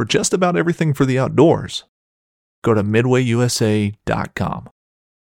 [0.00, 1.84] for just about everything for the outdoors.
[2.64, 4.70] Go to midwayusa.com.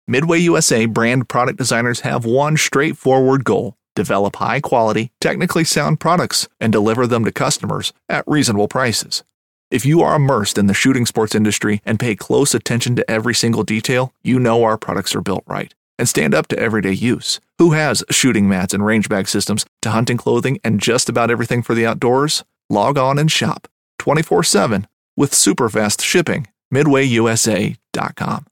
[0.07, 6.47] Midway USA brand product designers have one straightforward goal develop high quality, technically sound products
[6.61, 9.25] and deliver them to customers at reasonable prices.
[9.71, 13.35] If you are immersed in the shooting sports industry and pay close attention to every
[13.35, 17.41] single detail, you know our products are built right and stand up to everyday use.
[17.57, 21.63] Who has shooting mats and range bag systems to hunting clothing and just about everything
[21.63, 22.45] for the outdoors?
[22.69, 23.67] Log on and shop
[24.01, 26.49] 24 7 with super fast shipping.
[26.75, 28.47] MidwayUSA.com.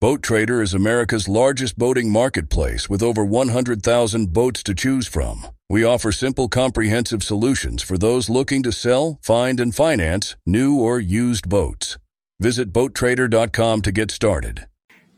[0.00, 5.46] Boat Trader is America's largest boating marketplace with over 100,000 boats to choose from.
[5.68, 10.98] We offer simple, comprehensive solutions for those looking to sell, find, and finance new or
[10.98, 11.98] used boats.
[12.40, 14.66] Visit BoatTrader.com to get started.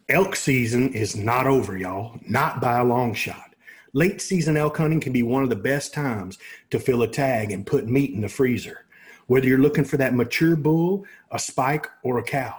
[0.08, 2.18] Elk season is not over, y'all.
[2.28, 3.54] Not by a long shot.
[3.94, 6.38] Late season elk hunting can be one of the best times
[6.70, 8.84] to fill a tag and put meat in the freezer.
[9.26, 12.54] Whether you're looking for that mature bull, a spike, or a cow.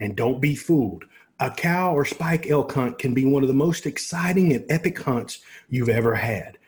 [0.00, 1.04] And don't be fooled.
[1.40, 4.98] A cow or spike elk hunt can be one of the most exciting and epic
[4.98, 6.58] hunts you've ever had.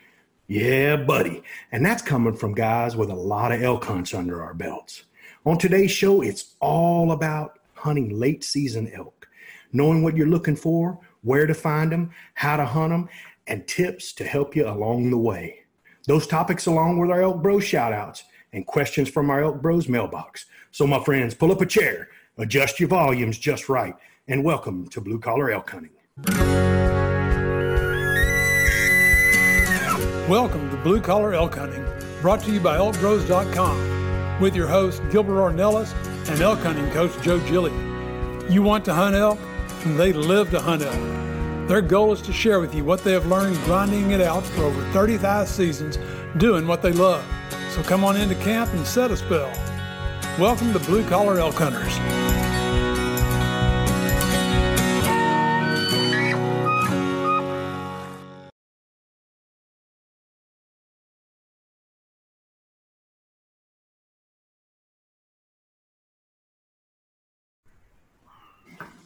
[0.46, 1.42] Yeah, buddy.
[1.72, 5.04] And that's coming from guys with a lot of elk hunts under our belts.
[5.44, 9.28] On today's show, it's all about hunting late season elk,
[9.72, 13.08] knowing what you're looking for, where to find them, how to hunt them,
[13.46, 15.60] and tips to help you along the way.
[16.06, 19.88] Those topics, along with our Elk Bro shout outs and questions from our Elk Bros
[19.88, 20.46] mailbox.
[20.70, 23.94] So, my friends, pull up a chair, adjust your volumes just right,
[24.26, 25.90] and welcome to Blue Collar Elk Hunting.
[30.28, 31.84] Welcome to Blue Collar Elk Hunting,
[32.20, 35.94] brought to you by ElkBros.com, with your host Gilbert Ornelas
[36.28, 38.44] and elk hunting coach Joe Gilliam.
[38.50, 39.38] You want to hunt elk,
[39.84, 41.68] and they live to hunt elk.
[41.68, 44.64] Their goal is to share with you what they have learned grinding it out for
[44.64, 45.98] over 35 seasons,
[46.38, 47.24] doing what they love.
[47.70, 49.52] So come on into camp and set a spell.
[50.38, 51.98] Welcome to Blue Collar Elk Hunters.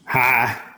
[0.06, 0.72] Hi.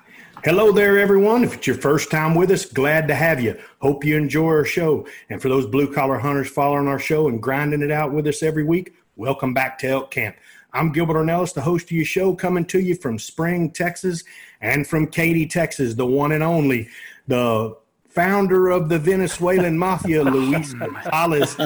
[0.44, 1.42] Hello there, everyone.
[1.42, 3.58] If it's your first time with us, glad to have you.
[3.80, 5.06] Hope you enjoy our show.
[5.30, 8.42] And for those blue collar hunters following our show and grinding it out with us
[8.42, 10.36] every week, welcome back to Elk Camp.
[10.74, 14.22] I'm Gilbert Ornelas, the host of your show, coming to you from Spring, Texas,
[14.60, 16.90] and from Katy, Texas, the one and only,
[17.26, 17.74] the
[18.10, 21.56] founder of the Venezuelan Mafia, Luis Gonzalez,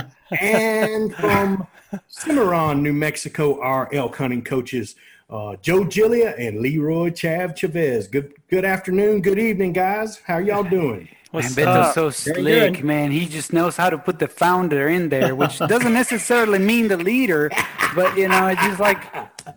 [0.41, 1.67] and from
[2.07, 4.95] Cimarron, New Mexico, our elk hunting coaches,
[5.31, 8.09] uh, Joe Gillia and Leroy Chav Chavez.
[8.09, 10.19] Good good afternoon, good evening, guys.
[10.19, 11.09] How y'all doing?
[11.33, 13.11] Man, Beto's so slick, man.
[13.11, 16.97] He just knows how to put the founder in there, which doesn't necessarily mean the
[16.97, 17.51] leader,
[17.95, 19.03] but you know, it's just like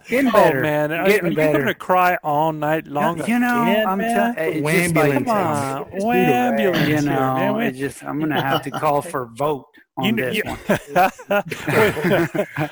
[0.10, 0.60] getting better.
[0.60, 1.60] Oh man, are, getting are you better.
[1.60, 3.20] gonna cry all night long?
[3.26, 4.36] you know, again, I'm man?
[4.36, 5.26] telling it's just like, Wambulance.
[5.26, 7.56] Come on, Let's do the wambulance you know, man.
[7.56, 10.58] We- just I'm gonna have to call for vote on You know, this you- one.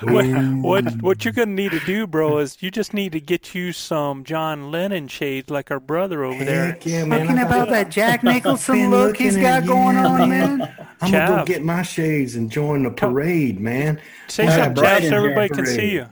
[0.02, 3.54] what, what what you're gonna need to do, bro, is you just need to get
[3.54, 6.66] you some John Lennon shades like our brother over there.
[6.66, 7.20] Heck yeah, man.
[7.26, 10.76] Talking I about that Jack Nicholson look he's got at- going yeah, on, man.
[11.02, 14.00] I'm gonna go get my shades and join the parade, man.
[14.28, 16.06] Say Yeah, something, bright Jeff, so everybody can see you.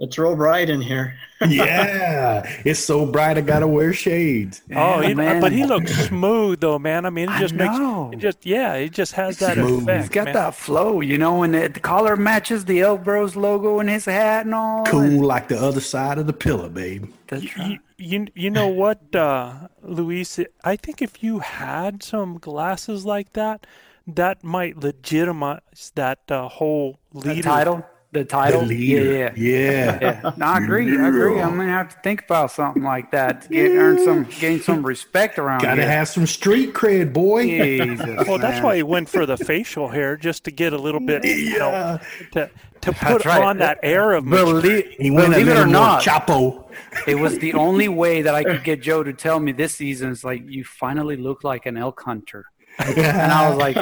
[0.00, 1.16] It's real bright in here.
[1.46, 4.62] yeah, it's so bright I gotta wear shades.
[4.74, 5.40] Oh, he, man.
[5.40, 7.06] but he looks smooth though, man.
[7.06, 8.10] I mean, it I just makes know.
[8.12, 9.82] it just yeah, it just has that Smooth.
[9.82, 10.00] effect.
[10.00, 10.34] He's got man.
[10.34, 14.04] that flow, you know, and the, the collar matches the Elk Bros logo in his
[14.04, 14.84] hat and all.
[14.86, 17.10] Cool and- like the other side of the pillow, babe.
[17.28, 17.80] That's You, right.
[17.98, 20.40] you, you know what, uh, Luis?
[20.64, 23.66] I think if you had some glasses like that,
[24.06, 27.42] that might legitimize that uh, whole The leader.
[27.42, 29.04] title, the title, The leader.
[29.12, 29.98] yeah, yeah.
[30.00, 30.20] Yeah.
[30.24, 30.90] Yeah, no, I agree.
[30.98, 31.40] I agree.
[31.40, 34.84] I'm gonna have to think about something like that to get earn some, gain some
[34.92, 35.90] respect around Gotta here.
[35.90, 37.42] have some street cred, boy.
[37.46, 41.00] Jesus, Well, that's why he went for the facial hair, just to get a little
[41.00, 41.98] bit, you know, Yeah.
[42.32, 42.50] to
[42.82, 43.42] to put right.
[43.42, 44.24] on that air of.
[44.28, 46.70] Believe, He went believe it or not, Chapo.
[47.06, 50.10] it was the only way that I could get Joe to tell me this season
[50.10, 52.44] is like you finally look like an elk hunter.
[52.78, 53.76] And I was like,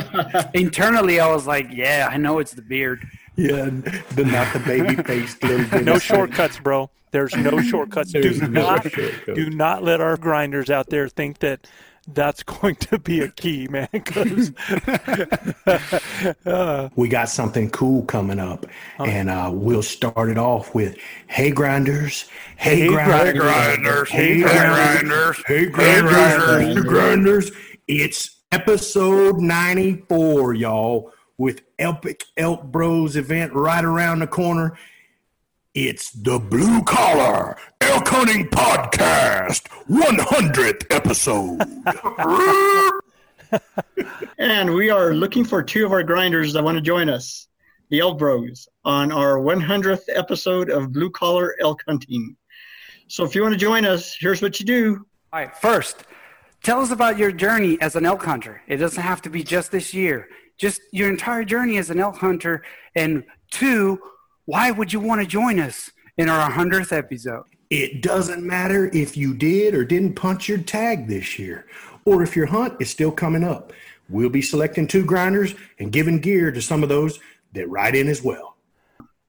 [0.55, 3.07] internally, I was like, yeah, I know it's the beard.
[3.37, 3.71] Yeah,
[4.11, 5.85] the not the baby faced little bit.
[5.85, 6.91] No shortcuts, bro.
[7.13, 8.13] There's no shortcuts.
[8.13, 9.35] There's do no not shortcuts.
[9.35, 11.67] do not let our grinders out there think that
[12.13, 13.89] that's going to be a key, man.
[14.05, 14.53] 'cause-
[16.97, 18.67] we got something cool coming up,
[18.99, 20.97] and uh, we'll start it off with
[21.27, 27.51] "Hey grinders, hey, Hey, grinders, grinders, hey hey, grinders, hey grinders, hey grinders."
[27.89, 34.79] It's episode ninety-four, y'all, with Epic Elk Bros event right around the corner.
[35.75, 41.61] It's the Blue Collar Elk Hunting Podcast 100th episode.
[44.39, 47.49] And we are looking for two of our grinders that want to join us,
[47.91, 52.37] the Elk Bros, on our 100th episode of Blue Collar Elk Hunting.
[53.09, 55.07] So if you want to join us, here's what you do.
[55.33, 56.05] All right, first,
[56.63, 58.63] tell us about your journey as an elk hunter.
[58.69, 60.29] It doesn't have to be just this year,
[60.59, 62.63] just your entire journey as an elk hunter.
[62.95, 64.01] And two,
[64.45, 67.45] why would you want to join us in our 100th episode?
[67.71, 71.67] It doesn't matter if you did or didn't punch your tag this year,
[72.05, 73.73] or if your hunt is still coming up.
[74.09, 77.19] We'll be selecting two grinders and giving gear to some of those
[77.55, 78.57] that ride in as well.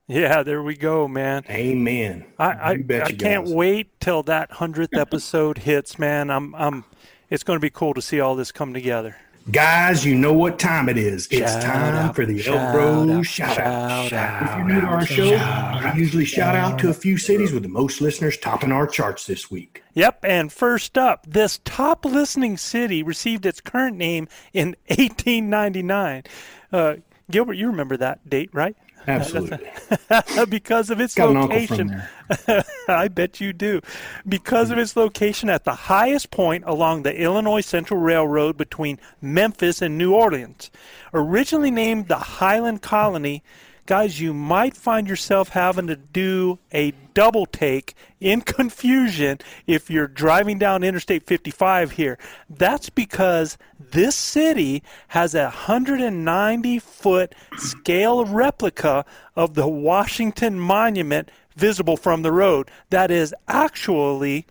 [0.08, 1.44] Yeah, there we go, man.
[1.50, 2.26] Amen.
[2.38, 3.54] I I, You bet I you can't guys.
[3.54, 6.30] wait till that hundredth episode hits, man.
[6.30, 6.84] I'm I'm.
[7.30, 9.16] It's going to be cool to see all this come together.
[9.51, 11.28] Guys, you know what time it is.
[11.30, 14.07] It's Shout time out, for the shout Elk Bros out, shout out.
[14.10, 17.18] shout out, If you're new to our show, we usually shout out to a few
[17.18, 19.84] cities with the most listeners topping our charts this week.
[19.95, 26.24] Yep, and first up, this top listening city received its current name in 1899.
[26.72, 26.95] Uh,
[27.30, 28.78] Gilbert, you remember that date, right?
[29.08, 29.60] Absolutely.
[30.50, 32.64] because of its Got an uncle from location.
[32.88, 33.82] I bet you do.
[34.28, 39.82] Because of its location at the highest point along the Illinois Central Railroad between Memphis
[39.82, 40.72] and New Orleans.
[41.14, 43.44] Originally named the Highland Colony,
[43.85, 50.07] guys, you might find yourself having to do a double take in confusion if you're
[50.07, 52.18] driving down Interstate 55 here.
[52.50, 61.97] That's because this city has a 190 foot scale replica of the Washington Monument visible
[61.97, 62.71] from the road.
[62.89, 64.45] That is actually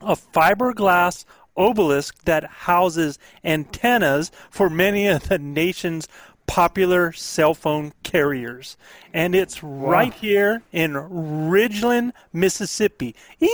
[0.00, 1.24] a fiberglass
[1.56, 6.08] obelisk that houses antennas for many of the nation's
[6.46, 8.76] popular cell phone carriers.
[9.12, 13.14] And it's right here in Ridgeland, Mississippi.
[13.40, 13.48] Ew!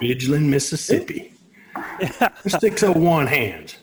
[0.00, 1.32] Ridgeland, Mississippi.
[2.46, 3.76] 601 hands.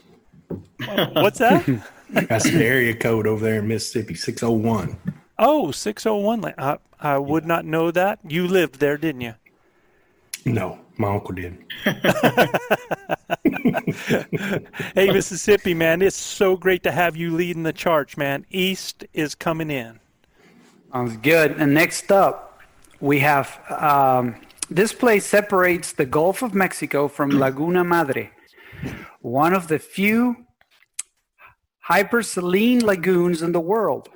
[1.14, 1.66] What's that?
[2.10, 4.98] That's the area code over there in Mississippi, 601.
[5.40, 6.54] oh, 601.
[6.58, 8.20] I, I would not know that.
[8.28, 9.36] You lived there, didn't you?
[10.46, 11.58] No, my uncle did.
[14.96, 18.46] Hey, Mississippi, man, it's so great to have you leading the charge, man.
[18.50, 20.00] East is coming in.
[20.92, 21.52] Sounds good.
[21.58, 22.60] And next up,
[23.00, 24.36] we have um,
[24.70, 28.32] this place separates the Gulf of Mexico from Laguna Madre,
[29.22, 30.46] one of the few
[31.90, 34.10] hypersaline lagoons in the world.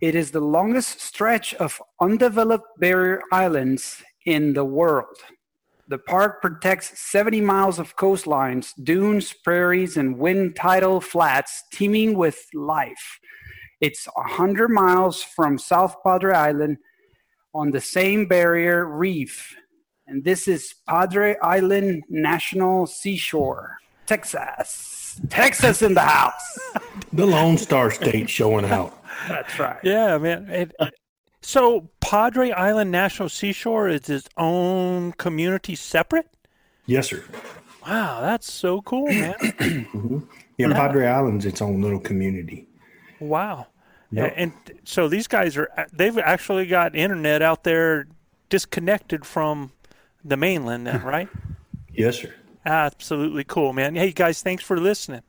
[0.00, 5.16] It is the longest stretch of undeveloped barrier islands in the world.
[5.90, 12.38] The park protects 70 miles of coastlines, dunes, prairies, and wind tidal flats teeming with
[12.52, 13.18] life.
[13.80, 16.76] It's 100 miles from South Padre Island
[17.54, 19.56] on the same barrier reef.
[20.06, 25.18] And this is Padre Island National Seashore, Texas.
[25.30, 26.58] Texas in the house.
[27.14, 28.94] The Lone Star State showing out.
[29.28, 29.78] That's right.
[29.82, 30.46] Yeah, man.
[30.50, 30.72] It,
[31.48, 36.28] so Padre Island National Seashore is its own community separate?
[36.84, 37.24] Yes, sir.
[37.86, 40.26] Wow, that's so cool, man.
[40.58, 42.66] Yeah, Padre Island's its own little community.
[43.20, 43.68] wow.
[44.10, 44.34] Yep.
[44.36, 44.52] And
[44.82, 48.08] so these guys are they've actually got internet out there
[48.48, 49.70] disconnected from
[50.24, 51.28] the mainland then, right?
[51.94, 52.34] Yes, sir.
[52.66, 53.94] Absolutely cool, man.
[53.94, 55.22] Hey guys, thanks for listening.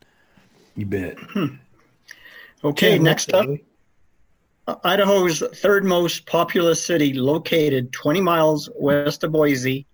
[0.75, 1.19] You bet.
[1.19, 1.55] Hmm.
[2.63, 3.65] Okay, Yeah, next up, absolutely.
[4.69, 9.87] Uh, Idaho's third most populous city, located 20 miles west of Boise.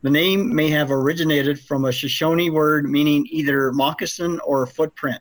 [0.00, 5.20] The name may have originated from a Shoshone word meaning either moccasin or footprint.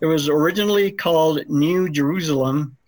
[0.00, 2.78] It was originally called New Jerusalem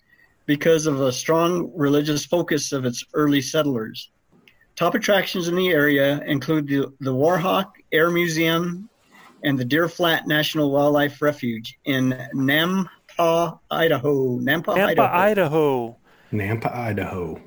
[0.46, 4.11] because of a strong religious focus of its early settlers.
[4.75, 8.88] Top attractions in the area include the, the Warhawk Air Museum
[9.42, 12.18] and the Deer Flat National Wildlife Refuge in
[13.18, 14.38] Nampa, Idaho.
[14.38, 15.12] Nampa, Nampa, Idaho.
[15.12, 15.97] Idaho.
[16.33, 17.40] Nampa, Idaho.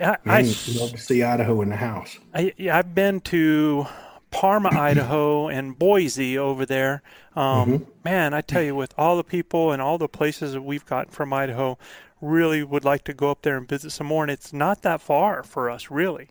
[0.00, 0.42] I, I,
[0.78, 2.18] love to see Idaho in the house.
[2.34, 3.86] I, yeah, I've been to
[4.30, 7.02] Parma, Idaho, and Boise over there.
[7.34, 10.84] Um, Man, I tell you, with all the people and all the places that we've
[10.84, 11.78] gotten from Idaho,
[12.20, 14.22] really would like to go up there and visit some more.
[14.24, 16.28] And it's not that far for us, really.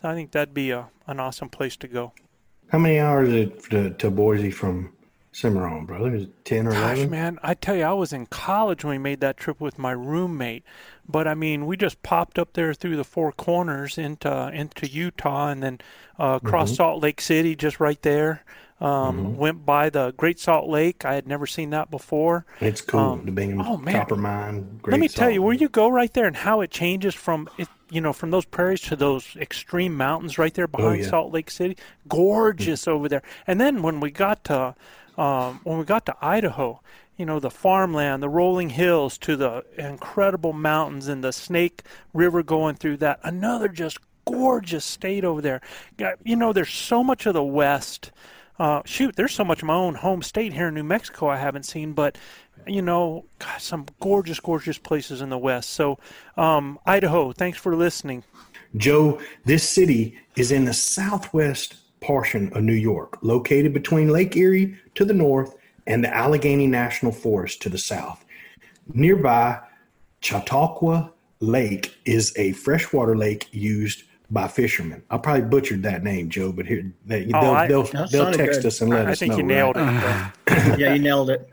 [0.00, 2.12] So I think that'd be a, an awesome place to go.
[2.68, 4.92] How many hours is it to, to Boise from
[5.38, 6.26] Cimarron, brother?
[6.44, 7.10] 10 or Gosh, 11?
[7.10, 9.92] man, I tell you, I was in college when we made that trip with my
[9.92, 10.64] roommate.
[11.08, 15.48] But I mean, we just popped up there through the four corners into into Utah,
[15.48, 15.80] and then
[16.18, 18.42] uh, across Salt Lake City, just right there.
[18.80, 21.04] Um, Went by the Great Salt Lake.
[21.04, 22.44] I had never seen that before.
[22.60, 23.00] It's cool.
[23.00, 23.94] Um, the Bingham oh, man.
[23.94, 24.78] Copper Mine.
[24.82, 27.48] Great Let me tell you, where you go right there and how it changes from
[27.58, 31.08] it, you know, from those prairies to those extreme mountains right there behind Oh, yeah.
[31.08, 31.76] Salt Lake City.
[32.08, 33.22] Gorgeous over there.
[33.46, 34.74] And then when we got to
[35.18, 36.80] um, when we got to Idaho,
[37.16, 41.82] you know, the farmland, the rolling hills to the incredible mountains and the Snake
[42.14, 43.18] River going through that.
[43.24, 45.60] Another just gorgeous state over there.
[46.24, 48.12] You know, there's so much of the West.
[48.60, 51.36] Uh, shoot, there's so much of my own home state here in New Mexico I
[51.36, 52.16] haven't seen, but
[52.66, 53.24] you know,
[53.58, 55.70] some gorgeous, gorgeous places in the West.
[55.70, 55.98] So,
[56.36, 58.24] um, Idaho, thanks for listening.
[58.76, 64.76] Joe, this city is in the southwest portion of New York, located between Lake Erie
[64.94, 65.54] to the north
[65.86, 68.24] and the Allegheny National Forest to the south.
[68.92, 69.58] Nearby,
[70.20, 75.02] Chautauqua Lake is a freshwater lake used by fishermen.
[75.10, 78.60] I probably butchered that name, Joe, but here they, Oh, they'll, I- they'll, they'll text
[78.62, 78.66] good.
[78.66, 79.26] us and let I us know.
[79.26, 79.36] I think know.
[79.38, 79.94] you nailed right?
[79.94, 80.52] it.
[80.52, 80.76] Uh-huh.
[80.78, 81.50] Yeah, you nailed it.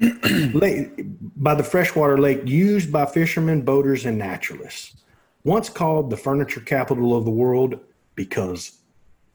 [0.54, 0.90] lake,
[1.36, 4.96] by the freshwater lake used by fishermen, boaters, and naturalists.
[5.44, 7.80] Once called the furniture capital of the world
[8.14, 8.77] because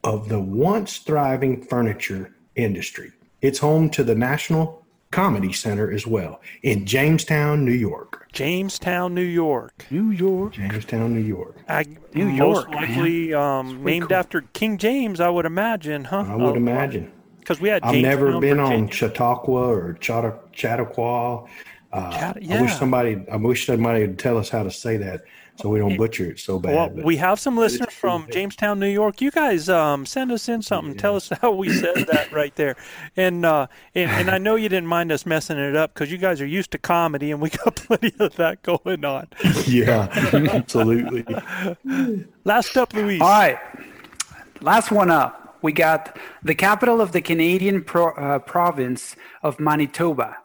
[0.04, 3.10] of the once thriving furniture industry.
[3.40, 8.26] It's home to the National Comedy Center as well in Jamestown, New York.
[8.32, 9.86] Jamestown, New York.
[9.90, 10.52] New York.
[10.52, 11.56] Jamestown, New York.
[11.68, 11.84] I,
[12.14, 12.82] New most York, man.
[12.82, 16.24] likely um, named after King James, I would imagine, huh?
[16.28, 17.10] I would imagine.
[17.38, 18.82] Because we had I've never Jamestown, been Virginia.
[18.84, 21.44] on Chautauqua or Chautta- Chautauqua.
[21.92, 23.24] Uh, Chaut- I wish somebody.
[23.30, 25.24] I wish somebody would tell us how to say that
[25.56, 26.74] so we don't butcher it so bad.
[26.74, 29.20] Well, but- we have some listeners from Jamestown, New York.
[29.20, 30.96] You guys um, send us in something.
[30.96, 32.76] Tell us how we said that right there.
[33.16, 36.18] And, uh, and and I know you didn't mind us messing it up because you
[36.18, 39.28] guys are used to comedy and we got plenty of that going on.
[39.66, 40.08] yeah,
[40.52, 41.24] absolutely.
[42.44, 43.20] Last up, Luis.
[43.20, 43.58] All right.
[44.60, 45.58] Last one up.
[45.62, 50.36] We got the capital of the Canadian pro, uh, province of Manitoba,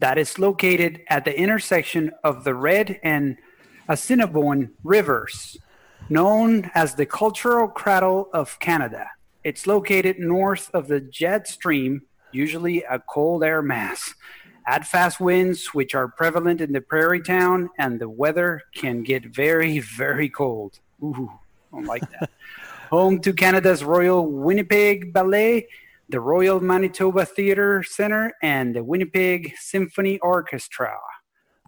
[0.00, 3.36] that is located at the intersection of the Red and
[3.88, 5.56] Assiniboine rivers,
[6.08, 9.10] known as the cultural cradle of Canada.
[9.44, 12.02] It's located north of the jet stream,
[12.32, 14.14] usually a cold air mass.
[14.66, 19.26] Add fast winds, which are prevalent in the prairie town, and the weather can get
[19.26, 20.80] very, very cold.
[21.02, 21.30] Ooh,
[21.70, 22.30] don't like that.
[22.90, 25.68] Home to Canada's Royal Winnipeg Ballet,
[26.08, 30.96] the Royal Manitoba Theatre Center, and the Winnipeg Symphony Orchestra.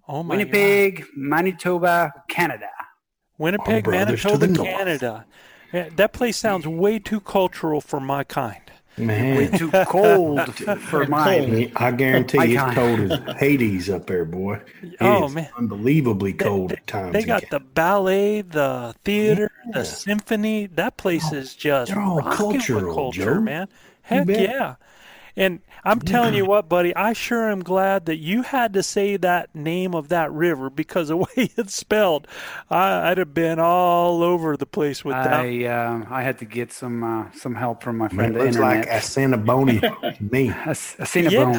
[0.09, 0.39] Oh my God.
[0.39, 2.69] Winnipeg, Manitoba, Canada.
[3.37, 4.49] Winnipeg, Our Manitoba.
[4.65, 5.27] Canada.
[5.73, 8.63] Yeah, that place sounds way too cultural for my kind.
[8.97, 11.71] Man, Way Too cold for mine.
[11.77, 14.61] I guarantee you My it's cold as Hades up there, boy.
[14.83, 15.49] It Oh, man.
[15.57, 17.13] unbelievably cold at times.
[17.13, 20.67] They got the ballet, the theater, the symphony.
[20.67, 23.41] That place oh, is just all cultural, culture, Joe.
[23.41, 23.69] man.
[24.03, 24.75] Heck yeah.
[25.37, 29.17] And I'm telling you what, buddy, I sure am glad that you had to say
[29.17, 32.29] that name of that river because the way it's spelled,
[32.71, 35.33] I, I'd have been all over the place with that.
[35.33, 38.45] I uh, I had to get some uh, some help from my friend it the
[38.45, 39.03] looks like internet.
[39.03, 40.51] Assiniboine to me.
[40.51, 41.53] I, s- I seen a Yeah.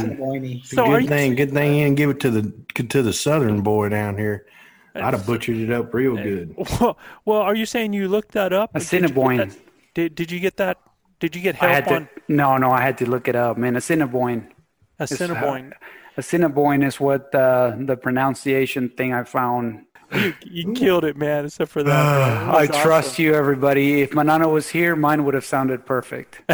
[0.64, 3.14] So are good you, thing, good thing you didn't give it to the to the
[3.14, 4.46] southern boy down here.
[4.96, 6.56] I'd have butchered it up real good.
[6.80, 8.74] well, well, are you saying you looked that up?
[8.74, 9.38] Did you Assiniboine.
[9.38, 9.58] that-
[9.94, 10.78] Did, did you get that?
[11.20, 13.36] Did you get I help had to, on no, no, I had to look it
[13.36, 13.76] up, man.
[13.76, 14.48] Assiniboine.
[15.00, 15.74] Assiniboine?
[16.18, 19.86] Assiniboine is what uh, the pronunciation thing I found.
[20.12, 21.46] You, you killed it, man.
[21.46, 21.90] Except for that.
[21.92, 22.50] man.
[22.50, 23.26] It I was trust awesome.
[23.26, 24.02] you, everybody.
[24.02, 26.42] If Manano was here, mine would have sounded perfect.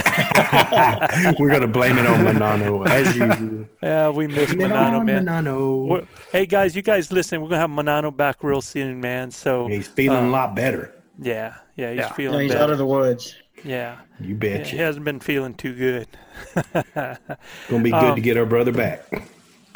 [1.40, 3.66] We're gonna blame it on Manano as usual.
[3.82, 5.26] Yeah, we missed Manano, man.
[5.26, 5.88] Manano.
[5.88, 7.42] We're- Hey guys, you guys listen.
[7.42, 9.32] We're gonna have Manano back real soon, man.
[9.32, 10.94] So He's feeling uh, a lot better.
[11.20, 12.08] yeah, yeah, he's Yeah.
[12.10, 12.64] No, feeling he's better.
[12.66, 13.36] out of the woods.
[13.64, 16.08] Yeah, You he hasn't been feeling too good.
[16.94, 19.06] Gonna be good Um, to get our brother back.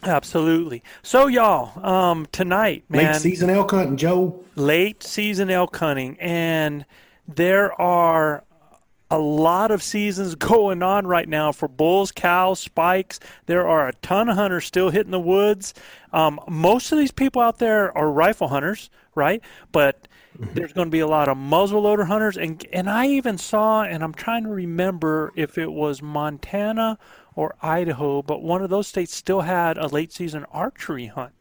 [0.03, 0.83] Absolutely.
[1.01, 4.43] So y'all, um, tonight, man, Late season elk hunting, Joe.
[4.55, 6.86] late season elk hunting, and
[7.27, 8.43] there are
[9.12, 13.19] a lot of seasons going on right now for bulls, cows, spikes.
[13.48, 15.74] There are a ton of hunters still hitting the woods.
[16.13, 19.41] Um, most of these people out there are rifle hunters, right?
[19.71, 20.07] But
[20.39, 20.53] Mm-hmm.
[20.53, 24.01] there's going to be a lot of muzzleloader hunters, and and I even saw, and
[24.01, 26.98] I'm trying to remember if it was Montana
[27.36, 31.34] or Idaho, but one of those states still had a late season archery hunt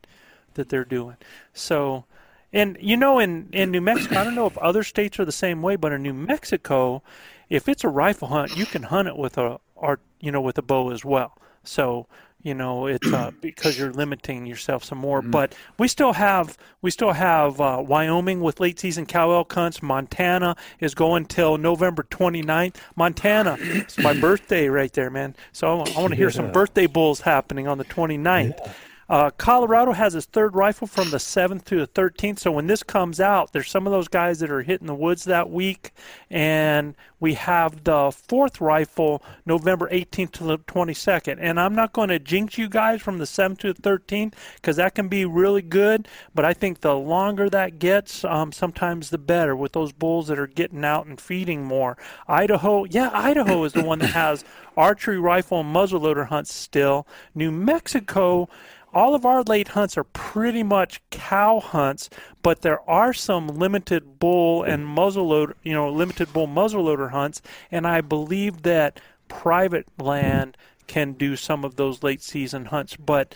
[0.54, 1.16] that they're doing.
[1.52, 2.06] So,
[2.52, 5.30] and you know, in in New Mexico, I don't know if other states are the
[5.32, 7.04] same way, but in New Mexico,
[7.48, 10.58] if it's a rifle hunt, you can hunt it with a art, you know, with
[10.58, 11.38] a bow as well.
[11.62, 12.08] So
[12.42, 15.20] you know it's uh, because you're limiting yourself some more.
[15.20, 15.30] Mm-hmm.
[15.30, 19.82] But we still have we still have uh, Wyoming with late season cow elk hunts.
[19.82, 22.76] Montana is going till November 29th.
[22.96, 25.34] Montana, it's my birthday right there, man.
[25.52, 28.58] So I, I want to hear some birthday bulls happening on the 29th.
[28.58, 28.72] Yeah.
[29.08, 32.40] Uh, Colorado has its third rifle from the 7th to the 13th.
[32.40, 35.24] So when this comes out, there's some of those guys that are hitting the woods
[35.24, 35.92] that week.
[36.30, 41.38] And we have the fourth rifle November 18th to the 22nd.
[41.40, 44.76] And I'm not going to jinx you guys from the 7th to the 13th because
[44.76, 46.06] that can be really good.
[46.34, 50.38] But I think the longer that gets, um, sometimes the better with those bulls that
[50.38, 51.96] are getting out and feeding more.
[52.26, 54.44] Idaho, yeah, Idaho is the one that has
[54.76, 57.06] archery rifle and muzzleloader hunts still.
[57.34, 58.48] New Mexico
[58.94, 62.08] all of our late hunts are pretty much cow hunts,
[62.42, 67.86] but there are some limited bull and muzzleloader, you know, limited bull muzzleloader hunts, and
[67.86, 72.96] I believe that private land can do some of those late season hunts.
[72.96, 73.34] But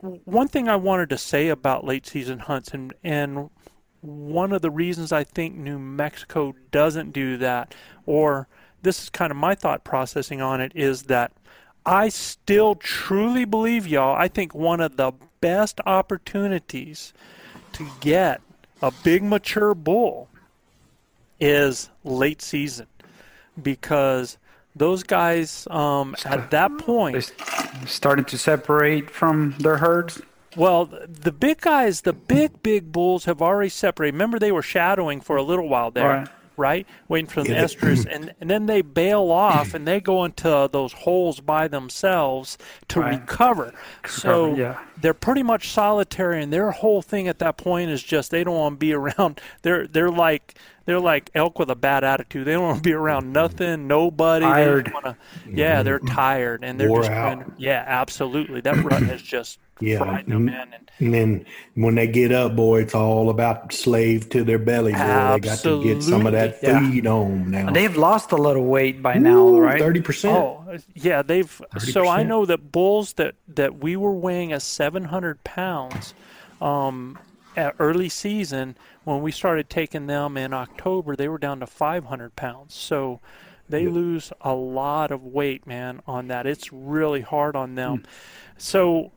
[0.00, 3.50] one thing I wanted to say about late season hunts, and and
[4.00, 7.74] one of the reasons I think New Mexico doesn't do that,
[8.06, 8.48] or
[8.82, 11.32] this is kind of my thought processing on it, is that
[11.86, 17.12] I still truly believe, y'all, I think one of the best opportunities
[17.72, 18.40] to get
[18.80, 20.28] a big mature bull
[21.38, 22.86] is late season
[23.62, 24.38] because
[24.74, 27.32] those guys um, at that point
[27.86, 30.22] starting to separate from their herds.
[30.56, 34.14] Well, the big guys, the big big bulls have already separated.
[34.14, 36.08] Remember, they were shadowing for a little while there.
[36.08, 36.86] Right right?
[37.08, 40.68] Waiting for the yeah, estrus, and, and then they bail off and they go into
[40.72, 42.58] those holes by themselves
[42.88, 43.20] to right.
[43.20, 43.74] recover.
[44.06, 44.80] So yeah.
[45.00, 48.56] they're pretty much solitary, and their whole thing at that point is just they don't
[48.56, 49.40] want to be around.
[49.62, 50.54] They're they're like
[50.86, 52.46] they're like elk with a bad attitude.
[52.46, 54.44] They don't want to be around nothing, nobody.
[54.44, 54.86] Tired.
[54.86, 55.16] They wanna,
[55.50, 57.34] yeah, they're tired and they're Wore just out.
[57.34, 58.60] Trying, yeah, absolutely.
[58.60, 63.28] That rut has just yeah, and, and, then when they get up, boy, it's all
[63.28, 64.92] about slave to their belly.
[64.92, 64.98] Boy.
[64.98, 67.10] They got to get some of that feed yeah.
[67.10, 67.70] on now.
[67.70, 69.80] They've lost a little weight by now, right?
[69.80, 70.36] Thirty percent.
[70.36, 71.60] Oh, yeah, they've.
[71.74, 71.92] 30%.
[71.92, 76.14] So I know that bulls that that we were weighing as seven hundred pounds,
[76.60, 77.23] um, at
[77.56, 82.36] early season when we started taking them in October, they were down to five hundred
[82.36, 82.74] pounds.
[82.74, 83.20] So.
[83.66, 86.46] They lose a lot of weight, man, on that.
[86.46, 88.00] It's really hard on them.
[88.00, 88.04] Mm.
[88.58, 89.12] So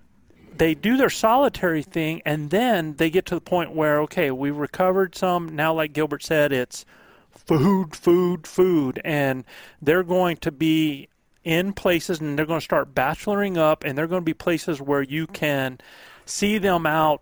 [0.58, 4.58] they do their solitary thing and then they get to the point where okay we've
[4.58, 6.86] recovered some now like gilbert said it's
[7.32, 9.44] food food food and
[9.82, 11.08] they're going to be
[11.44, 14.82] in places and they're going to start bacheloring up and they're going to be places
[14.82, 15.80] where you can
[16.26, 17.22] see them out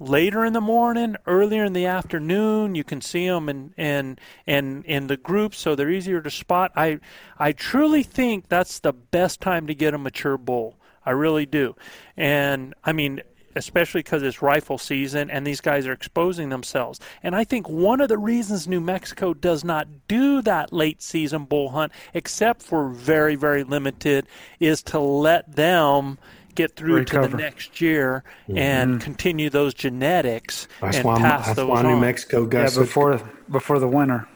[0.00, 4.82] later in the morning earlier in the afternoon you can see them in in in,
[4.84, 6.98] in the groups so they're easier to spot i
[7.38, 11.76] i truly think that's the best time to get a mature bull I really do.
[12.16, 13.22] And I mean,
[13.56, 17.00] especially because it's rifle season and these guys are exposing themselves.
[17.22, 21.44] And I think one of the reasons New Mexico does not do that late season
[21.44, 24.26] bull hunt, except for very, very limited,
[24.60, 26.18] is to let them
[26.54, 27.28] get through Recover.
[27.28, 28.58] to the next year mm-hmm.
[28.58, 31.86] and continue those genetics that's and why, pass that's those why on.
[31.86, 34.28] New Mexico got yeah, before before the winter.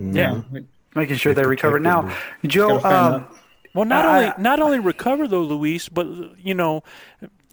[0.00, 0.16] Mm-hmm.
[0.16, 0.42] Yeah,
[0.94, 1.80] making sure they recover.
[1.80, 2.14] Now,
[2.46, 3.26] Joe, um,
[3.74, 6.06] well, not uh, only not only recover though, Luis, but
[6.38, 6.82] you know,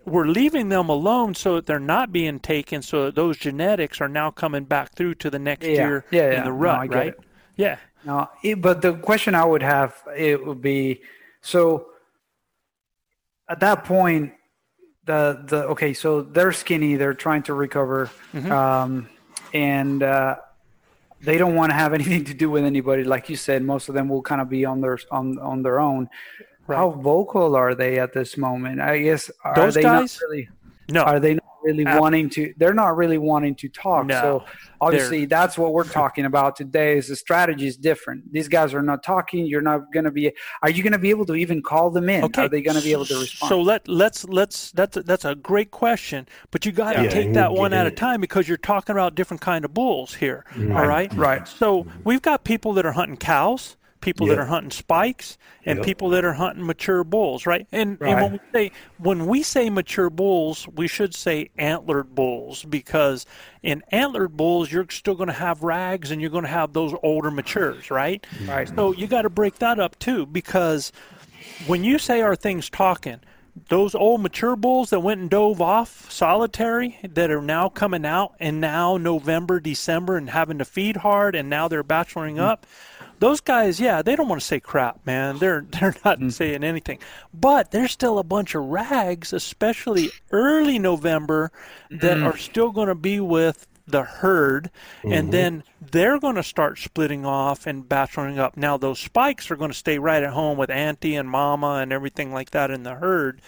[0.06, 4.08] we're leaving them alone so that they're not being taken, so that those genetics are
[4.08, 6.38] now coming back through to the next yeah, year yeah, yeah.
[6.38, 7.08] in the rut, no, right?
[7.08, 7.20] It.
[7.58, 7.78] Yeah.
[8.06, 11.02] No, it, but the question I would have it would be
[11.42, 11.88] so
[13.50, 14.34] at that point
[15.06, 18.52] the the okay so they're skinny they're trying to recover mm-hmm.
[18.52, 19.08] um,
[19.54, 20.36] and uh,
[21.22, 23.04] they don't want to have anything to do with anybody.
[23.04, 25.80] Like you said, most of them will kind of be on their on on their
[25.80, 26.10] own.
[26.68, 26.78] Right.
[26.78, 28.82] How vocal are they at this moment?
[28.82, 30.20] I guess are Those they guys?
[30.20, 30.50] not really?
[30.90, 31.02] No.
[31.02, 32.54] Are they not really wanting to?
[32.58, 34.06] They're not really wanting to talk.
[34.06, 34.46] No, so
[34.80, 36.98] obviously, that's what we're talking about today.
[36.98, 38.32] Is the strategy is different.
[38.32, 39.46] These guys are not talking.
[39.46, 40.32] You're not going to be.
[40.62, 42.24] Are you going to be able to even call them in?
[42.26, 42.44] Okay.
[42.44, 43.50] Are they going to be able to respond?
[43.50, 46.28] So let let's let's that's a, that's a great question.
[46.52, 49.16] But you got to yeah, take that one at a time because you're talking about
[49.16, 50.46] different kind of bulls here.
[50.56, 50.78] Right.
[50.78, 51.14] All right.
[51.14, 51.48] Right.
[51.48, 54.38] So we've got people that are hunting cows people yep.
[54.38, 55.86] that are hunting spikes and yep.
[55.86, 57.68] people that are hunting mature bulls, right?
[57.72, 58.14] And, right.
[58.14, 63.26] and when we say when we say mature bulls, we should say antlered bulls because
[63.64, 66.94] in antlered bulls you're still going to have rags and you're going to have those
[67.02, 68.26] older matures, right?
[68.46, 68.70] Right.
[68.70, 70.92] So you got to break that up too because
[71.66, 73.20] when you say are things talking,
[73.70, 78.36] those old mature bulls that went and dove off solitary that are now coming out
[78.40, 82.44] and now November, December and having to feed hard and now they're bacheloring mm-hmm.
[82.44, 82.66] up.
[83.20, 85.38] Those guys, yeah, they don't want to say crap, man.
[85.38, 86.30] They're they're not mm-hmm.
[86.30, 87.00] saying anything.
[87.34, 91.52] But there's still a bunch of rags, especially early November,
[91.90, 92.28] that mm-hmm.
[92.28, 95.14] are still going to be with the herd, mm-hmm.
[95.14, 98.58] and then they're going to start splitting off and bacheloring up.
[98.58, 101.94] Now, those spikes are going to stay right at home with auntie and mama and
[101.94, 103.42] everything like that in the herd,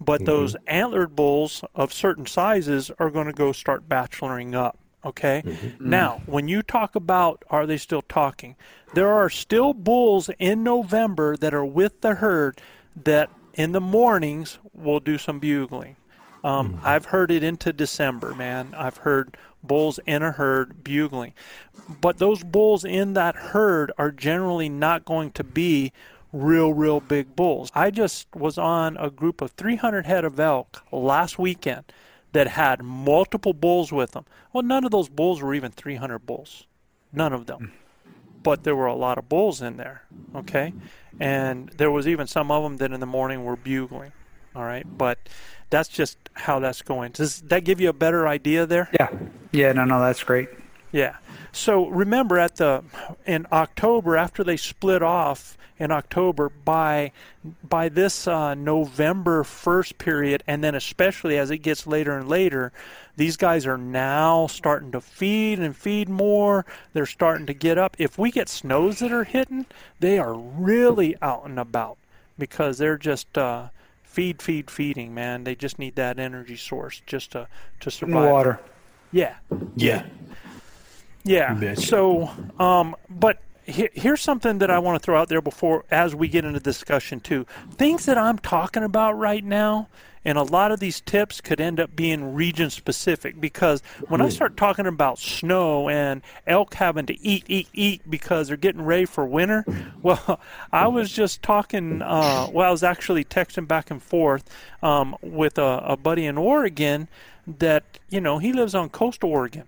[0.00, 0.26] but mm-hmm.
[0.26, 4.78] those antlered bulls of certain sizes are going to go start bacheloring up.
[5.04, 5.42] Okay.
[5.44, 5.90] Mm-hmm.
[5.90, 8.56] Now, when you talk about are they still talking,
[8.94, 12.60] there are still bulls in November that are with the herd
[13.04, 15.96] that in the mornings will do some bugling.
[16.44, 16.86] Um, mm-hmm.
[16.86, 18.74] I've heard it into December, man.
[18.76, 21.34] I've heard bulls in a herd bugling.
[22.00, 25.92] But those bulls in that herd are generally not going to be
[26.32, 27.70] real, real big bulls.
[27.74, 31.84] I just was on a group of 300 head of elk last weekend
[32.32, 34.24] that had multiple bulls with them.
[34.52, 36.66] Well, none of those bulls were even 300 bulls.
[37.12, 37.58] None of them.
[37.58, 38.10] Hmm.
[38.42, 40.02] But there were a lot of bulls in there,
[40.34, 40.74] okay?
[41.20, 44.10] And there was even some of them that in the morning were bugling,
[44.56, 44.84] all right?
[44.98, 45.18] But
[45.70, 47.12] that's just how that's going.
[47.12, 48.88] Does that give you a better idea there?
[48.98, 49.10] Yeah.
[49.52, 50.48] Yeah, no, no, that's great.
[50.90, 51.16] Yeah.
[51.52, 52.82] So remember at the
[53.26, 57.12] in October after they split off in October by
[57.68, 62.72] by this uh, November first period, and then especially as it gets later and later,
[63.16, 66.64] these guys are now starting to feed and feed more.
[66.92, 67.96] They're starting to get up.
[67.98, 69.66] If we get snows that are hitting,
[70.00, 71.98] they are really out and about
[72.38, 73.68] because they're just uh,
[74.04, 75.44] feed, feed, feeding, man.
[75.44, 77.48] They just need that energy source just to
[77.80, 78.30] to survive.
[78.30, 78.60] Water.
[79.10, 79.34] Yeah.
[79.76, 80.06] Yeah.
[81.24, 81.74] Yeah.
[81.74, 86.14] So, um, but he, here's something that I want to throw out there before, as
[86.14, 87.46] we get into discussion too.
[87.72, 89.88] Things that I'm talking about right now
[90.24, 94.28] and a lot of these tips could end up being region specific because when I
[94.28, 99.04] start talking about snow and elk having to eat, eat, eat because they're getting ready
[99.04, 99.64] for winter,
[100.02, 104.48] well, I was just talking, uh, well, I was actually texting back and forth
[104.82, 107.08] um, with a, a buddy in Oregon
[107.58, 109.64] that, you know, he lives on coastal Oregon.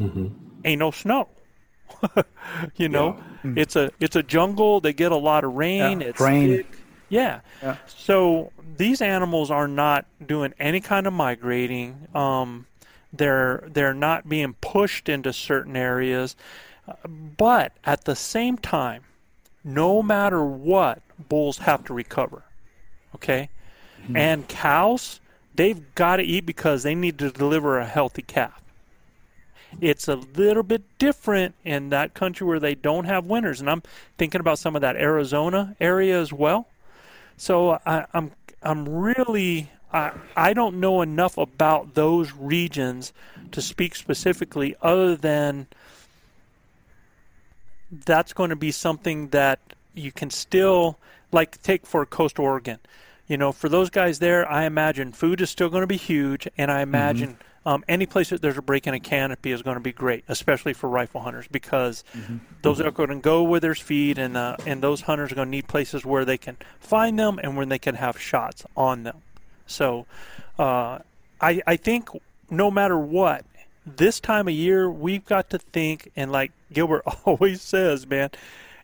[0.00, 0.28] Mm-hmm.
[0.64, 1.28] Ain't no snow.
[2.76, 3.52] you know, yeah.
[3.56, 4.80] it's a it's a jungle.
[4.80, 6.00] They get a lot of rain.
[6.00, 6.48] Yeah, it's rain.
[6.48, 6.66] Thick.
[7.08, 7.40] Yeah.
[7.62, 7.76] yeah.
[7.86, 12.08] So these animals are not doing any kind of migrating.
[12.14, 12.66] Um,
[13.12, 16.36] they're they're not being pushed into certain areas,
[17.36, 19.02] but at the same time,
[19.62, 22.42] no matter what, bulls have to recover.
[23.14, 23.50] Okay,
[24.02, 24.16] mm-hmm.
[24.16, 25.20] and cows
[25.54, 28.61] they've got to eat because they need to deliver a healthy calf.
[29.80, 33.82] It's a little bit different in that country where they don't have winters, and I'm
[34.18, 36.66] thinking about some of that Arizona area as well.
[37.36, 38.32] So I, I'm
[38.62, 43.12] I'm really I I don't know enough about those regions
[43.52, 45.66] to speak specifically, other than
[47.90, 49.58] that's going to be something that
[49.94, 50.98] you can still
[51.30, 52.78] like take for coastal Oregon.
[53.26, 56.46] You know, for those guys there, I imagine food is still going to be huge,
[56.56, 57.30] and I imagine.
[57.30, 59.92] Mm-hmm um, any place that there's a break in a canopy is going to be
[59.92, 62.38] great, especially for rifle hunters, because mm-hmm.
[62.62, 65.46] those are going to go where there's feed, and uh, and those hunters are going
[65.46, 69.04] to need places where they can find them and where they can have shots on
[69.04, 69.22] them.
[69.66, 70.06] So,
[70.58, 70.98] uh,
[71.40, 72.08] I I think
[72.50, 73.44] no matter what,
[73.86, 78.30] this time of year we've got to think, and like Gilbert always says, man,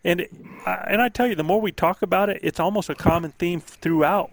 [0.04, 0.26] and
[0.64, 3.60] and I tell you, the more we talk about it, it's almost a common theme
[3.60, 4.30] throughout.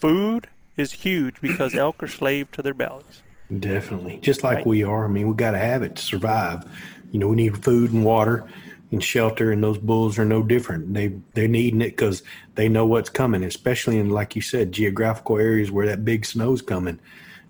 [0.00, 3.22] Food is huge because elk are slave to their bellies.
[3.58, 4.18] Definitely.
[4.22, 4.66] Just like right.
[4.66, 5.04] we are.
[5.04, 6.64] I mean, we got to have it to survive.
[7.12, 8.46] You know, we need food and water
[8.90, 10.94] and shelter, and those bulls are no different.
[10.94, 12.22] They they're needing it because
[12.54, 16.62] they know what's coming, especially in like you said, geographical areas where that big snow's
[16.62, 16.98] coming.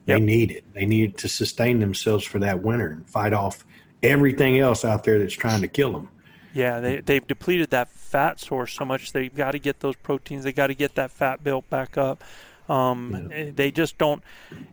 [0.05, 0.23] They yep.
[0.23, 0.65] need it.
[0.73, 3.65] They need it to sustain themselves for that winter and fight off
[4.03, 6.09] everything else out there that's trying to kill them.
[6.55, 10.45] Yeah, they they've depleted that fat source so much they've got to get those proteins.
[10.45, 12.23] They got to get that fat built back up.
[12.69, 13.51] Um, yeah.
[13.55, 14.23] They just don't.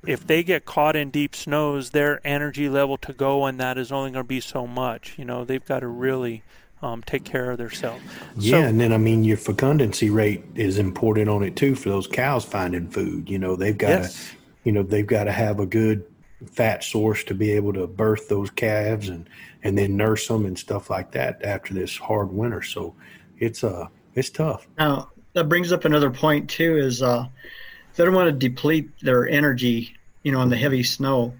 [0.05, 3.91] If they get caught in deep snows, their energy level to go on that is
[3.91, 5.13] only going to be so much.
[5.17, 6.43] You know, they've got to really
[6.81, 8.03] um, take care of themselves.
[8.35, 11.89] Yeah, so, and then I mean, your fecundancy rate is important on it too for
[11.89, 13.29] those cows finding food.
[13.29, 14.29] You know, they've got yes.
[14.31, 16.05] to, you know, they've got to have a good
[16.51, 19.29] fat source to be able to birth those calves and
[19.63, 22.61] and then nurse them and stuff like that after this hard winter.
[22.61, 22.95] So
[23.39, 24.67] it's uh it's tough.
[24.77, 26.77] Now that brings up another point too.
[26.77, 27.27] Is uh
[27.95, 31.33] they don't want to deplete their energy, you know, on the heavy snow.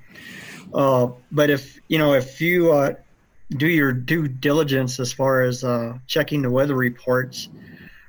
[0.74, 2.94] Uh, but if you know, if you uh,
[3.52, 7.50] do your due diligence as far as uh, checking the weather reports,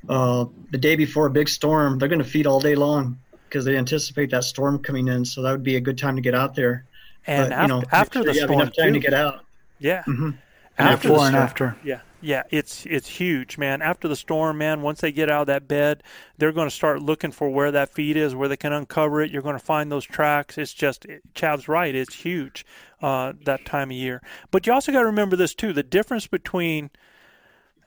[0.08, 3.18] uh, the day before a big storm, they're going to feed all day long.
[3.48, 5.24] because they anticipate that storm coming in.
[5.24, 6.86] So that would be a good time to get out there.
[7.26, 8.92] And But, after, you know, after make the sure you have storm, enough time too.
[8.94, 9.44] to get out.
[9.78, 10.30] yeah, hmm
[10.76, 11.76] after Before the and after.
[11.84, 13.82] Yeah, yeah, it's it's huge, man.
[13.82, 16.02] After the storm, man, once they get out of that bed,
[16.38, 19.30] they're going to start looking for where that feed is, where they can uncover it.
[19.30, 20.56] You're going to find those tracks.
[20.56, 21.94] It's just it, Chav's right.
[21.94, 22.64] It's huge
[23.02, 24.22] uh, that time of year.
[24.50, 26.90] But you also got to remember this too: the difference between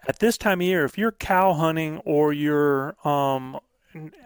[0.08, 3.60] at this time of year, if you're cow hunting or you're um,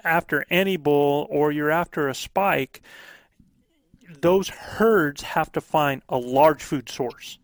[0.03, 2.81] after any bull or you're after a spike,
[4.19, 7.39] those herds have to find a large food source.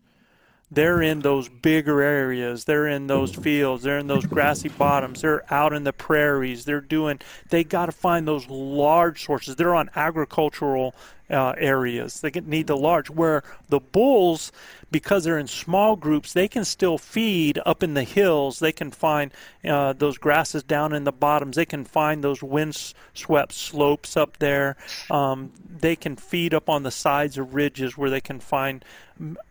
[0.70, 2.64] They're in those bigger areas.
[2.64, 3.82] They're in those fields.
[3.82, 5.22] They're in those grassy bottoms.
[5.22, 6.66] They're out in the prairies.
[6.66, 7.20] They're doing.
[7.48, 9.56] They got to find those large sources.
[9.56, 10.94] They're on agricultural
[11.30, 12.20] uh, areas.
[12.20, 13.10] They need the large.
[13.10, 14.52] Where the bulls,
[14.90, 18.58] because they're in small groups, they can still feed up in the hills.
[18.58, 19.32] They can find
[19.64, 21.56] uh, those grasses down in the bottoms.
[21.56, 24.76] They can find those wind-swept slopes up there.
[25.10, 28.84] Um, they can feed up on the sides of ridges where they can find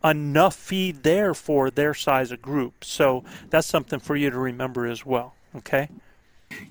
[0.04, 2.84] enough feed there for their size of group.
[2.84, 5.36] So that's something for you to remember as well.
[5.56, 5.90] Okay.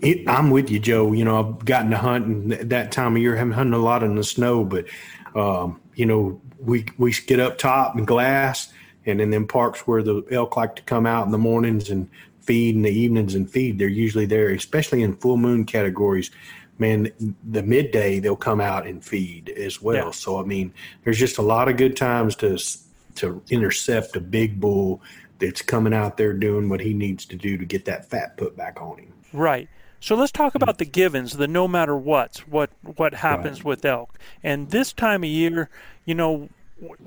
[0.01, 1.13] It, I'm with you, Joe.
[1.13, 3.37] You know, I've gotten to hunt and that time of year.
[3.37, 4.87] I'm hunting a lot in the snow, but
[5.35, 8.73] um, you know, we we get up top and glass,
[9.05, 12.09] and in them parks where the elk like to come out in the mornings and
[12.41, 13.79] feed in the evenings and feed.
[13.79, 16.31] They're usually there, especially in full moon categories.
[16.79, 17.11] Man,
[17.49, 20.07] the midday they'll come out and feed as well.
[20.07, 20.11] Yeah.
[20.11, 20.73] So I mean,
[21.05, 22.59] there's just a lot of good times to
[23.17, 25.01] to intercept a big bull
[25.39, 28.57] that's coming out there doing what he needs to do to get that fat put
[28.57, 29.13] back on him.
[29.33, 29.69] Right.
[30.01, 30.79] So let's talk about mm.
[30.79, 34.19] the givens, the no matter what's, what what happens with elk.
[34.43, 35.69] And this time of year,
[36.05, 36.49] you know,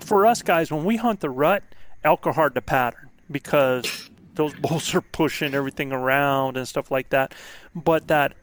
[0.01, 1.63] for us guys, when we hunt the rut,
[2.03, 7.09] elk are hard to pattern because those bulls are pushing everything around and stuff like
[7.09, 7.33] that.
[7.75, 8.33] But that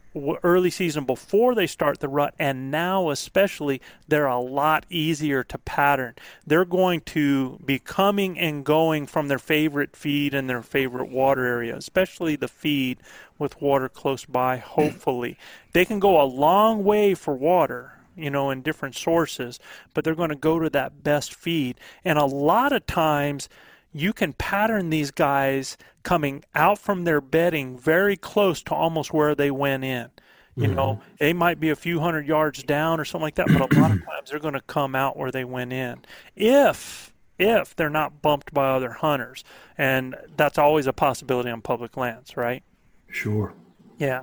[0.42, 5.58] early season before they start the rut, and now especially, they're a lot easier to
[5.58, 6.14] pattern.
[6.46, 11.44] They're going to be coming and going from their favorite feed and their favorite water
[11.44, 12.98] area, especially the feed
[13.38, 15.36] with water close by, hopefully.
[15.72, 19.60] They can go a long way for water, you know, in different sources,
[19.92, 21.76] but they're going to go to that best feed.
[22.04, 23.48] And a lot of times,
[23.96, 29.34] you can pattern these guys coming out from their bedding very close to almost where
[29.34, 30.10] they went in.
[30.58, 33.74] You know, they might be a few hundred yards down or something like that, but
[33.74, 35.98] a lot of times they're going to come out where they went in.
[36.34, 39.44] If if they're not bumped by other hunters,
[39.76, 42.62] and that's always a possibility on public lands, right?
[43.10, 43.52] Sure.
[43.98, 44.22] Yeah.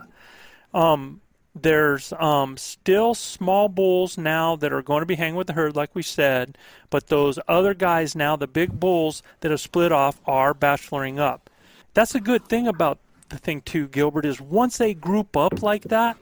[0.74, 1.22] Um,
[1.56, 5.76] there's um, still small bulls now that are going to be hanging with the herd,
[5.76, 6.58] like we said,
[6.90, 11.50] but those other guys now, the big bulls that have split off, are bacheloring up.
[11.94, 15.84] That's a good thing about the thing too, Gilbert, is once they group up like
[15.84, 16.18] that,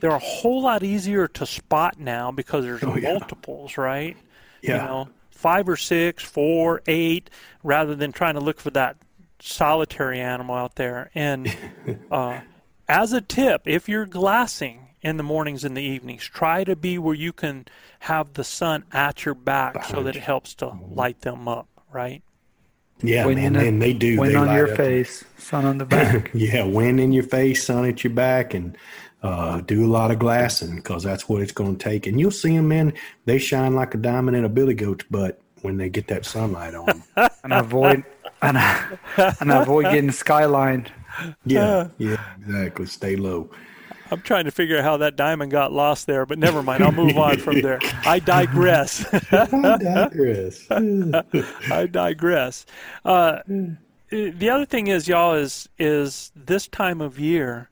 [0.00, 3.10] they're a whole lot easier to spot now because there's Oh, yeah.
[3.14, 4.16] multiples, right?
[4.62, 4.82] Yeah.
[4.82, 7.30] You know, five or six, four, eight,
[7.64, 8.96] rather than trying to look for that
[9.40, 11.10] solitary animal out there.
[11.14, 11.52] And
[12.10, 12.40] uh,
[12.90, 16.98] as a tip, if you're glassing in the mornings and the evenings, try to be
[16.98, 17.66] where you can
[18.00, 22.22] have the sun at your back so that it helps to light them up, right?
[23.02, 24.18] Yeah, Wind man, in- man, they do.
[24.18, 24.76] Wind they on your up.
[24.76, 26.30] face, sun on the back.
[26.34, 28.76] Yeah, wind in your face, sun at your back, and
[29.22, 32.06] uh, do a lot of glassing because that's what it's going to take.
[32.06, 32.92] And you'll see them, man.
[33.24, 36.74] They shine like a diamond in a billy goat's butt when they get that sunlight
[36.74, 36.88] on.
[36.90, 37.02] 'em.
[37.44, 38.04] and avoid
[38.42, 38.58] and,
[39.16, 40.88] and avoid getting skylined.
[41.44, 42.86] Yeah, yeah, exactly.
[42.86, 43.50] Stay low.
[44.10, 46.82] I'm trying to figure out how that diamond got lost there, but never mind.
[46.82, 47.78] I'll move on from there.
[48.04, 49.06] I digress.
[49.32, 49.46] I
[49.78, 50.66] digress.
[51.70, 52.66] I digress.
[53.04, 53.38] Uh,
[54.10, 57.70] the other thing is, y'all, is is this time of year,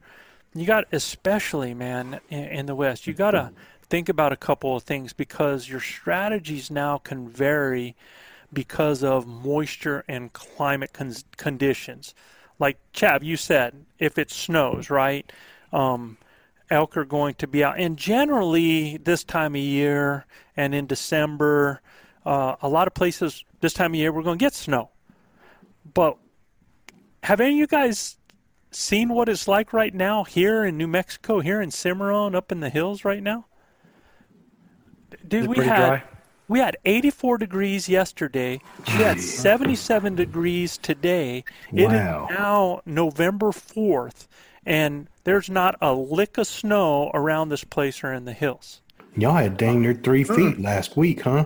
[0.54, 3.50] you got especially, man, in, in the West, you got to
[3.88, 7.96] think about a couple of things because your strategies now can vary
[8.52, 12.14] because of moisture and climate con- conditions.
[12.58, 15.30] Like Chav, you said, if it snows, right?
[15.72, 16.18] Um,
[16.70, 17.78] elk are going to be out.
[17.78, 21.80] And generally, this time of year and in December,
[22.26, 24.90] uh, a lot of places this time of year we're going to get snow.
[25.94, 26.18] But
[27.22, 28.18] have any of you guys
[28.70, 32.60] seen what it's like right now here in New Mexico, here in Cimarron, up in
[32.60, 33.46] the hills right now?
[35.26, 36.02] Dude, Is we had dry?
[36.48, 38.60] We had 84 degrees yesterday.
[38.86, 41.44] We had 77 degrees today.
[41.72, 44.26] It is now November 4th,
[44.64, 48.80] and there's not a lick of snow around this place or in the hills.
[49.16, 50.34] Y'all had dang near three hmm.
[50.34, 51.44] feet last week, huh?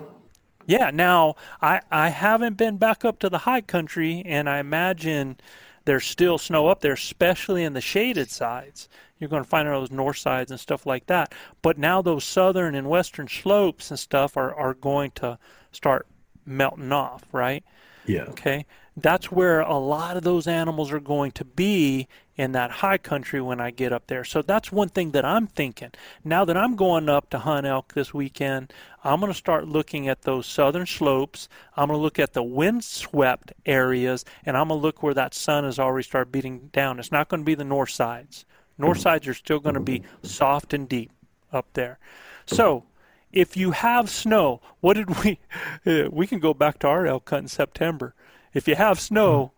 [0.67, 5.37] Yeah, now I, I haven't been back up to the high country, and I imagine
[5.85, 8.89] there's still snow up there, especially in the shaded sides.
[9.19, 11.33] You're going to find on those north sides and stuff like that.
[11.63, 15.39] But now those southern and western slopes and stuff are, are going to
[15.71, 16.07] start
[16.45, 17.65] melting off, right?
[18.07, 18.25] Yeah.
[18.25, 18.67] Okay.
[18.97, 23.41] That's where a lot of those animals are going to be in that high country
[23.41, 24.25] when I get up there.
[24.25, 25.91] So that's one thing that I'm thinking.
[26.25, 28.73] Now that I'm going up to hunt elk this weekend,
[29.05, 31.49] I'm going to start looking at those southern slopes.
[31.77, 35.35] I'm going to look at the windswept areas, and I'm going to look where that
[35.35, 36.99] sun has already started beating down.
[36.99, 38.45] It's not going to be the north sides.
[38.79, 39.03] North mm-hmm.
[39.03, 40.27] sides are still going to be mm-hmm.
[40.27, 41.11] soft and deep
[41.53, 41.99] up there.
[42.47, 42.85] So
[43.31, 45.39] if you have snow, what did we?
[46.11, 48.15] we can go back to our elk hunt in September.
[48.55, 49.53] If you have snow,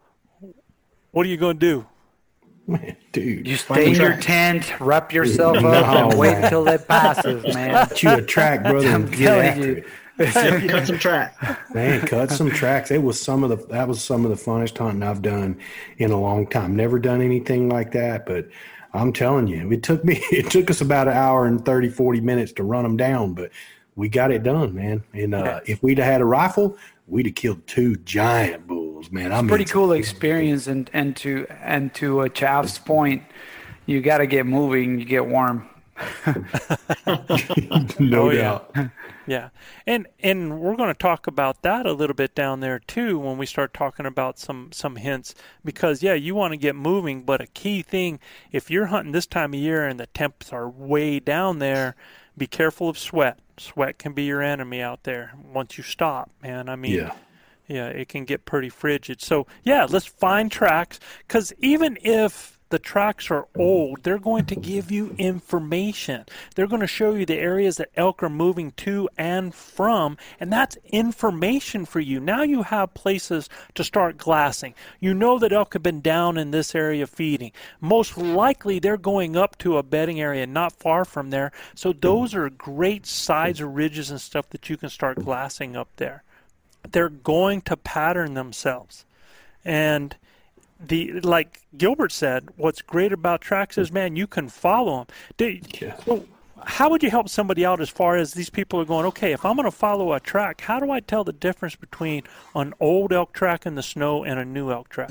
[1.11, 1.87] what are you going to do?
[2.67, 3.47] Man, dude.
[3.47, 6.45] You stay in your tent, wrap yourself No, up, and wait man.
[6.45, 7.89] until it passes, man.
[7.89, 9.73] Get you a track, brother, I'm and get telling after you.
[9.77, 9.87] it.
[10.17, 11.75] Yep, cut some track.
[11.75, 12.91] Man, cut some tracks.
[12.93, 15.59] It was some of the that was some of the funnest hunting I've done
[15.99, 16.77] in a long time.
[16.77, 18.49] Never done anything like that, but
[18.95, 22.21] I'm telling you, it took me it took us about an hour and 30, 40
[22.21, 23.51] minutes to run them down, but
[23.97, 25.03] we got it done, man.
[25.13, 26.77] And uh, if we'd have had a rifle,
[27.07, 29.33] we'd have killed two giant bulls, man.
[29.33, 33.23] I mean, Pretty cool experience, and and to and to uh, Chav's point,
[33.87, 34.99] you got to get moving.
[34.99, 35.69] You get warm.
[37.07, 38.41] no Oh, yeah.
[38.43, 38.77] doubt.
[39.27, 39.49] Yeah,
[39.87, 43.39] and and we're going to talk about that a little bit down there too when
[43.39, 47.41] we start talking about some some hints because yeah, you want to get moving, but
[47.41, 48.19] a key thing
[48.53, 51.95] if you're hunting this time of year and the temps are way down there,
[52.37, 53.39] be careful of sweat.
[53.59, 56.69] Sweat can be your enemy out there once you stop, man.
[56.69, 57.15] I mean, Yeah.
[57.69, 59.21] yeah, it can get pretty frigid.
[59.21, 64.57] So, yeah, let's find tracks because even if the tracks are old, they're going to
[64.57, 66.25] give you information.
[66.57, 70.53] They're going to show you the areas that elk are moving to and from, and
[70.53, 72.19] that's information for you.
[72.19, 74.75] Now you have places to start glassing.
[74.99, 77.53] You know that elk have been down in this area feeding.
[77.81, 81.53] Most likely they're going up to a bedding area not far from there.
[81.77, 85.91] So those are great sides or ridges and stuff that you can start glassing up
[85.95, 86.25] there
[86.91, 89.07] they're going to pattern themselves.
[89.65, 90.17] And
[90.89, 95.07] the like Gilbert said, what's great about tracks is man, you can follow
[95.39, 95.57] them.
[95.81, 95.97] Yeah.
[96.05, 96.25] so
[96.67, 99.07] how would you help somebody out as far as these people are going?
[99.07, 102.23] Okay, if I'm going to follow a track, how do I tell the difference between
[102.55, 105.11] an old elk track in the snow and a new elk track?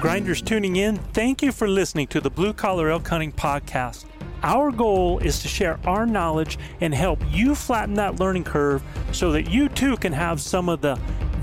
[0.00, 4.04] Grinders tuning in, thank you for listening to the Blue Collar Elk Hunting Podcast.
[4.42, 9.32] Our goal is to share our knowledge and help you flatten that learning curve so
[9.32, 10.98] that you too can have some of the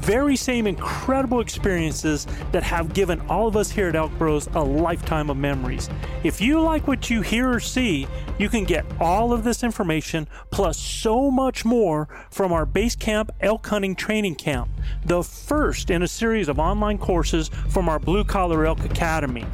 [0.06, 4.64] very same incredible experiences that have given all of us here at Elk Bros a
[4.64, 5.90] lifetime of memories.
[6.24, 10.28] If you like what you hear or see, you can get all of this information
[10.52, 14.70] plus so much more from our Base Camp Elk Hunting Training Camp,
[15.06, 19.46] the first in a series of online courses from our Blue Collar Elk Academy.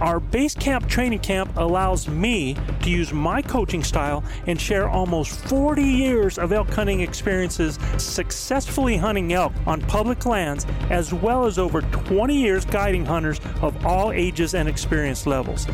[0.00, 5.38] Our Base Camp Training Camp allows me to use my coaching style and share almost
[5.46, 11.58] 40 years of elk hunting experiences successfully hunting elk on public lands, as well as
[11.58, 15.66] over 20 years guiding hunters of all ages and experience levels.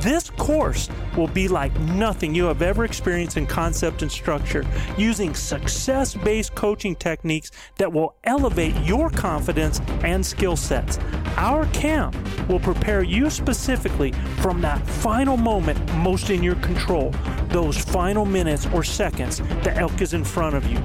[0.00, 4.64] This course will be like nothing you have ever experienced in concept and structure,
[4.96, 10.98] using success based coaching techniques that will elevate your confidence and skill sets.
[11.36, 12.16] Our camp
[12.48, 17.14] will prepare you specifically from that final moment most in your control,
[17.48, 20.78] those final minutes or seconds the elk is in front of you,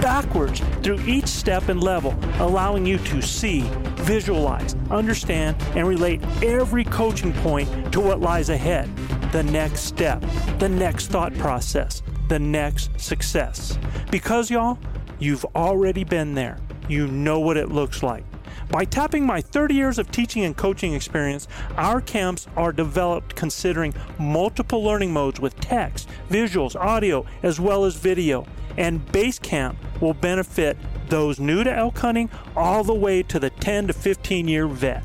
[0.00, 3.62] backwards through each step and level, allowing you to see,
[3.96, 8.88] visualize, understand, and relate every coaching point to what lies ahead
[9.32, 10.22] the next step,
[10.58, 13.78] the next thought process, the next success.
[14.10, 14.78] Because, y'all,
[15.18, 16.58] you've already been there.
[16.88, 18.24] You know what it looks like.
[18.72, 23.92] By tapping my 30 years of teaching and coaching experience, our camps are developed considering
[24.18, 28.46] multiple learning modes with text, visuals, audio, as well as video.
[28.78, 30.78] And Base Camp will benefit
[31.10, 35.04] those new to elk hunting all the way to the 10 to 15 year vet.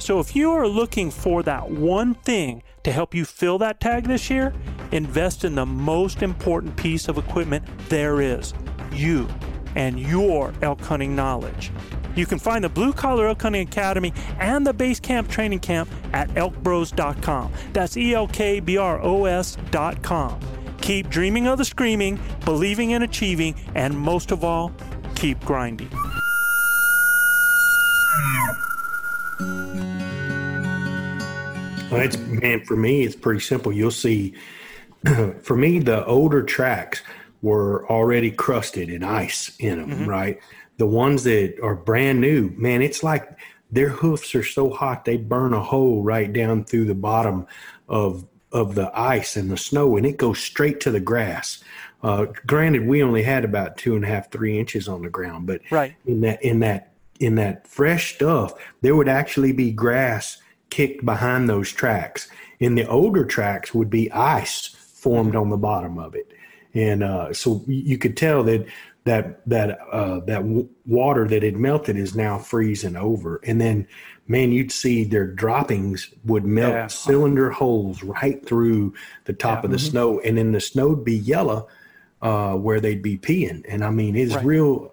[0.00, 4.08] So if you are looking for that one thing to help you fill that tag
[4.08, 4.52] this year,
[4.90, 8.52] invest in the most important piece of equipment there is
[8.92, 9.28] you
[9.76, 11.70] and your elk hunting knowledge.
[12.16, 15.88] You can find the Blue Collar Elk Hunting Academy and the Base Camp Training Camp
[16.12, 17.52] at elkbros.com.
[17.72, 20.40] That's E L K B R O S.com.
[20.80, 24.72] Keep dreaming of the screaming, believing in achieving, and most of all,
[25.14, 25.90] keep grinding.
[31.90, 33.02] Well, it's man for me.
[33.02, 33.72] It's pretty simple.
[33.72, 34.34] You'll see.
[35.42, 37.02] for me, the older tracks
[37.42, 39.90] were already crusted in ice in them.
[39.90, 40.06] Mm-hmm.
[40.06, 40.40] Right.
[40.78, 43.38] The ones that are brand new, man, it's like
[43.70, 47.46] their hoofs are so hot they burn a hole right down through the bottom
[47.88, 51.62] of of the ice and the snow, and it goes straight to the grass.
[52.02, 55.46] Uh, granted, we only had about two and a half, three inches on the ground,
[55.46, 55.94] but right.
[56.06, 60.38] in that in that in that fresh stuff, there would actually be grass
[60.70, 62.28] kicked behind those tracks.
[62.60, 66.32] In the older tracks would be ice formed on the bottom of it,
[66.74, 68.66] and uh, so you could tell that
[69.06, 73.86] that that uh, that w- water that had melted is now freezing over, and then
[74.26, 76.86] man, you'd see their droppings would melt yeah.
[76.88, 78.92] cylinder holes right through
[79.24, 79.66] the top yeah.
[79.66, 79.90] of the mm-hmm.
[79.90, 81.68] snow, and then the snow would be yellow
[82.20, 83.64] uh, where they'd be peeing.
[83.68, 84.44] And I mean, it's right.
[84.44, 84.92] real.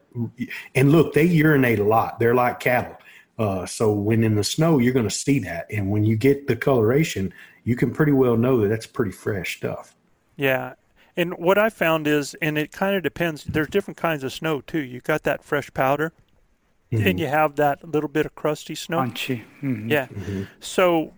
[0.75, 2.19] And look, they urinate a lot.
[2.19, 2.97] They're like cattle.
[3.39, 6.45] Uh, so when in the snow, you're going to see that, and when you get
[6.45, 7.33] the coloration,
[7.63, 9.95] you can pretty well know that that's pretty fresh stuff.
[10.37, 10.73] Yeah,
[11.15, 13.43] and what I found is, and it kind of depends.
[13.43, 14.79] There's different kinds of snow too.
[14.81, 16.13] You got that fresh powder,
[16.91, 17.05] mm-hmm.
[17.05, 18.99] and you have that little bit of crusty snow.
[18.99, 19.43] Crunchy.
[19.61, 19.89] Mm-hmm.
[19.89, 20.07] Yeah.
[20.07, 20.43] Mm-hmm.
[20.59, 21.13] So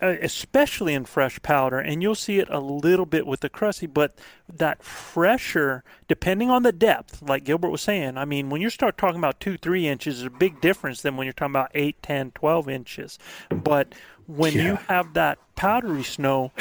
[0.00, 4.18] especially in fresh powder, and you'll see it a little bit with the crusty, but
[4.52, 8.98] that fresher, depending on the depth, like Gilbert was saying, I mean, when you start
[8.98, 12.02] talking about two, three inches, is a big difference than when you're talking about eight,
[12.02, 13.18] ten, twelve inches.
[13.48, 13.94] But
[14.26, 14.62] when yeah.
[14.62, 16.52] you have that powdery snow,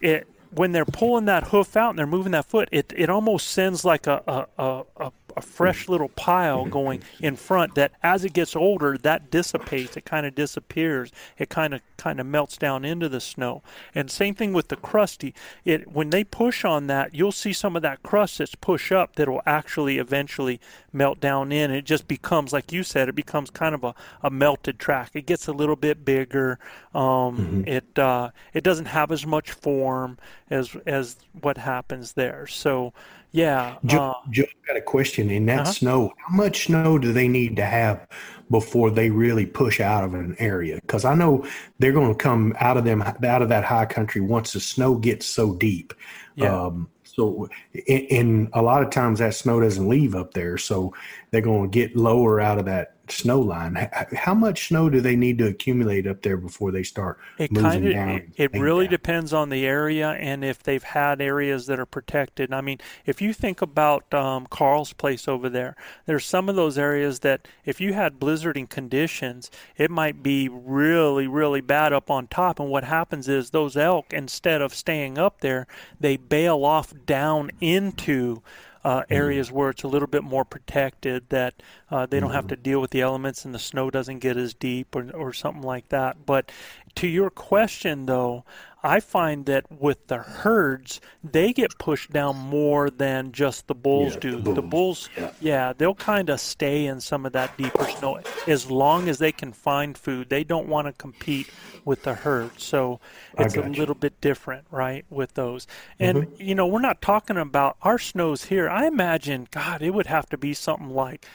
[0.00, 3.48] it when they're pulling that hoof out and they're moving that foot, it, it almost
[3.48, 6.70] sends like a, a, a, a fresh little pile mm-hmm.
[6.70, 11.48] going in front that as it gets older that dissipates it kind of disappears it
[11.48, 13.62] kind of kind of melts down into the snow.
[13.94, 15.34] And same thing with the crusty
[15.64, 19.16] it when they push on that you'll see some of that crust that's push up
[19.16, 20.60] that will actually eventually
[20.92, 24.30] melt down in it just becomes like you said it becomes kind of a, a
[24.30, 26.58] melted track it gets a little bit bigger
[26.94, 27.02] um,
[27.36, 27.62] mm-hmm.
[27.66, 30.18] it uh, it doesn't have as much form
[30.50, 32.92] as as what happens there so
[33.32, 33.76] yeah.
[33.86, 35.30] Joe, uh, Joe got a question.
[35.30, 35.72] In that uh-huh.
[35.72, 38.06] snow, how much snow do they need to have
[38.50, 40.76] before they really push out of an area?
[40.76, 41.46] Because I know
[41.78, 44.96] they're going to come out of them out of that high country once the snow
[44.96, 45.94] gets so deep.
[46.36, 46.54] Yeah.
[46.54, 47.48] Um, so,
[47.88, 50.94] and a lot of times that snow doesn't leave up there, so
[51.30, 53.88] they're going to get lower out of that snow line.
[54.14, 57.70] How much snow do they need to accumulate up there before they start it moving
[57.70, 58.08] kind of, down?
[58.10, 58.92] It, it really down?
[58.92, 62.52] depends on the area and if they've had areas that are protected.
[62.52, 65.76] I mean, if you think about um, Carl's place over there,
[66.06, 71.26] there's some of those areas that if you had blizzarding conditions, it might be really,
[71.26, 72.60] really bad up on top.
[72.60, 75.66] And what happens is those elk, instead of staying up there,
[75.98, 78.42] they bail off down into
[78.84, 79.12] uh, mm-hmm.
[79.12, 79.52] areas mm.
[79.52, 81.54] where it's a little bit more protected, that
[81.90, 82.62] uh, they don't have to mm-hmm.
[82.62, 85.88] deal with the elements and the snow doesn't get as deep or, or something like
[85.88, 86.24] that.
[86.26, 86.50] But
[86.96, 88.44] to your question, though,
[88.84, 94.14] I find that with the herds, they get pushed down more than just the bulls
[94.14, 94.30] yeah, do.
[94.30, 95.30] The bulls, the bulls yeah.
[95.40, 95.72] yeah.
[95.76, 99.52] they'll kind of stay in some of that deeper snow as long as they can
[99.52, 100.30] find food.
[100.30, 101.48] They don't want to compete
[101.84, 102.58] with the herd.
[102.58, 102.98] So
[103.38, 105.68] it's a little bit different, right, with those.
[106.00, 106.42] And, mm-hmm.
[106.42, 108.68] you know, we're not talking about our snows here.
[108.68, 111.26] I imagine, God, it would have to be something like,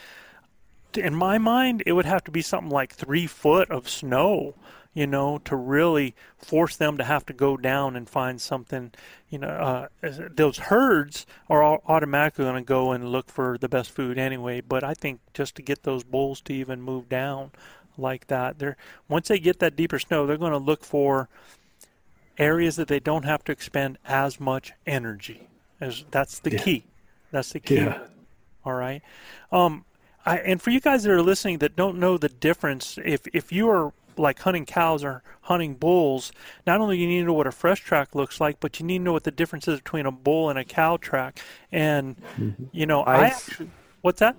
[0.94, 4.54] in my mind, it would have to be something like three foot of snow
[4.94, 8.92] you know, to really force them to have to go down and find something.
[9.28, 9.88] You know, uh,
[10.34, 14.60] those herds are automatically going to go and look for the best food anyway.
[14.60, 17.52] But I think just to get those bulls to even move down
[17.96, 18.76] like that, they're
[19.08, 21.28] once they get that deeper snow, they're going to look for
[22.38, 25.48] areas that they don't have to expend as much energy.
[25.80, 26.62] As that's the yeah.
[26.62, 26.84] key.
[27.30, 27.76] That's the key.
[27.76, 28.00] Yeah.
[28.64, 29.02] All right.
[29.52, 29.84] Um,
[30.24, 33.52] I, and for you guys that are listening that don't know the difference, if if
[33.52, 36.32] you are like hunting cows or hunting bulls,
[36.66, 38.98] not only you need to know what a fresh track looks like, but you need
[38.98, 41.40] to know what the difference is between a bull and a cow track.
[41.72, 42.64] And mm-hmm.
[42.72, 43.18] you know, size.
[43.20, 43.70] I actually,
[44.02, 44.36] what's that?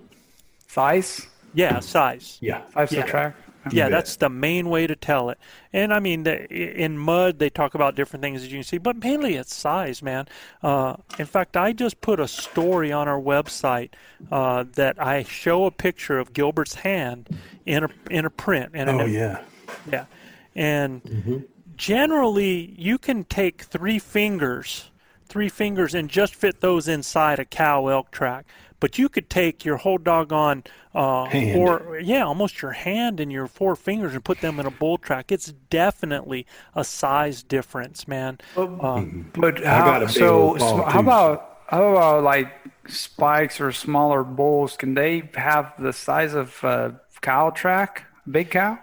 [0.68, 1.26] Size.
[1.54, 2.38] Yeah, size.
[2.40, 3.02] Yeah, size yeah.
[3.02, 3.36] track.
[3.70, 5.38] Yeah, that's the main way to tell it.
[5.72, 8.78] And I mean, the, in mud, they talk about different things as you can see,
[8.78, 10.26] but mainly it's size, man.
[10.62, 13.90] Uh, in fact, I just put a story on our website
[14.32, 17.28] uh, that I show a picture of Gilbert's hand
[17.66, 18.70] in a in a print.
[18.74, 19.42] And oh yeah.
[19.90, 20.06] Yeah.
[20.54, 21.38] And mm-hmm.
[21.76, 24.90] generally, you can take three fingers,
[25.26, 28.46] three fingers, and just fit those inside a cow elk track.
[28.80, 30.64] But you could take your whole doggone,
[30.94, 34.70] uh, or yeah, almost your hand and your four fingers and put them in a
[34.70, 35.30] bull track.
[35.30, 38.38] It's definitely a size difference, man.
[38.54, 39.04] But, uh,
[39.34, 42.52] but how, so, so how about how about like
[42.88, 44.76] spikes or smaller bulls?
[44.76, 48.78] Can they have the size of a cow track, big cow?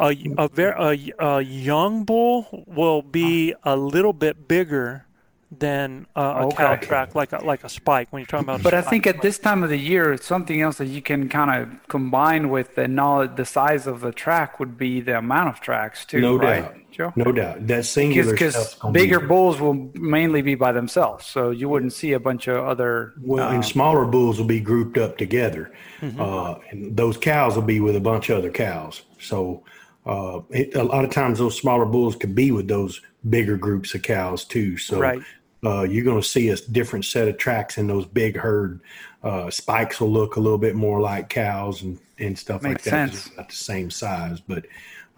[0.00, 5.06] A a, very, a, a young bull will be a little bit bigger
[5.56, 6.56] than uh, a Okay.
[6.56, 8.08] cow track, like a, like a spike.
[8.12, 10.26] When you're talking about, a But I think at this time of the year, it's
[10.26, 14.10] something else that you can kind of combine with the knowledge, the size of the
[14.10, 16.74] track would be the amount of tracks too, No right, doubt.
[16.90, 17.12] Joe?
[17.14, 17.66] No doubt.
[17.68, 21.68] That singular Because stuff's gonna be- bigger bulls will mainly be by themselves, so you
[21.68, 23.12] wouldn't see a bunch of other.
[23.20, 25.70] Well, and smaller bulls will be grouped up together,
[26.18, 29.02] uh, and those cows will be with a bunch of other cows.
[29.20, 29.62] So,
[30.06, 33.94] uh, it, a lot of times those smaller bulls could be with those bigger groups
[33.94, 34.76] of cows too.
[34.76, 35.22] So, Right.
[35.64, 38.80] uh, you're going to see a different set of tracks in those big herd.
[39.22, 42.84] Uh, spikes will look a little bit more like cows and, and stuff like that.
[42.84, 42.90] Makes that.
[42.90, 43.28] 'cause sense.
[43.28, 44.66] they're Not the same size, but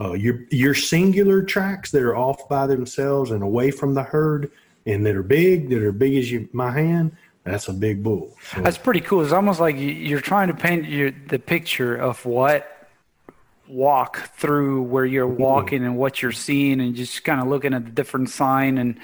[0.00, 4.50] uh, your your singular tracks that are off by themselves and away from the herd,
[4.84, 7.10] and that are big, that are big as you, my hand.
[7.42, 8.36] That's a big bull.
[8.52, 9.22] So- That's pretty cool.
[9.22, 12.75] It's almost like you- you're trying to paint your, the picture of what
[13.68, 17.84] walk through where you're walking and what you're seeing, and just kind of looking at
[17.84, 18.98] the different sign and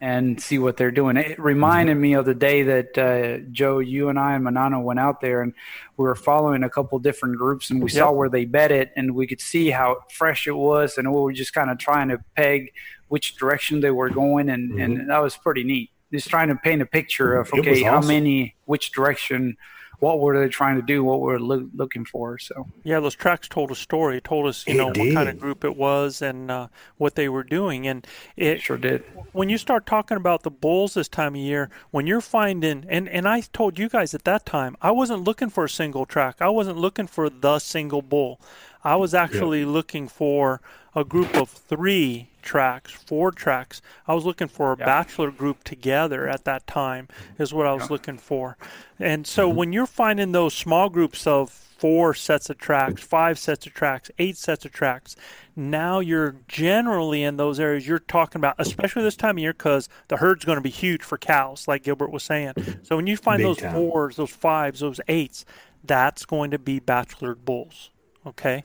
[0.00, 1.16] and see what they're doing.
[1.16, 5.00] It reminded me of the day that uh, Joe, you and I and Manano went
[5.00, 5.52] out there, and
[5.96, 9.14] we were following a couple different groups, and we saw where they bet it and
[9.14, 12.18] we could see how fresh it was, and we were just kind of trying to
[12.36, 12.72] peg
[13.08, 15.90] which direction they were going, and and that was pretty neat.
[16.12, 19.56] Just trying to paint a picture of okay, how many, which direction,
[20.00, 22.38] what were they trying to do, what were loo- looking for.
[22.38, 24.18] So Yeah, those tracks told a story.
[24.18, 27.14] It told us, you It know, what kind of group it was and uh, what
[27.16, 27.86] they were doing.
[27.86, 29.02] And it sure did.
[29.32, 33.08] when you start talking about the bulls this time of year, when you're finding, and,
[33.08, 36.36] and I told you guys at that time, I wasn't looking for a single track.
[36.40, 38.40] I wasn't looking for the single bull.
[38.88, 40.62] I was actually looking for
[40.96, 43.82] a group of three tracks, four tracks.
[44.06, 47.42] I was looking for a bachelor group together at that time, mm-hmm.
[47.42, 48.56] is what I was looking for.
[48.98, 49.58] And so mm-hmm.
[49.58, 53.10] when you're finding those small groups of four sets of tracks, mm-hmm.
[53.10, 55.16] five sets of tracks, eight sets of tracks.
[55.54, 59.90] Now you're generally in those areas you're talking about, especially this time of year, because
[60.08, 62.54] the herd's going to be huge for cows, like Gilbert was saying.
[62.84, 63.74] So when you find Big those time.
[63.74, 65.44] fours, those fives, those eights,
[65.84, 67.90] that's going to be bachelored bulls.
[68.26, 68.64] Okay.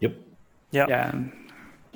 [0.00, 0.16] Yep.
[0.72, 0.88] Yep.
[0.88, 1.22] Yeah.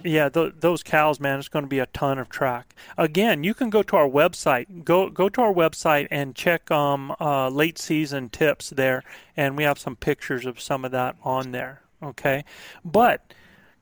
[0.02, 2.74] Yeah, th- those cows, man, it's going to be a ton of track.
[2.98, 4.84] Again, you can go to our website.
[4.84, 9.02] Go go to our website and check um uh, late season tips there,
[9.36, 11.80] and we have some pictures of some of that on there.
[12.02, 12.44] Okay,
[12.84, 13.32] but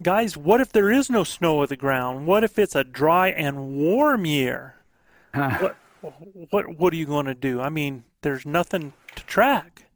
[0.00, 2.26] guys, what if there is no snow on the ground?
[2.26, 4.76] What if it's a dry and warm year?
[5.34, 5.76] what
[6.50, 7.60] what what are you going to do?
[7.60, 9.86] I mean, there's nothing to track.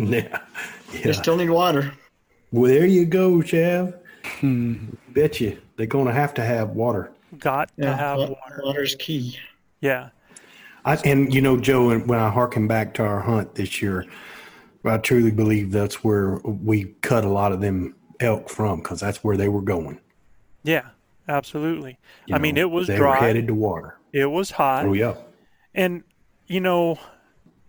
[0.00, 0.42] Yeah.
[0.92, 1.12] They yeah.
[1.12, 1.92] still need water.
[2.50, 3.92] Well, there you go, Chav.
[5.12, 5.44] Bet hmm.
[5.44, 7.12] you they're going to have to have water.
[7.38, 8.60] Got to have water.
[8.64, 9.38] Water's key.
[9.80, 10.10] Yeah.
[10.84, 14.06] I, and you know, Joe, and when I harken back to our hunt this year,
[14.84, 19.22] I truly believe that's where we cut a lot of them elk from because that's
[19.22, 20.00] where they were going.
[20.64, 20.88] Yeah.
[21.28, 21.98] Absolutely.
[22.26, 23.10] you I mean, it was they dry.
[23.10, 23.98] were headed to water.
[24.12, 24.86] It was hot.
[24.86, 25.14] Oh yeah,
[25.74, 26.02] And,
[26.46, 26.98] you know,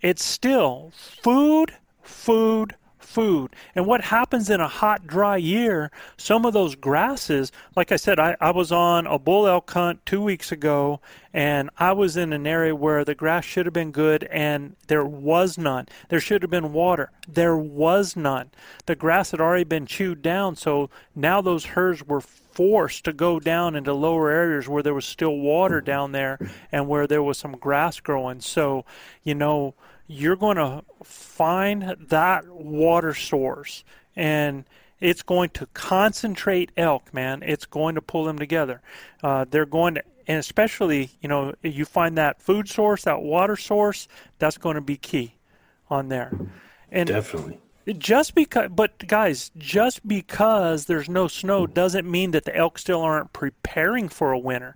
[0.01, 2.75] it's still food, food,
[3.09, 3.55] food.
[3.73, 8.19] And what happens in a hot, dry year, some of those grasses, like I said,
[8.19, 11.01] I, I was on a bull elk hunt two weeks ago,
[11.33, 15.05] and I was in an area where the grass should have been good, and there
[15.05, 15.87] was none.
[16.09, 17.11] There should have been water.
[17.27, 18.51] There was none.
[18.85, 23.39] The grass had already been chewed down, so now those herds were forced to go
[23.39, 26.37] down into lower areas where there was still water down there
[26.71, 28.41] and where there was some grass growing.
[28.41, 28.85] So,
[29.23, 29.73] you know,
[30.09, 33.83] you're going to find that water source
[34.15, 34.65] and
[34.99, 37.43] it's going to concentrate elk, man.
[37.45, 38.81] It's going to pull them together.
[39.23, 43.55] Uh, they're going to, and especially, you know, you find that food source, that water
[43.55, 44.07] source,
[44.39, 45.35] that's going to be key
[45.91, 46.33] on there.
[46.91, 47.59] And definitely.
[47.99, 53.01] just because but guys just because there's no snow doesn't mean that the elk still
[53.01, 54.75] aren't preparing for a winter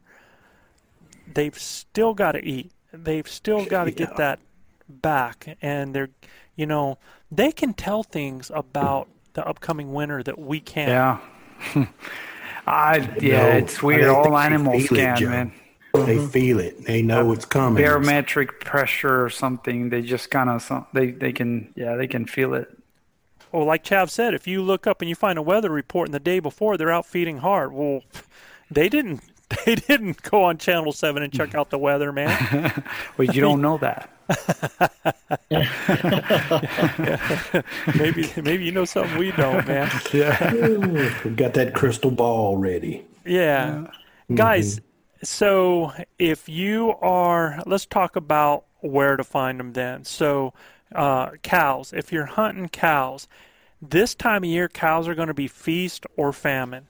[1.33, 4.39] they've still got to eat they've still got to get that
[5.01, 6.09] back and they're
[6.55, 6.97] you know
[7.31, 11.19] they can tell things about the upcoming winter that we can't Yeah.
[12.65, 14.05] I yeah, No, it's weird.
[14.05, 15.29] All animals feel it, can, Joe.
[15.29, 15.51] man.
[15.93, 16.85] They feel it.
[16.85, 17.83] They know uh, it's coming.
[17.83, 19.89] Barometric pressure or something.
[19.89, 22.69] They just kind of they they can yeah they can feel it.
[23.51, 26.13] well like chav said if you look up and you find a weather report and
[26.13, 28.01] the day before they're out feeding hard well
[28.71, 29.21] they didn't
[29.65, 32.83] they didn't go on channel 7 and check out the weather man
[33.17, 34.09] But you don't know that.
[37.97, 39.91] maybe maybe you know something we don't, man.
[40.13, 43.05] We got that crystal ball ready.
[43.25, 43.87] Yeah.
[44.33, 44.79] Guys,
[45.23, 50.03] so if you are let's talk about where to find them then.
[50.03, 50.53] So
[50.93, 53.27] uh, cows, if you're hunting cows,
[53.81, 56.87] this time of year cows are going to be feast or famine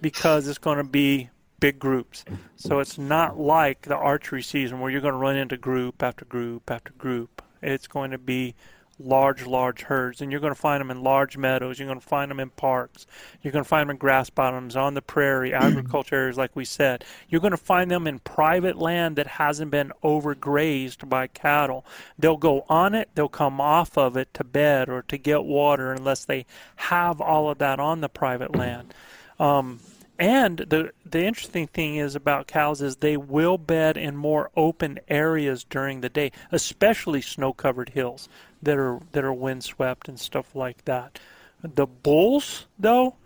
[0.00, 1.30] because it's going to be
[1.62, 2.24] big groups.
[2.56, 6.24] So it's not like the archery season where you're going to run into group after
[6.24, 7.40] group after group.
[7.62, 8.56] It's going to be
[8.98, 11.78] large, large herds, and you're going to find them in large meadows.
[11.78, 13.06] You're going to find them in parks.
[13.42, 16.64] You're going to find them in grass bottoms, on the prairie, agriculture areas, like we
[16.64, 17.04] said.
[17.28, 21.86] You're going to find them in private land that hasn't been overgrazed by cattle.
[22.18, 25.92] They'll go on it, they'll come off of it to bed or to get water
[25.92, 26.44] unless they
[26.74, 28.92] have all of that on the private land.
[29.38, 29.78] Um,
[30.18, 35.00] and the the interesting thing is about cows is they will bed in more open
[35.08, 38.28] areas during the day, especially snow-covered hills
[38.62, 41.18] that are that are windswept and stuff like that.
[41.62, 43.16] The bulls, though,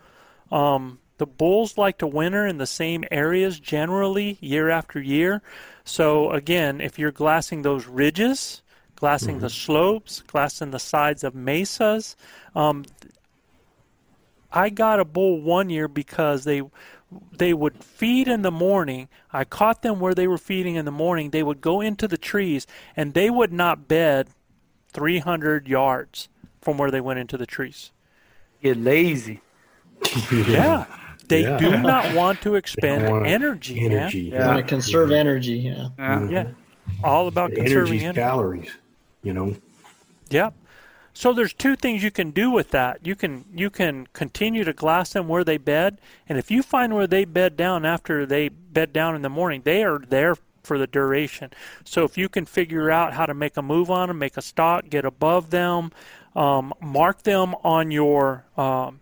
[0.51, 5.43] um, the bulls like to winter in the same areas generally year after year.
[5.85, 8.63] So again, if you're glassing those ridges,
[8.97, 9.41] glassing mm-hmm.
[9.41, 12.17] the slopes, glassing the sides of mesas,
[12.55, 12.85] um,
[14.57, 16.63] I got a bull one year because they
[17.37, 19.09] they would feed in the morning.
[19.33, 21.31] I caught them where they were feeding in the morning.
[21.31, 24.29] They would go into the trees and they would not bed
[24.89, 26.29] 300 yards
[26.63, 27.93] from where they went into the trees.
[28.63, 29.43] Get lazy.
[30.33, 30.87] yeah.
[31.29, 31.59] They yeah.
[31.59, 33.81] do not want to expend energy.
[33.81, 34.31] Energy.
[34.33, 34.47] Yeah.
[34.47, 35.59] Want to conserve energy.
[35.59, 35.89] Yeah.
[35.99, 36.19] Yeah.
[36.19, 36.33] Mm-hmm.
[36.33, 36.49] yeah.
[37.05, 38.21] All about the conserving energy.
[38.21, 38.71] calories.
[39.23, 39.57] You know.
[40.31, 40.55] Yep.
[41.17, 43.07] So there's two things you can do with that.
[43.07, 45.99] You can you can continue to glass them where they bed,
[46.29, 49.63] and if you find where they bed down after they bed down in the morning,
[49.65, 51.53] they are there for the duration.
[51.87, 54.43] So if you can figure out how to make a move on them, make a
[54.43, 55.91] stock, get above them,
[56.35, 59.01] um, mark them on your um,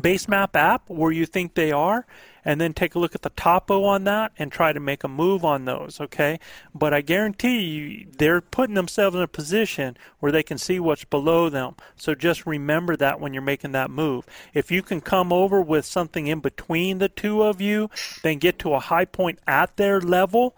[0.00, 2.06] base map app where you think they are,
[2.44, 5.08] and then take a look at the topo on that and try to make a
[5.08, 6.38] move on those, okay?
[6.74, 11.04] But I guarantee you they're putting themselves in a position where they can see what's
[11.04, 11.74] below them.
[11.96, 14.26] So just remember that when you're making that move.
[14.54, 17.90] If you can come over with something in between the two of you,
[18.22, 20.54] then get to a high point at their level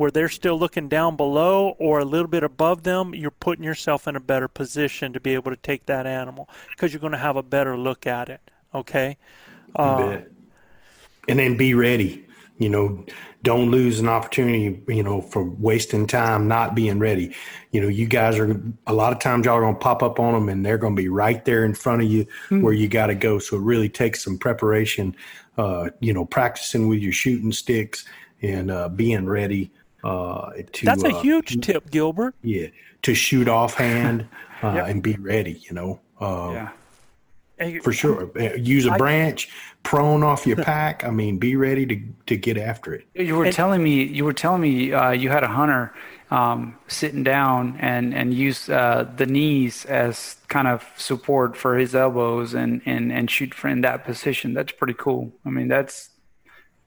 [0.00, 4.08] where they're still looking down below or a little bit above them, you're putting yourself
[4.08, 7.18] in a better position to be able to take that animal because you're going to
[7.18, 8.40] have a better look at it.
[8.74, 9.18] Okay.
[9.76, 10.18] Uh,
[11.30, 12.26] and then be ready.
[12.58, 13.06] You know,
[13.42, 17.34] don't lose an opportunity, you know, for wasting time not being ready.
[17.70, 20.20] You know, you guys are a lot of times y'all are going to pop up
[20.20, 22.60] on them and they're going to be right there in front of you mm-hmm.
[22.60, 23.38] where you got to go.
[23.38, 25.16] So it really takes some preparation,
[25.56, 28.04] uh, you know, practicing with your shooting sticks
[28.42, 29.72] and uh, being ready
[30.04, 32.34] uh, to, That's a uh, huge tip, Gilbert.
[32.42, 32.68] Yeah,
[33.02, 34.28] to shoot offhand
[34.62, 34.88] uh, yep.
[34.88, 35.62] and be ready.
[35.68, 36.00] You know.
[36.20, 36.70] Uh, yeah.
[37.82, 38.30] For sure.
[38.56, 39.50] Use a branch,
[39.82, 41.04] prone off your pack.
[41.04, 43.06] I mean, be ready to to get after it.
[43.14, 45.92] You were and, telling me you were telling me uh, you had a hunter
[46.30, 51.94] um, sitting down and and use uh, the knees as kind of support for his
[51.94, 54.54] elbows and and and shoot in that position.
[54.54, 55.32] That's pretty cool.
[55.44, 56.09] I mean, that's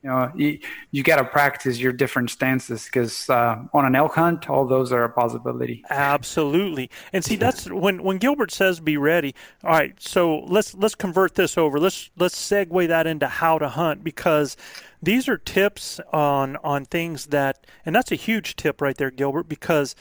[0.03, 0.59] you know you,
[0.91, 4.91] you got to practice your different stances because uh, on an elk hunt all those
[4.91, 5.83] are a possibility.
[5.89, 6.89] Absolutely.
[7.13, 9.33] And see that's when when gilbert says be ready
[9.63, 11.79] all right so let's let's convert this over.
[11.79, 14.57] Let's let's segue that into how to hunt because
[15.01, 19.47] these are tips on on things that and that's a huge tip right there gilbert
[19.47, 19.95] because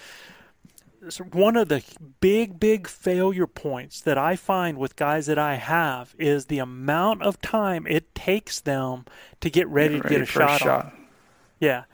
[1.33, 1.83] one of the
[2.21, 7.23] big, big failure points that I find with guys that I have is the amount
[7.23, 9.05] of time it takes them
[9.41, 10.95] to get ready, get ready to get a shot, a shot.
[11.59, 11.85] Yeah.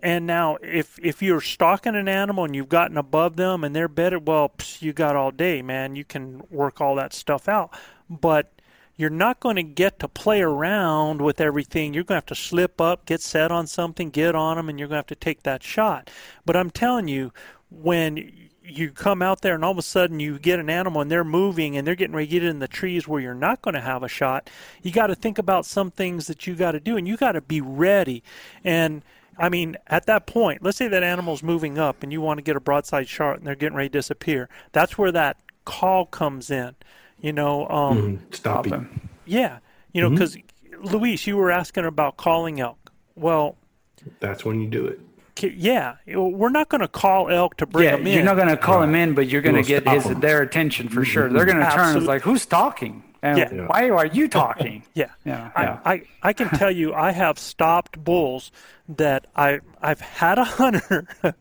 [0.00, 3.88] And now, if if you're stalking an animal and you've gotten above them and they're
[3.88, 5.96] better, well, psh, you got all day, man.
[5.96, 7.70] You can work all that stuff out.
[8.10, 8.52] But
[8.96, 11.94] you're not going to get to play around with everything.
[11.94, 14.78] You're going to have to slip up, get set on something, get on them, and
[14.78, 16.10] you're going to have to take that shot.
[16.44, 17.32] But I'm telling you,
[17.70, 21.10] when you come out there and all of a sudden you get an animal and
[21.10, 23.74] they're moving and they're getting ready to get in the trees where you're not going
[23.74, 24.50] to have a shot,
[24.82, 27.32] you got to think about some things that you got to do and you got
[27.32, 28.22] to be ready.
[28.64, 29.02] And
[29.38, 32.42] I mean, at that point, let's say that animal's moving up and you want to
[32.42, 34.48] get a broadside shot and they're getting ready to disappear.
[34.72, 36.74] That's where that call comes in.
[37.20, 38.32] You know, um, mm-hmm.
[38.32, 39.08] stop him.
[39.24, 39.58] Yeah,
[39.92, 40.84] you know, because mm-hmm.
[40.84, 42.92] Luis, you were asking about calling elk.
[43.14, 43.56] Well,
[44.20, 45.00] that's when you do it
[45.42, 48.14] yeah, we're not going to call elk to bring yeah, them in.
[48.14, 48.88] You're not going to call right.
[48.88, 51.28] him in, but you're going to get his their attention for sure.
[51.28, 51.96] They're going to turn.
[51.96, 53.02] It's like, who's talking?
[53.22, 53.66] And yeah.
[53.66, 54.84] why are you talking?
[54.94, 55.10] yeah.
[55.24, 55.80] yeah, yeah.
[55.84, 58.52] I, I, I can tell you, I have stopped bulls
[58.88, 61.08] that I I've had a hunter,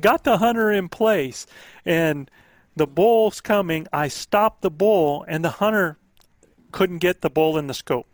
[0.00, 1.46] got the hunter in place,
[1.84, 2.30] and
[2.74, 3.86] the bull's coming.
[3.92, 5.98] I stopped the bull, and the hunter
[6.72, 8.08] couldn't get the bull in the scope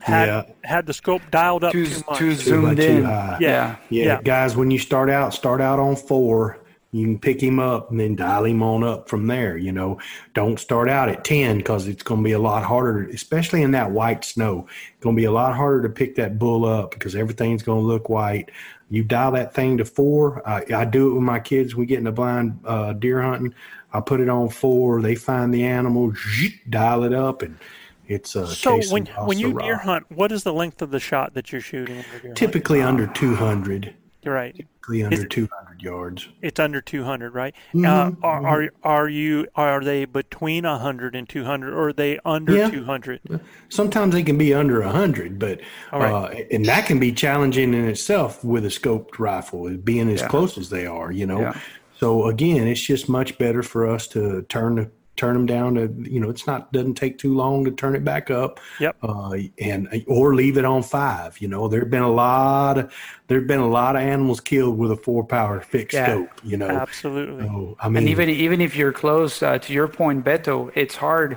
[0.00, 0.42] had yeah.
[0.64, 2.18] had the scope dialed up too, too much.
[2.18, 3.02] Too zoomed too in.
[3.02, 3.38] Yeah.
[3.40, 3.76] yeah.
[3.90, 4.22] yeah.
[4.22, 6.58] Guys, when you start out, start out on four.
[6.92, 9.56] you can pick him up and then dial him on up from there.
[9.56, 10.00] You know,
[10.34, 13.72] don't start out at 10 because it's going to be a lot harder, especially in
[13.72, 14.66] that white snow.
[14.94, 17.80] It's going to be a lot harder to pick that bull up because everything's going
[17.80, 18.50] to look white.
[18.88, 20.46] You dial that thing to four.
[20.48, 21.76] I, I do it with my kids.
[21.76, 23.54] We get in the blind uh, deer hunting.
[23.92, 25.00] I put it on four.
[25.02, 26.12] They find the animal,
[26.68, 27.56] dial it up, and
[28.10, 31.32] it's a so when when you deer hunt, what is the length of the shot
[31.34, 32.04] that you're shooting?
[32.34, 33.94] Typically under 200.
[34.22, 34.54] You're right.
[34.54, 36.28] Typically under 200 yards.
[36.42, 37.54] It's under 200, right?
[37.72, 37.84] Mm-hmm.
[37.86, 42.56] Uh, are, are are you are they between 100 and 200, or are they under
[42.56, 42.68] Yeah.
[42.68, 43.40] 200?
[43.68, 45.60] Sometimes they can be under 100, but
[45.92, 46.12] right.
[46.12, 50.28] uh, and that can be challenging in itself with a scoped rifle, being as Yeah.
[50.28, 51.12] close as they are.
[51.12, 51.60] You know, Yeah.
[51.96, 54.90] so again, it's just much better for us to turn the
[55.20, 55.82] turn them down to
[56.14, 58.96] you know it's not doesn't take too long to turn it back up Yep.
[59.02, 59.34] uh,
[59.70, 62.84] and or leave it on five you know there've been a lot of
[63.28, 66.06] there've been a lot of animals killed with a four power fixed Yeah.
[66.06, 67.44] scope you know Absolutely.
[67.46, 70.96] so, i mean And even even if you're close uh, to your point, Beto, it's
[71.06, 71.30] hard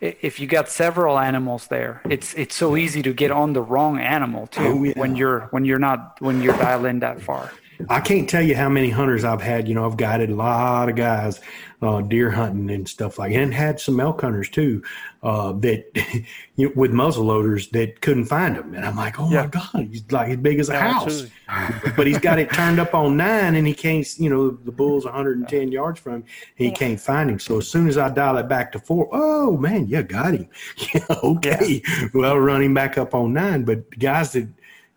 [0.00, 1.94] if you got several animals there.
[2.14, 4.92] It's it's so easy to get on the wrong animal too Oh, yeah.
[5.02, 7.44] when you're when you're not when you're dialed in that far.
[7.88, 9.68] I can't tell you how many hunters I've had.
[9.68, 11.40] You know, I've guided a lot of guys
[11.80, 14.82] uh, deer hunting and stuff like, and had some elk hunters too
[15.22, 15.84] uh, that
[16.56, 18.74] you know, with muzzle loaders that couldn't find them.
[18.74, 19.42] And I'm like, oh Yeah.
[19.42, 21.26] my god, he's like as big as a Yeah, house,
[21.96, 24.06] but he's got it turned up on nine, and he can't.
[24.18, 26.24] You know, the bull's 110 yards from him,
[26.58, 27.38] and he can't find him.
[27.38, 30.48] So as soon as I dial it back to four, oh man, you got him.
[30.94, 31.82] Yeah, okay.
[32.14, 33.64] Well, run him back up on nine.
[33.64, 34.48] But guys that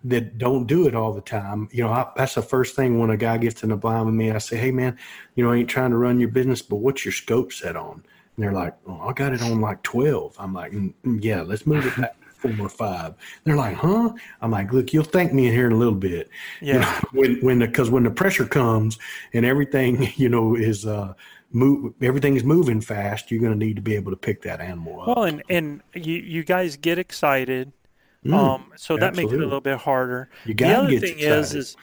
[0.04, 1.70] that don't do it all the time.
[1.72, 4.16] You know, I, that's the first thing when a guy gets in the blind with
[4.16, 4.32] me.
[4.32, 4.98] I say, "Hey, man,
[5.36, 8.04] you know, I ain't trying to run your business, but what's your scope set on?"
[8.36, 11.42] And they're like, "Oh, I got it on like 12." I'm like, mm, mm, "Yeah,
[11.42, 13.14] let's move it back to four or five.
[13.44, 16.30] They're like, "Huh?" I'm like, "Look, you'll thank me in here in a little bit."
[16.64, 16.80] You Yeah.
[16.80, 18.98] know, when when because when the pressure comes
[19.34, 21.14] and everything, you know, is uh
[21.54, 25.02] move everything's moving fast, you're going to need to be able to pick that animal
[25.02, 25.18] up.
[25.18, 27.72] Well, and and you you guys get excited.
[28.30, 30.30] Um, so that makes it a Mm, little bit harder.
[30.44, 31.54] You the other get thing is, excited.
[31.54, 31.78] is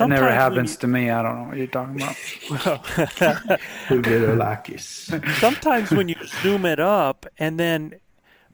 [0.00, 1.10] It sometimes never when happens to me.
[1.10, 2.18] I don't know what you're talking about.
[3.88, 5.12] Who did it like this?
[5.22, 7.94] you- sometimes when you zoom it up, and then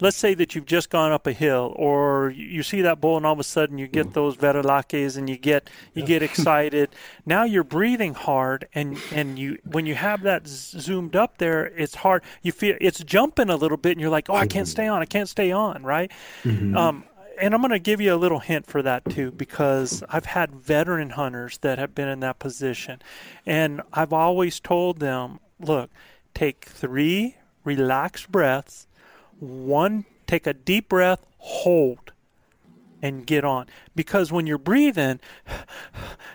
[0.00, 3.16] let's say that you've just gone up a hill, or you you see that bull,
[3.16, 6.94] and all of a sudden you get those veralaques, and you get you get excited.
[7.26, 11.66] Now you're breathing hard, and and you when you have that z- zoomed up there,
[11.66, 12.22] it's hard.
[12.42, 15.02] You feel it's jumping a little bit, and you're like, oh, I can't stay on,
[15.02, 16.10] I can't stay on, right?
[16.72, 17.07] Um,
[17.40, 20.54] and I'm going to give you a little hint for that too, because I've had
[20.54, 23.00] veteran hunters that have been in that position.
[23.46, 25.90] And I've always told them look,
[26.34, 28.86] take three relaxed breaths,
[29.38, 32.12] one, take a deep breath, hold,
[33.02, 33.66] and get on.
[33.94, 35.20] Because when you're breathing,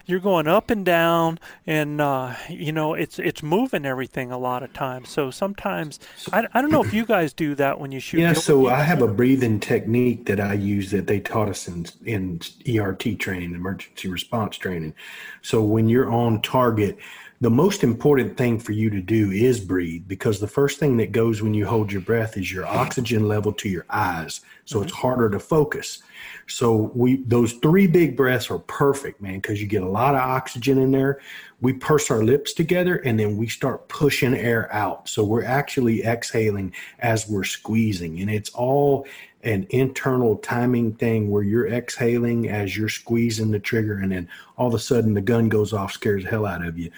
[0.06, 4.64] you're going up and down, and uh, you know it's it's moving everything a lot
[4.64, 5.10] of times.
[5.10, 6.00] So sometimes
[6.32, 8.20] I, I don't know if you guys do that when you shoot.
[8.20, 11.86] Yeah, so I have a breathing technique that I use that they taught us in
[12.06, 14.94] in ERT training, emergency response training.
[15.42, 16.98] So when you're on target,
[17.44, 21.12] the most important thing for you to do is breathe because the first thing that
[21.12, 24.40] goes when you hold your breath is your oxygen level to your eyes.
[24.64, 25.02] So it's mm-hmm.
[25.02, 26.02] harder to focus.
[26.48, 30.22] So we those three big breaths are perfect, man, because you get a lot of
[30.22, 31.20] oxygen in there.
[31.60, 35.10] We purse our lips together and then we start pushing air out.
[35.10, 39.06] So we're actually exhaling as we're squeezing, and it's all
[39.44, 44.28] an internal timing thing where you're exhaling as you're squeezing the trigger, and then
[44.58, 46.90] all of a sudden the gun goes off, scares the hell out of you.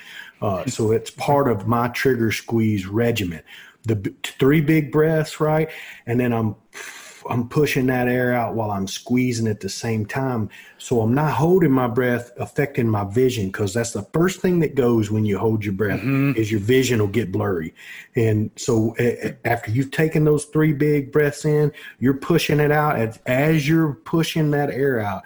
[0.42, 3.42] Uh, so it's part of my trigger squeeze regimen.
[3.84, 5.70] The b- three big breaths, right,
[6.06, 6.56] and then I'm
[7.30, 10.50] I'm pushing that air out while I'm squeezing at the same time.
[10.78, 14.76] So I'm not holding my breath, affecting my vision, because that's the first thing that
[14.76, 16.40] goes when you hold your breath mm-hmm.
[16.40, 17.74] is your vision will get blurry.
[18.16, 18.96] And so
[19.44, 22.98] after you've taken those three big breaths in, you're pushing it out.
[22.98, 25.24] As, as you're pushing that air out,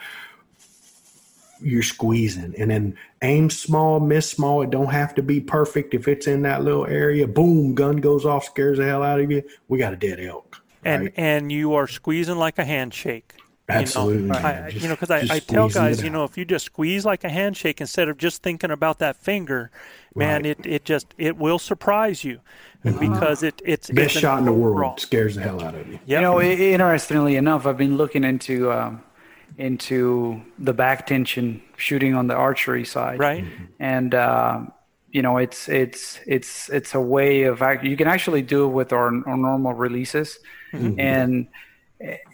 [1.62, 4.62] you're squeezing and then aim small, miss small.
[4.62, 5.94] It don't have to be perfect.
[5.94, 9.30] If it's in that little area, boom, gun goes off, scares the hell out of
[9.30, 9.44] you.
[9.68, 10.62] We got a dead elk.
[10.84, 11.14] And right?
[11.18, 13.34] and you are squeezing like a handshake.
[13.72, 14.64] Absolutely, You know, man.
[14.64, 17.06] I, Just- you know, because I, I tell guys, you know, if you just squeeze
[17.06, 19.70] like a handshake instead of just thinking about that finger,
[20.16, 20.58] man, Right.
[20.60, 22.40] it, it just it will surprise you
[22.84, 25.86] because it it's best it's shot in the world overall- scares the hell out of
[25.88, 25.94] you.
[25.94, 26.02] Yep.
[26.08, 29.04] You know, i- interestingly enough, I've been looking into um,
[29.60, 33.46] into the back tension shooting on the archery side, right?
[33.80, 34.62] and uh,
[35.12, 38.70] you know, it's it's it's it's a way of act- you can actually do it
[38.70, 40.38] with our, our normal releases,
[40.74, 41.48] and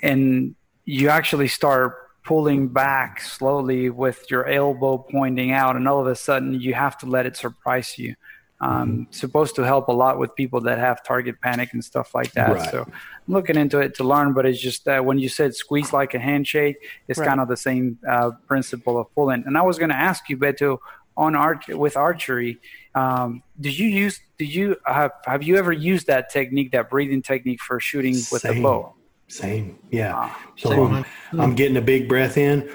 [0.02, 0.56] and
[0.86, 6.16] you actually start pulling back slowly with your elbow pointing out, and all of a
[6.16, 8.16] sudden you have to let it surprise you.
[8.62, 9.12] Um, Mm-hmm.
[9.12, 12.54] Supposed to help a lot with people that have target panic and stuff like that.
[12.56, 12.72] Right.
[12.72, 15.92] So I'm looking into it to learn, but it's just that when you said squeeze
[15.92, 16.78] like a handshake,
[17.10, 17.28] it's Right.
[17.28, 19.44] kind of the same uh, principle of pulling.
[19.46, 20.78] And I was going to ask you, Beto,
[21.18, 22.60] on arch with archery,
[22.94, 24.20] um, did you use?
[24.38, 25.12] Did you have?
[25.26, 28.94] Have you ever used that technique, that breathing technique for shooting with a bow?
[29.28, 29.80] Same.
[29.92, 30.14] Yeah.
[30.16, 30.94] Ah, so same.
[30.94, 31.06] I'm,
[31.40, 32.70] I'm getting a big breath in,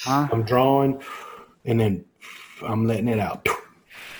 [0.00, 0.28] Huh?
[0.30, 1.02] I'm drawing,
[1.64, 2.04] and then
[2.62, 3.48] I'm letting it out.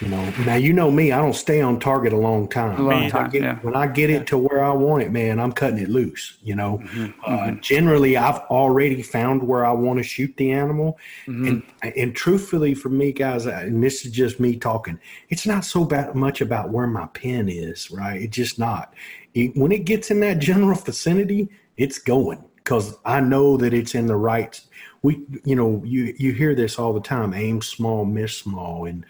[0.00, 1.10] You know, now you know me.
[1.12, 2.78] I don't stay on target a long time.
[2.78, 3.58] A long When I get- yeah.
[3.62, 6.36] When I get it to where I want it, man, I'm cutting it loose.
[6.42, 10.98] You know, Mm-hmm, uh, generally I've already found where I want to shoot the animal,
[11.26, 11.46] Mm-hmm.
[11.82, 14.98] and and truthfully, for me, guys, and this is just me talking.
[15.30, 18.20] It's not so bad, much about where my pin is, right?
[18.20, 18.92] It's just not.
[19.34, 23.94] It, when it gets in that general vicinity, it's going because I know that it's
[23.94, 24.60] in the right.
[25.02, 29.04] We, you know, you you hear this all the time: aim small, miss small, and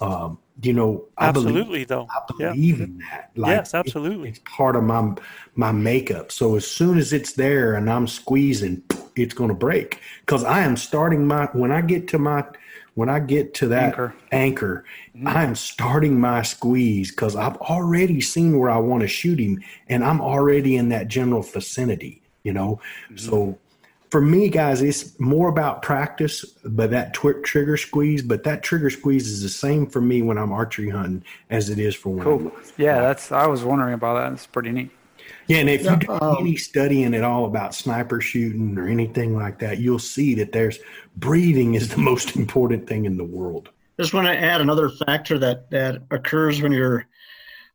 [0.00, 2.06] um, you know, I believe Absolutely, though.
[2.10, 2.50] I Yeah.
[2.50, 3.00] believe in mm-hmm.
[3.10, 3.30] that.
[3.34, 4.30] Yes, it- absolutely.
[4.30, 5.14] it's part of my
[5.54, 6.32] my makeup.
[6.32, 8.82] So as soon as it's there and I'm squeezing,
[9.16, 12.44] it's going to break because I am starting my when I get to my
[12.94, 14.14] when I get to that Anchor.
[14.32, 14.84] anchor,
[15.16, 15.28] mm-hmm.
[15.28, 19.62] I am starting my squeeze because I've already seen where I want to shoot him,
[19.88, 22.22] and I'm already in that general vicinity.
[22.42, 23.16] You know, mm-hmm.
[23.16, 23.58] so
[24.10, 28.90] for me, guys, it's more about practice, but that twi- trigger squeeze, but that trigger
[28.90, 32.20] squeeze is the same for me when I'm archery hunting as it is for when
[32.20, 32.52] I'm Cool.
[32.78, 33.32] Yeah, that's.
[33.32, 34.32] I was wondering about that.
[34.32, 34.90] It's pretty neat.
[35.46, 39.36] yeah, and if you do um, any studying at all about sniper shooting or anything
[39.36, 40.78] like that, you'll see that there's
[41.16, 43.68] breathing is the most important thing in the world.
[44.00, 47.06] Just want to add another factor that that occurs when you're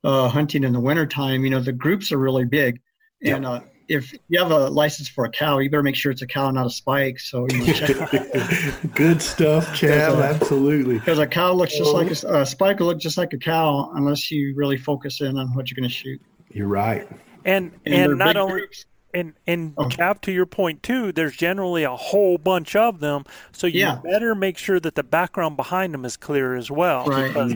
[0.03, 1.43] uh, hunting in the wintertime.
[1.43, 2.79] You know, the groups are really big,
[3.21, 6.21] and uh, if you have a license for a cow, you better make sure it's
[6.21, 7.19] a cow, not a spike.
[7.19, 10.11] So you know, check Good stuff, Chad.
[10.13, 10.99] Uh, Absolutely.
[10.99, 12.41] because a cow looks just like a, oh.
[12.41, 15.69] a spike will look just like a cow unless you really focus in on what
[15.69, 16.21] you're going to shoot.
[16.51, 17.07] You're right.
[17.45, 18.85] And And and not only groups.
[19.13, 19.89] and and Oh.
[19.89, 23.99] Chap, to your point too, there's generally a whole bunch of them, so you Yeah.
[24.03, 27.05] better make sure that the background behind them is clear as well.
[27.05, 27.27] Right.
[27.27, 27.55] Because,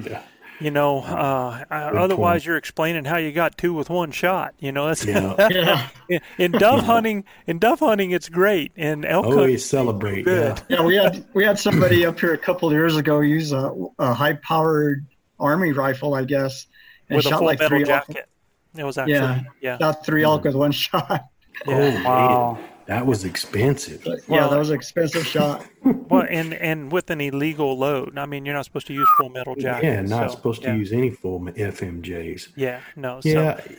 [0.59, 4.53] you know, uh, uh, otherwise you're explaining how you got two with one shot.
[4.59, 5.35] You know, that's Yeah.
[5.51, 7.23] Yeah, in, in dove hunting.
[7.45, 8.71] In dove hunting, it's great.
[8.75, 10.23] In elk hunting, Always celebrate.
[10.25, 10.61] good.
[10.69, 10.77] Yeah.
[10.79, 10.85] yeah.
[10.85, 14.13] We had we had somebody up here a couple of years ago use a, a
[14.13, 15.05] high powered
[15.39, 16.65] army rifle, I guess,
[17.09, 18.25] and with a shot full like metal three elk, jacket.
[18.75, 19.41] It was actually Yeah.
[19.61, 19.77] yeah.
[19.77, 21.25] shot three elk with one shot.
[21.67, 22.03] Oh, Yeah.
[22.03, 22.59] Wow.
[22.87, 22.97] Man.
[22.97, 24.05] That was expensive.
[24.05, 25.65] yeah, Well- that was an expensive shot.
[26.09, 28.17] Well, and and with an illegal load.
[28.17, 29.85] I mean, you're not supposed to use full metal jacket.
[29.87, 32.49] Yeah, not so, supposed to use any full FMJs.
[32.55, 33.19] Yeah, no.
[33.21, 33.71] So, Yeah, it,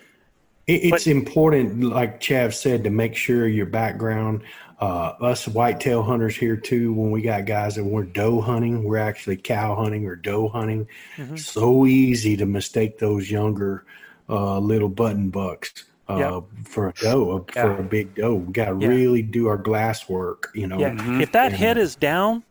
[0.67, 4.43] it's But- important, like Chav said, to make sure your background.
[4.81, 6.93] Uh, us whitetail hunters here too.
[6.93, 10.87] When we got guys that we're doe hunting, we're actually cow hunting or doe hunting.
[11.17, 11.37] Mm-hmm.
[11.37, 13.85] So easy to mistake those younger
[14.29, 16.41] uh, little button bucks uh, Yeah.
[16.65, 18.35] for a doe, uh, for a big doe.
[18.35, 18.89] We got to Yeah.
[18.89, 20.51] really do our glass work.
[20.55, 20.79] You know.
[20.79, 22.45] Yeah, if that head is down,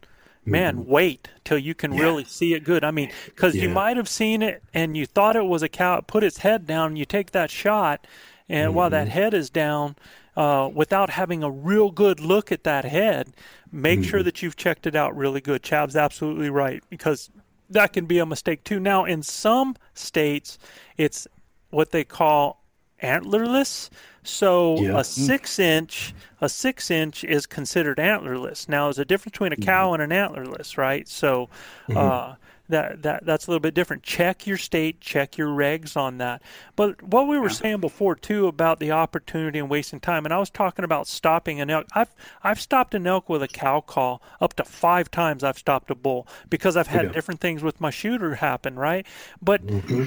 [0.45, 2.03] man, wait till you can Yeah.
[2.03, 2.83] really see it good.
[2.83, 5.97] I mean, because you might have seen it and you thought it was a cow.
[5.97, 6.89] It put its head down.
[6.89, 8.05] And you take that shot,
[8.47, 9.95] and while that head is down,
[10.37, 13.33] uh, without having a real good look at that head,
[13.71, 15.63] make sure that you've checked it out really good.
[15.63, 17.29] Chav's absolutely right because
[17.69, 18.79] that can be a mistake too.
[18.79, 20.57] Now, in some states,
[20.95, 21.27] it's
[21.71, 22.63] what they call
[23.01, 23.89] antlerless.
[24.23, 24.89] So Yeah.
[24.89, 25.05] a mm.
[25.05, 28.67] six inch, a six inch is considered antlerless.
[28.67, 29.65] Now, there's a difference between a mm-hmm.
[29.65, 31.07] cow and an antlerless, right?
[31.07, 31.49] So
[31.87, 31.97] mm-hmm.
[31.97, 32.35] uh,
[32.69, 34.03] that that that's a little bit different.
[34.03, 36.41] Check your state, check your regs on that.
[36.75, 40.37] But what we were saying before too about the opportunity and wasting time, and I
[40.37, 41.87] was talking about stopping an elk.
[41.93, 42.13] I've
[42.43, 45.43] I've stopped an elk with a cow call up to five times.
[45.43, 47.11] I've stopped a bull because I've had Yeah.
[47.11, 49.05] different things with my shooter happen, right?
[49.41, 49.61] But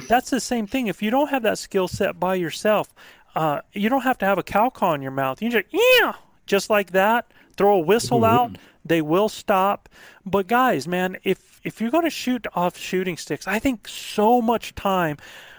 [0.07, 0.87] that's the same thing.
[0.87, 2.93] If you don't have that skill set by yourself,
[3.35, 5.41] uh, you don't have to have a cow call in your mouth.
[5.41, 6.13] You just yeah,
[6.45, 7.31] just like that.
[7.57, 8.57] Throw a whistle out.
[8.83, 9.89] They will stop.
[10.25, 14.41] But guys, man, if if you're going to shoot off shooting sticks, I think so
[14.41, 15.17] much time.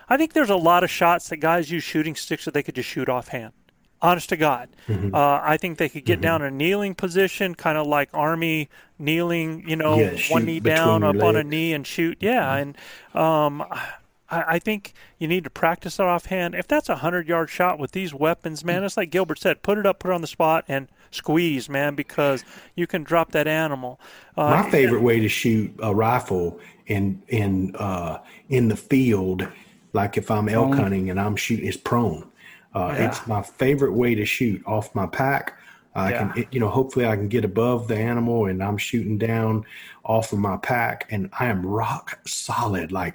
[0.09, 2.75] I think there's a lot of shots that guys use shooting sticks that they could
[2.75, 3.53] just shoot offhand.
[4.03, 4.69] Honest to God,
[5.15, 8.69] uh, I think they could get down in a kneeling position, kind of like army
[8.99, 9.63] kneeling.
[9.69, 12.19] You know, Yeah, one knee down, up on a knee, and shoot.
[12.21, 12.77] Yeah, and
[13.15, 13.63] um,
[14.29, 16.57] I, I think you need to practice that offhand.
[16.57, 19.79] If that's a hundred yard shot with these weapons, man, it's like Gilbert said: put
[19.79, 22.45] it up, put it on the spot, and squeeze, man, because
[22.75, 24.01] you can drop that animal.
[24.37, 29.47] Uh, My favorite way to shoot a rifle in in uh, in the field,
[29.93, 32.29] like if I'm elk hunting and I'm shooting, is prone.
[32.75, 35.59] Uh, It's my favorite way to shoot off my pack.
[35.95, 36.33] I Yeah.
[36.33, 39.65] can, you know, hopefully I can get above the animal and I'm shooting down
[40.05, 42.91] off of my pack and I am rock solid.
[42.93, 43.15] Like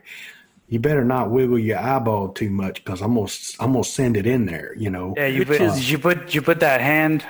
[0.69, 3.29] you better not wiggle your eyeball too much because I'm gonna,
[3.59, 4.75] I'm gonna send it in there.
[4.77, 5.15] You know.
[5.17, 7.25] Yeah, you put, is- you put you put that hand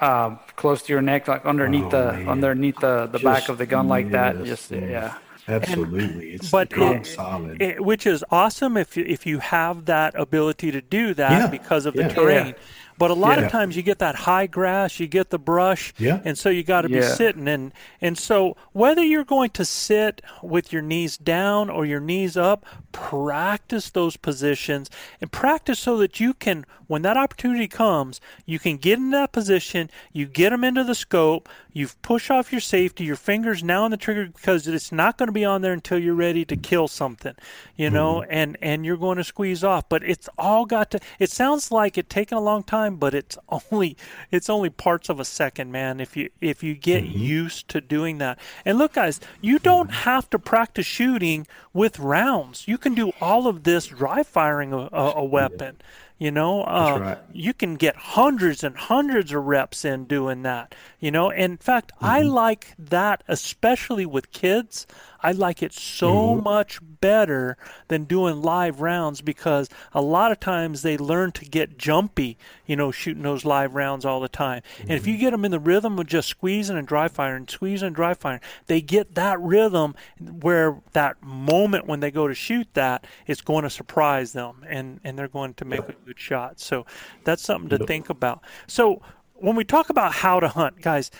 [0.00, 2.28] uh, close to your neck, like underneath Oh, the man.
[2.28, 4.44] underneath the, the back of the gun, like that.
[4.44, 4.82] Just yes.
[4.88, 5.14] yeah.
[5.48, 7.60] Absolutely, it's but rock it- solid.
[7.60, 11.46] It, which is awesome if you, if you have that ability to do that Yeah,
[11.48, 12.08] because of the yeah.
[12.08, 12.46] terrain.
[12.48, 12.52] Yeah.
[12.98, 13.46] But a lot Yeah.
[13.46, 16.20] of times you get that high grass, you get the brush, Yeah.
[16.24, 20.20] and so you got to be sitting and and so whether you're going to sit
[20.42, 24.88] with your knees down or your knees up, practice those positions
[25.20, 29.30] and practice so that you can when that opportunity comes, you can get in that
[29.30, 33.84] position, you get them into the scope, you push off your safety, your fingers now
[33.84, 36.56] on the trigger because it's not going to be on there until you're ready to
[36.56, 37.36] kill something,
[37.76, 38.32] you know, mm-hmm.
[38.32, 39.88] and and you're going to squeeze off.
[39.88, 41.00] But it's all got to.
[41.20, 43.38] It sounds like it taking a long time, but it's
[43.70, 43.96] only
[44.32, 46.00] it's only parts of a second, man.
[46.00, 47.18] If you if you get mm-hmm.
[47.18, 50.10] used to doing that, and look, guys, you don't mm-hmm.
[50.10, 52.66] have to practice shooting with rounds.
[52.66, 55.76] You can do all of this dry firing a, a, a weapon.
[56.20, 57.18] You know, uh, right.
[57.32, 60.74] you can get hundreds and hundreds of reps in doing that.
[60.98, 64.86] You know, in fact, I like that especially with kids.
[65.22, 66.44] I like it so mm-hmm.
[66.44, 67.56] much better
[67.88, 72.76] than doing live rounds because a lot of times they learn to get jumpy, you
[72.76, 74.62] know, shooting those live rounds all the time.
[74.80, 75.20] And if you mm-hmm.
[75.20, 78.40] get them in the rhythm of just squeezing and dry firing, squeezing and dry firing,
[78.66, 83.64] they get that rhythm where that moment when they go to shoot that, it's going
[83.64, 86.60] to surprise them and, and they're going to make a good shot.
[86.60, 86.86] So
[87.24, 88.42] that's something to think about.
[88.66, 89.02] So
[89.34, 91.10] when we talk about how to hunt, guys,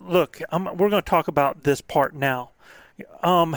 [0.00, 2.50] look, I'm, we're going to talk about this part now.
[3.22, 3.56] Um,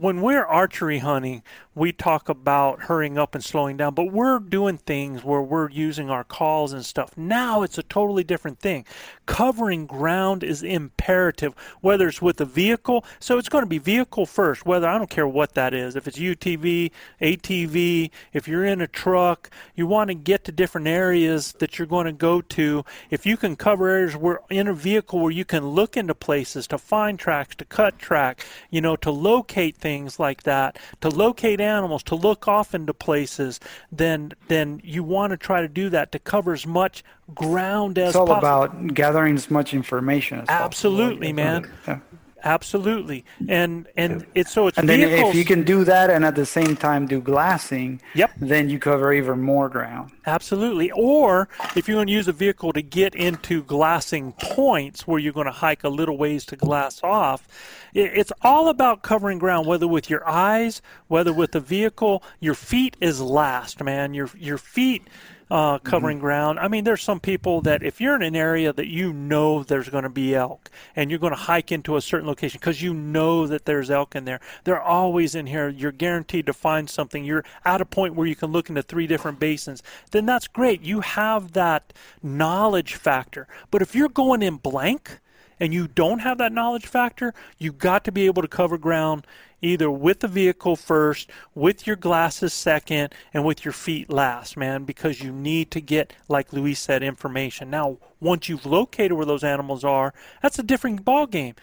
[0.00, 1.42] when we're archery hunting,
[1.74, 6.10] we talk about hurrying up and slowing down, but we're doing things where we're using
[6.10, 7.16] our calls and stuff.
[7.16, 8.84] Now it's a totally different thing.
[9.26, 13.04] Covering ground is imperative, whether it's with a vehicle.
[13.18, 15.96] So it's going to be vehicle first, whether I don't care what that is.
[15.96, 20.88] If it's UTV, ATV, if you're in a truck, you want to get to different
[20.88, 22.84] areas that you're going to go to.
[23.10, 26.66] If you can cover areas where in a vehicle where you can look into places
[26.68, 31.60] to find tracks, to cut track, you know, to locate things like that, to locate
[31.60, 33.60] animals, to look off into places,
[33.92, 37.02] then then you want to try to do that to cover as much
[37.34, 38.48] ground as It's all possible.
[38.48, 40.64] about gathering as much information as possible.
[40.64, 41.70] Absolutely, man.
[41.86, 41.98] Yeah.
[42.42, 46.36] Absolutely, and and it's so it's And then if you can do that and at
[46.36, 48.30] the same time do glassing, Yep.
[48.40, 50.10] then you cover even more ground.
[50.26, 50.90] Absolutely.
[50.92, 55.34] Or if you're going to use a vehicle to get into glassing points where you're
[55.34, 57.46] going to hike a little ways to glass off,
[57.94, 62.22] it's all about covering ground, whether with your eyes, whether with the vehicle.
[62.38, 64.14] Your feet is last, man.
[64.14, 65.06] Your your feet.
[65.50, 66.60] Uh, covering ground.
[66.60, 69.88] I mean, there's some people that if you're in an area that you know there's
[69.88, 72.94] going to be elk and you're going to hike into a certain location because you
[72.94, 75.68] know that there's elk in there, they're always in here.
[75.68, 77.24] You're guaranteed to find something.
[77.24, 79.82] You're at a point where you can look into three different basins.
[80.12, 80.82] Then that's great.
[80.82, 83.48] You have that knowledge factor.
[83.72, 85.18] But if you're going in blank,
[85.60, 89.26] and you don't have that knowledge factor, You've got to be able to cover ground
[89.62, 94.84] either with the vehicle first, with your glasses second, and with your feet last, man,
[94.84, 97.70] because you need to get, like Luis said, information.
[97.70, 101.54] Now, once you've located where those animals are, that's a different ball game.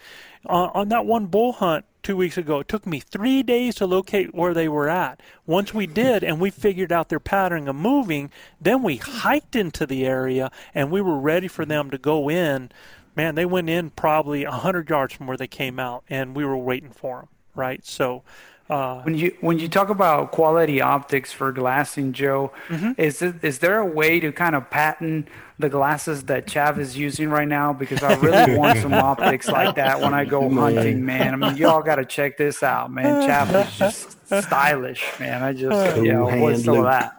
[0.48, 3.86] Uh, on that one bull hunt two weeks ago, it took me three days to
[3.86, 5.20] locate where they were at.
[5.46, 8.30] Once we did, and we figured out their pattern of moving,
[8.60, 12.70] then we hiked into the area, and we were ready for them to go in
[13.18, 16.44] man, they went in probably a hundred yards from where they came out, and we
[16.44, 17.28] were waiting for them.
[17.54, 18.22] Right, so.
[18.70, 22.92] Uh, When you when you talk about quality optics for glassing, Joe, Mm-hmm.
[23.00, 26.94] is it, is there a way to kind of patent the glasses that Chav is
[26.94, 27.72] using right now?
[27.72, 31.32] Because I really want some optics like that when I go hunting, man.
[31.32, 33.26] I mean, y'all got to check this out, man.
[33.26, 35.42] Chav is just stylish, man.
[35.42, 37.10] I just yeah, what's some of hand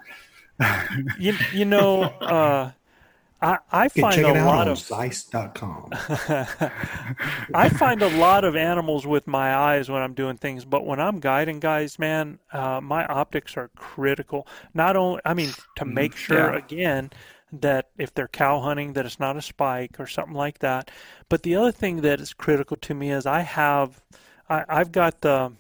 [0.60, 1.16] that?
[1.20, 2.72] you, you know, uh,
[3.42, 5.90] I, I find check a out lot on of Zeiss.com.
[7.54, 11.00] I find a lot of animals with my eyes when I'm doing things, but when
[11.00, 14.46] I'm guiding guys, man, uh, my optics are critical.
[14.74, 16.58] Not only, I mean, to make sure yeah.
[16.58, 17.12] again
[17.54, 20.92] that if they're cow hunting, that it's not a spike or something like that.
[21.30, 24.02] But the other thing that is critical to me is I have,
[24.50, 25.54] I, I've got the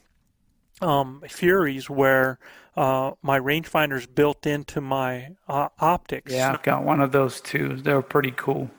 [0.81, 2.39] um, Furies where
[2.75, 6.31] uh, my rangefinder's built into my uh, optics.
[6.31, 7.75] Yeah, I've got one of those too.
[7.75, 8.69] They're pretty cool.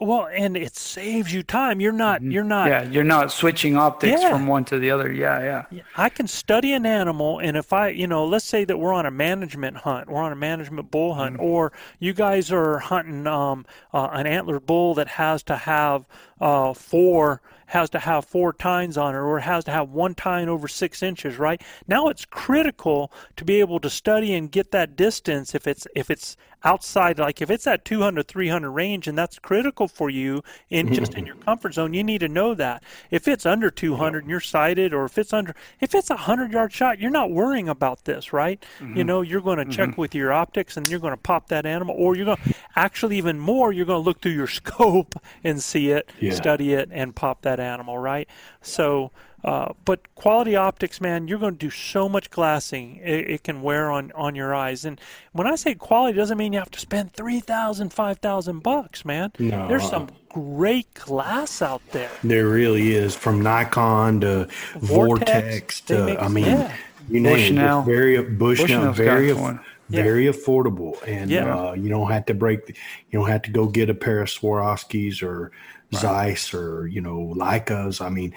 [0.00, 1.80] Well, and it saves you time.
[1.80, 2.22] You're not.
[2.22, 2.66] You're not.
[2.68, 4.30] Yeah, you're not switching optics Yeah.
[4.30, 5.12] from one to the other.
[5.12, 5.82] Yeah, yeah.
[5.96, 9.06] I can study an animal, and if I, you know, let's say that we're on
[9.06, 13.64] a management hunt, we're on a management bull hunt, or you guys are hunting um,
[13.94, 16.04] uh, an antlered bull that has to have
[16.40, 17.40] uh, four
[17.72, 20.68] has to have four tines on it, or it has to have one tine over
[20.68, 21.62] six inches, right?
[21.88, 26.10] Now it's critical to be able to study and get that distance if it's if
[26.10, 30.86] it's outside like if it's at 200 300 range and that's critical for you in
[30.86, 30.94] mm-hmm.
[30.94, 32.82] just in your comfort zone you need to know that.
[33.10, 36.52] If it's under 200 and you're sighted or if it's under if it's a 100
[36.52, 38.64] yard shot you're not worrying about this right?
[38.80, 39.02] You mm-hmm.
[39.02, 40.00] know you're going to check mm-hmm.
[40.00, 43.18] with your optics and you're going to pop that animal or you're going to actually
[43.18, 46.34] even more you're going to look through your scope and see it Yeah.
[46.34, 48.28] study it and pop that animal right?
[48.60, 49.10] So
[49.44, 52.96] uh, but quality optics, man, you're going to do so much glassing.
[53.02, 54.84] It, it can wear on, on your eyes.
[54.84, 55.00] And
[55.32, 59.32] when I say quality, it doesn't mean you have to spend 3000 5000 bucks, man.
[59.38, 62.10] No, There's some great glass out there.
[62.22, 66.76] There really is from Nikon to Vortex, Vortex, to make- I mean, yeah.
[67.08, 67.78] you name Bushnell.
[67.80, 69.58] just very Bushnell, Bushnell's very.
[69.88, 70.02] Yeah.
[70.04, 71.54] very affordable, and Yeah.
[71.54, 72.64] uh, you don't have to break.
[72.66, 72.74] The,
[73.10, 75.52] you don't have to go get a pair of Swarovskis or
[75.94, 78.00] Zeiss or you know Leicas.
[78.00, 78.32] I mean,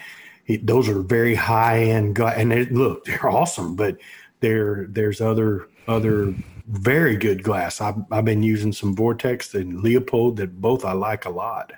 [0.47, 2.19] it, those are very high end.
[2.19, 3.97] And they, look, they're awesome, but
[4.41, 6.35] there there's other other
[6.67, 7.81] very good glass.
[7.81, 11.73] I've I've been using some Vortex and Leupold that both I like a lot.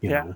[0.00, 0.22] You Yeah.
[0.24, 0.34] know.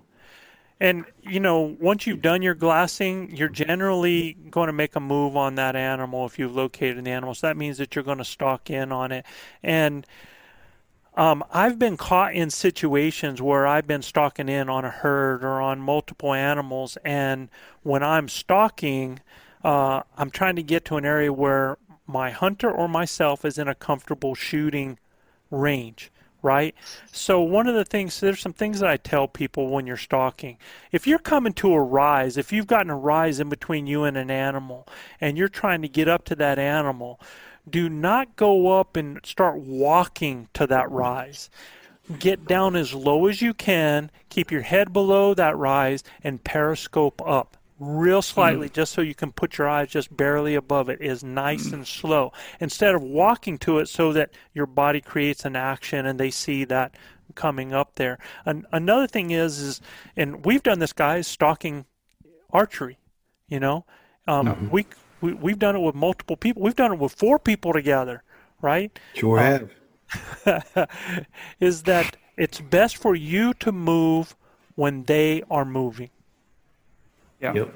[0.80, 5.36] And you know, once you've done your glassing, you're generally going to make a move
[5.36, 7.34] on that animal if you've located the animal.
[7.34, 9.24] So that means that you're going to stalk in on it.
[9.62, 10.06] And
[11.16, 15.60] um, I've been caught in situations where I've been stalking in on a herd or
[15.60, 17.48] on multiple animals, and
[17.82, 19.20] when I'm stalking,
[19.62, 23.68] uh, I'm trying to get to an area where my hunter or myself is in
[23.68, 24.98] a comfortable shooting
[25.50, 26.10] range,
[26.42, 26.74] right?
[27.12, 30.58] So one of the things there's some things that I tell people when you're stalking.
[30.92, 34.16] If you're coming to a rise, if you've gotten a rise in between you and
[34.16, 34.86] an animal
[35.20, 37.20] and you're trying to get up to that animal,
[37.68, 41.50] do not go up and start walking to that rise.
[42.18, 47.22] Get down as low as you can, keep your head below that rise and periscope
[47.26, 51.00] up real slightly just so you can put your eyes just barely above it.
[51.00, 52.32] Is nice and slow.
[52.60, 56.64] Instead of walking to it so that your body creates an action and they see
[56.64, 56.94] that
[57.34, 58.18] coming up there.
[58.44, 59.80] An- another thing is is
[60.16, 61.86] and we've done this guys stalking
[62.50, 62.98] archery
[63.48, 63.84] you know?
[64.26, 64.86] Um, we,
[65.24, 68.22] we we've done it with multiple people we've done it with four people together
[68.70, 69.70] right Sure have.
[71.60, 74.36] is that it's best for you to move
[74.76, 76.10] when they are moving
[77.40, 77.54] Yeah.
[77.54, 77.74] Yep.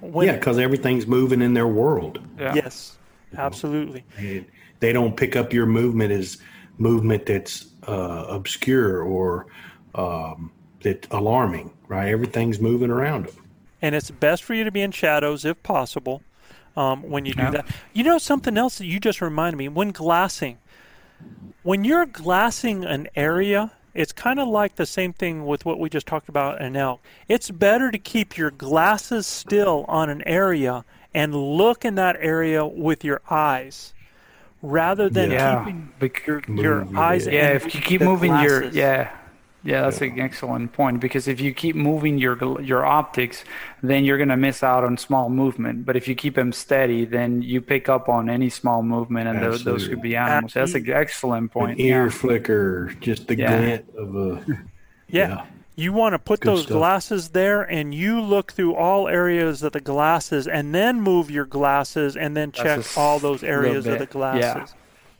[0.00, 2.20] when yeah, because everything's moving in their world.
[2.38, 2.54] Yeah.
[2.54, 2.96] yes
[3.36, 4.44] absolutely They,
[4.80, 6.38] they don't pick up your movement as
[6.78, 9.46] movement that's uh, obscure or
[9.94, 10.50] um,
[10.82, 12.08] that alarming, right?
[12.08, 13.34] Everything's moving around them.
[13.82, 16.22] and it's best for you to be in shadows if possible
[16.76, 17.50] um, when you do Yeah.
[17.50, 17.66] that.
[17.92, 20.58] You know something else that you just reminded me when glassing.
[21.62, 25.90] When you're glassing an area, it's kind of like the same thing with what we
[25.90, 27.00] just talked about in elk.
[27.28, 32.64] It's better to keep your glasses still on an area and look in that area
[32.64, 33.92] with your eyes
[34.62, 35.58] rather than Yeah.
[35.64, 37.26] keeping Bec- your, your eyes.
[37.26, 38.76] yeah, if you keep the moving your glasses.
[38.76, 39.10] yeah,
[39.62, 43.44] yeah, that's an excellent point because if you keep moving your your optics,
[43.82, 45.84] then you're gonna miss out on small movement.
[45.84, 49.42] But if you keep them steady, then you pick up on any small movement, and
[49.42, 50.54] those, those could be animals.
[50.54, 51.78] That's an excellent point.
[51.78, 52.10] An ear Yeah.
[52.10, 53.56] flicker, just the Yeah.
[53.58, 54.44] glint of a.
[55.08, 55.28] Yeah.
[55.28, 55.44] Yeah.
[55.76, 56.76] You want to put Good those stuff.
[56.76, 61.46] glasses there and you look through all areas of the glasses and then move your
[61.46, 64.08] glasses and then check That's a s- all those areas of the bit.
[64.14, 64.52] Yeah.
[64.52, 64.74] glasses.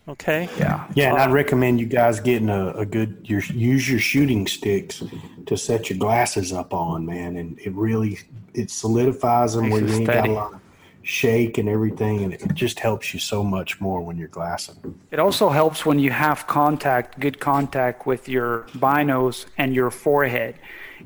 [0.09, 0.49] Okay?
[0.59, 4.47] Yeah, Yeah, and I'd recommend you guys getting a, a good your use your shooting
[4.47, 5.03] sticks
[5.47, 8.19] to set your glasses up on, man, and it really
[8.55, 10.61] it solidifies them Makes where you ain't got a lot of
[11.03, 14.99] shake and everything, and it just helps you so much more when you're glassing.
[15.11, 20.57] It also helps when you have contact, good contact with your binos and your forehead.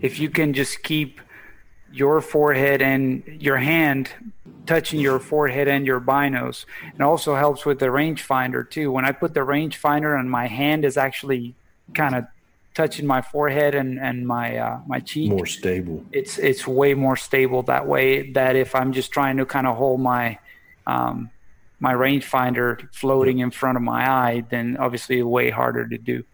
[0.00, 1.20] If you can just keep
[1.94, 4.10] your forehead and your hand
[4.66, 6.64] touching your forehead and your binos.
[6.94, 8.90] It also helps with the rangefinder too.
[8.90, 11.54] When I put the rangefinder and my hand is actually
[11.94, 12.24] kind of
[12.74, 16.04] touching my forehead and, and my uh, my cheek, More stable.
[16.12, 18.32] it's it's way more stable that way.
[18.32, 20.38] That if I'm just trying to kind of hold my
[20.86, 21.30] um,
[21.78, 26.24] my rangefinder floating in front of my eye, then obviously way harder to do.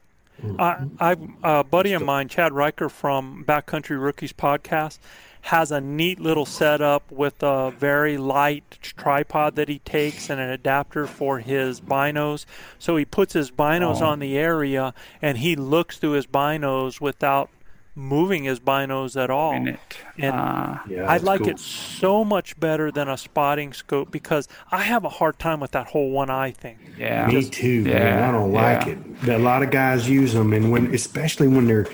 [0.58, 4.98] I, I, a buddy of mine, Chad Riker from Backcountry Rookies podcast,
[5.42, 10.50] has a neat little setup with a very light tripod that he takes and an
[10.50, 12.44] adapter for his binos.
[12.78, 17.50] So he puts his binos on the area and he looks through his binos without
[17.96, 19.52] moving his binos at all.
[19.54, 19.80] In it.
[20.16, 21.48] And Uh, Yeah, I like cool.
[21.50, 25.72] it so much better than a spotting scope because I have a hard time with
[25.72, 26.78] that whole one eye thing.
[26.96, 27.26] yeah.
[27.26, 28.22] Me too, man.
[28.22, 28.98] I don't like it.
[29.28, 31.86] A lot of guys use them, and when, especially when they're,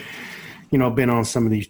[0.70, 1.68] you know, been on some of these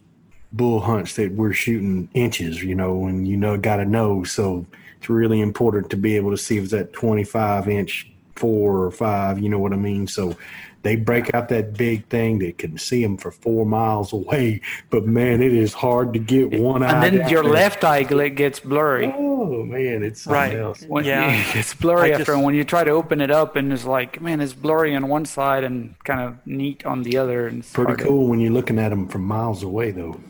[0.53, 4.25] bull hunts that we're shooting inches, you know, and you know, got to know.
[4.25, 4.65] So
[4.99, 8.91] it's really important to be able to see if it's that 25 inch four or
[8.91, 10.07] five, you know what I mean?
[10.07, 10.37] So
[10.83, 14.61] they break out that big thing that can see them for four miles away,
[14.91, 17.07] but man, it is hard to get one eye.
[17.07, 17.53] And then your there.
[17.53, 19.11] left eye gl- gets blurry.
[19.17, 20.55] Oh man, it's something Right.
[20.59, 20.83] else.
[20.87, 21.31] When, Yeah.
[21.55, 22.33] it's blurry I after.
[22.35, 25.09] just- when you try to open it up, and it's like, man, it's blurry on
[25.09, 27.47] one side and kind of neat on the other.
[27.49, 30.21] And it's Pretty hard to- cool when you're looking at them from miles away, though.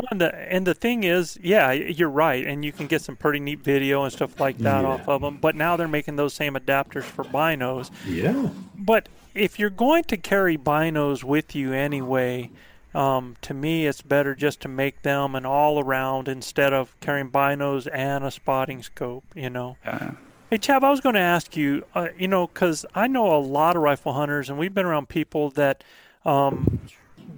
[0.00, 3.16] Well, and the and the thing is, yeah, you're right, and you can get some
[3.16, 4.88] pretty neat video and stuff like that Yeah.
[4.88, 5.36] off of them.
[5.40, 7.90] But now they're making those same adapters for binos.
[8.06, 8.48] Yeah.
[8.76, 12.50] But if you're going to carry binos with you anyway,
[12.94, 17.30] um, to me, it's better just to make them an all around instead of carrying
[17.30, 19.24] binos and a spotting scope.
[19.34, 19.76] You know.
[19.84, 20.12] Yeah.
[20.48, 23.38] Hey, Chab, I was going to ask you, uh, you know, because I know a
[23.38, 25.84] lot of rifle hunters, and we've been around people that
[26.24, 26.80] um,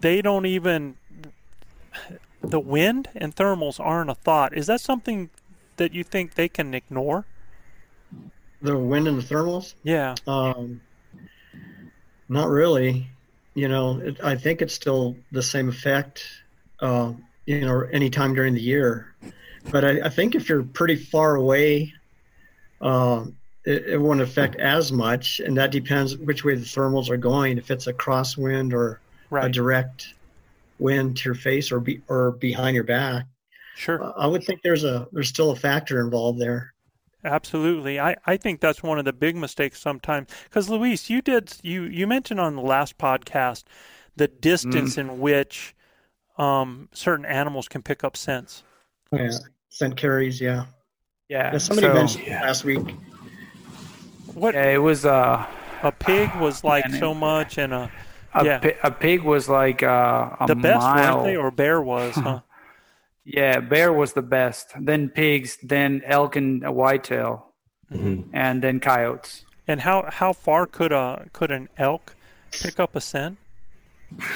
[0.01, 0.97] they don't even.
[2.43, 4.56] The wind and thermals aren't a thought.
[4.56, 5.31] Is that something
[5.77, 7.24] that you think they can ignore?
[8.60, 9.74] The wind and the thermals?
[9.82, 10.14] Yeah.
[10.27, 10.81] Um,
[12.28, 13.09] not really.
[13.55, 16.24] You know, it, I think it's still the same effect,
[16.81, 17.12] uh,
[17.47, 19.14] you know, anytime during the year.
[19.70, 21.93] But I, I think if you're pretty far away,
[22.81, 23.24] uh,
[23.64, 25.40] it, it won't affect as much.
[25.40, 27.59] And that depends which way the thermals are going.
[27.59, 29.01] If it's a crosswind or
[29.32, 30.14] a direct
[30.83, 33.25] wind to your face or be, or behind your back,
[33.77, 34.03] Sure.
[34.03, 36.75] uh, I would think there's a there's still a factor involved there.
[37.25, 38.01] Absolutely.
[38.01, 40.29] I, I think that's one of the big mistakes sometimes.
[40.45, 43.63] Because, Luis, you did, you, you mentioned on the last podcast
[44.17, 45.73] the distance in which
[46.37, 48.65] um, certain animals can pick up scents.
[49.13, 49.31] Yeah,
[49.69, 50.41] scent carries.
[50.41, 50.65] Yeah.
[51.29, 51.53] Yeah.
[51.53, 52.93] Yeah, somebody so- mentioned it last week.
[54.35, 55.47] What Yeah, it was uh,
[55.85, 57.91] a pig was like man, so it- much, and a
[58.35, 58.59] a, Yeah.
[58.59, 61.17] pi- a pig was like uh, a the best, mile.
[61.19, 61.37] weren't they?
[61.37, 62.41] Or bear was, huh?
[63.25, 64.73] Yeah, bear was the best.
[64.81, 67.47] Then pigs, then elk and a whitetail,
[67.93, 68.25] Mhm.
[68.33, 69.45] and then coyotes.
[69.69, 72.17] And how how far could a could an elk
[72.51, 73.39] pick up a scent?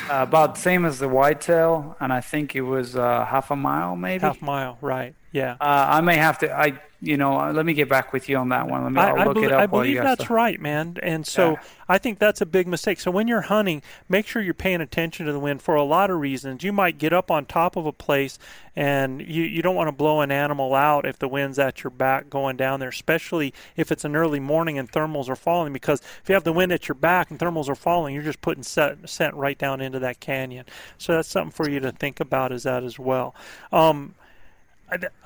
[0.08, 3.56] Uh, about the same as the whitetail, and I think it was uh, half a
[3.56, 4.20] mile, maybe.
[4.22, 5.14] Half mile, right?
[5.32, 5.56] Yeah.
[5.60, 6.50] Uh, I may have to.
[6.56, 8.82] I, you know, uh, let me get back with you on that one.
[8.82, 9.00] Let me.
[9.00, 10.96] I'll I, I, look belie- it up I believe that's right, man.
[11.02, 11.62] And so Yeah.
[11.88, 12.98] I think that's a big mistake.
[12.98, 16.10] So when you're hunting, make sure you're paying attention to the wind for a lot
[16.10, 16.64] of reasons.
[16.64, 18.38] You might get up on top of a place
[18.74, 21.92] and you, you don't want to blow an animal out if the wind's at your
[21.92, 25.72] back going down there, especially if it's an early morning and thermals are falling.
[25.72, 28.40] Because if you have the wind at your back and thermals are falling, you're just
[28.40, 30.66] putting set, scent right down into that canyon.
[30.98, 33.34] So that's something for you to think about is that as well.
[33.72, 34.14] Um,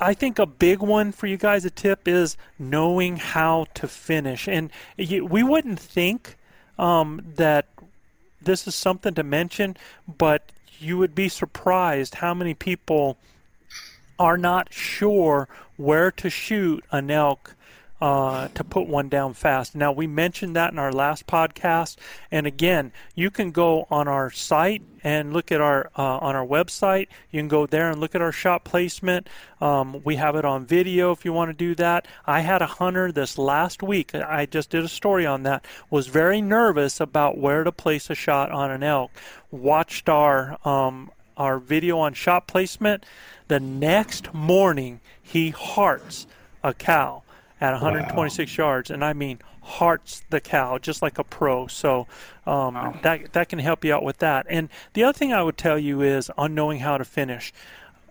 [0.01, 4.49] I- think a big one for you guys, a tip is knowing how to finish.
[4.49, 6.37] And you, we wouldn't think
[6.78, 7.66] um, that
[8.41, 9.77] this is something to mention,
[10.19, 13.19] but you would be surprised how many people
[14.19, 17.55] are not sure where to shoot an elk
[18.01, 19.75] uh, to put one down fast.
[19.75, 21.97] Now, we mentioned that in our last podcast,
[22.31, 26.47] and again, you can go on our site and look at our uh, on our
[26.47, 27.09] website.
[27.31, 29.29] You can go there and look at our shot placement.
[29.61, 32.07] Um, we have it on video if you want to do that.
[32.27, 34.15] I had a hunter this last week.
[34.15, 35.65] I just did a story on that.
[35.91, 39.11] Was very nervous about where to place a shot on an elk.
[39.51, 43.05] Watched our um, our video on shot placement.
[43.49, 46.27] The next morning, he hearts
[46.63, 47.23] a cow
[47.61, 51.66] at 126 yards, and I mean hearts the cow just like a pro.
[51.66, 52.07] So
[52.47, 54.47] um, that that can help you out with that.
[54.49, 57.53] And the other thing I would tell you is on knowing how to finish.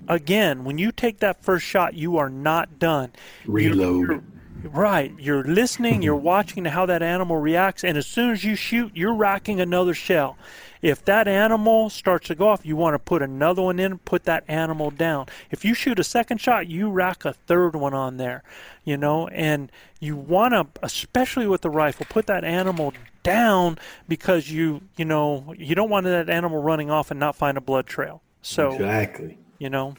[0.08, 3.12] Again, when you take that first shot, you are not done.
[3.46, 4.08] You're- Reload.
[4.08, 4.22] you're-
[4.64, 5.14] Right.
[5.18, 6.26] You're listening, you're mm-hmm.
[6.26, 9.94] watching to how that animal reacts, and as soon as you shoot, you're racking another
[9.94, 10.38] shell.
[10.82, 14.24] If that animal starts to go off, you want to put another one in, put
[14.24, 15.28] that animal down.
[15.52, 18.44] If you shoot a second shot, you rack a third one on there,
[18.86, 23.78] you know, and you want to, especially with the rifle, put that animal down
[24.08, 27.62] because you, you know, you don't want that animal running off and not find a
[27.62, 28.22] blood trail.
[28.42, 29.38] So, Exactly.
[29.58, 29.96] you know,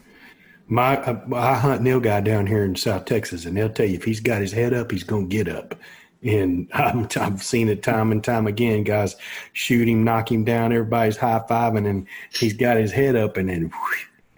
[0.70, 4.04] My, uh, I hunt nilgai down here in South Texas, and they'll tell you if
[4.04, 5.74] he's got his head up, he's to get up.
[6.22, 8.84] And I'm, I've seen it time and time again.
[8.84, 9.16] Guys
[9.52, 10.72] shoot him, knock him down.
[10.72, 13.72] Everybody's high fiving, and he's got his head up, and then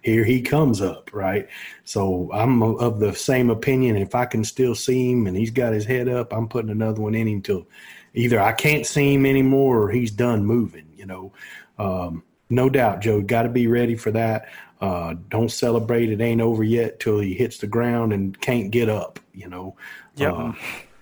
[0.02, 1.12] here he comes up.
[1.12, 1.46] Right.
[1.84, 3.96] So I'm of the same opinion.
[3.96, 7.02] If I can still see him, and he's got his head up, I'm putting another
[7.02, 7.66] one in him till
[8.14, 10.86] either I can't see him anymore or he's done moving.
[10.96, 11.32] You know.
[11.78, 12.22] Um,
[12.52, 13.22] no doubt, Joe.
[13.22, 14.48] Got to be ready for that.
[14.82, 16.10] Uh, don't celebrate.
[16.10, 19.20] It ain't over yet till he hits the ground and can't get up.
[19.32, 19.76] You know.
[20.16, 20.34] Yep.
[20.34, 20.52] Uh,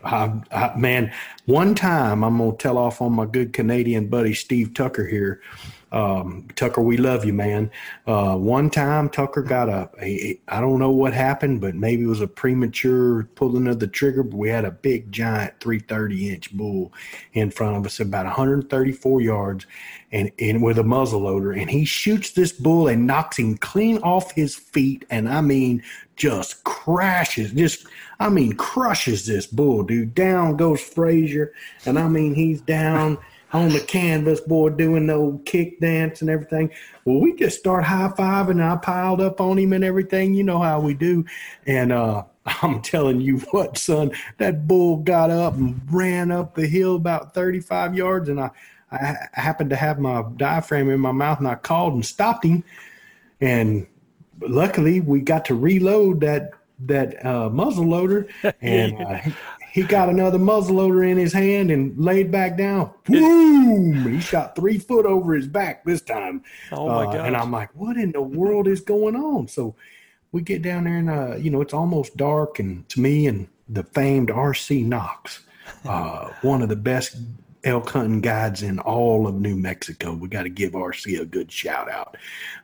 [0.05, 1.13] I, I, man,
[1.47, 5.41] one time I'm gonna tell off on my good Canadian buddy Steve Tucker here.
[5.93, 7.71] Um, Tucker, we love you, man.
[8.07, 12.07] Uh, one time Tucker got a, a, I don't know what happened, but maybe it
[12.07, 14.23] was a premature pulling of the trigger.
[14.23, 16.93] But we had a big giant 330 inch bull
[17.33, 19.67] in front of us, about 134 yards,
[20.13, 21.53] and, and with a muzzle loader.
[21.53, 25.05] And he shoots this bull and knocks him clean off his feet.
[25.11, 25.83] And I mean,
[26.15, 27.87] just crashes, just
[28.21, 30.15] I mean, crushes this bull, dude.
[30.15, 31.53] Down goes Frazier,
[31.87, 33.19] and I mean, he's down
[33.53, 36.71] on the canvas, boy, doing the old kick dance and everything.
[37.05, 40.35] Well, we just start high fiving, and I piled up on him and everything.
[40.35, 41.25] You know how we do.
[41.67, 42.25] And uh,
[42.63, 47.35] I'm telling you what, son, that bull got up and ran up the hill about
[47.35, 48.51] 35 yards, and I,
[48.93, 52.65] I happened to have my diaphragm in my mouth, and I called and stopped him.
[53.41, 53.87] And
[54.41, 56.53] luckily, we got to reload that
[56.87, 58.27] that uh, muzzle loader,
[58.63, 59.21] and uh,
[59.73, 62.93] he got another muzzleloader in his hand and laid back down.
[63.05, 64.07] Boom!
[64.09, 66.43] He shot three foot over his back this time.
[66.73, 67.27] Oh my uh, god!
[67.27, 69.49] And I'm like, what in the world is going on?
[69.49, 69.75] So
[70.33, 73.49] we get down there, and uh, you know, it's almost dark, and to me and
[73.69, 75.41] the famed RC Knox,
[75.85, 77.17] uh, one of the best
[77.65, 80.15] elk hunting guides in all of New Mexico.
[80.15, 82.17] We got to give RC a good shout out.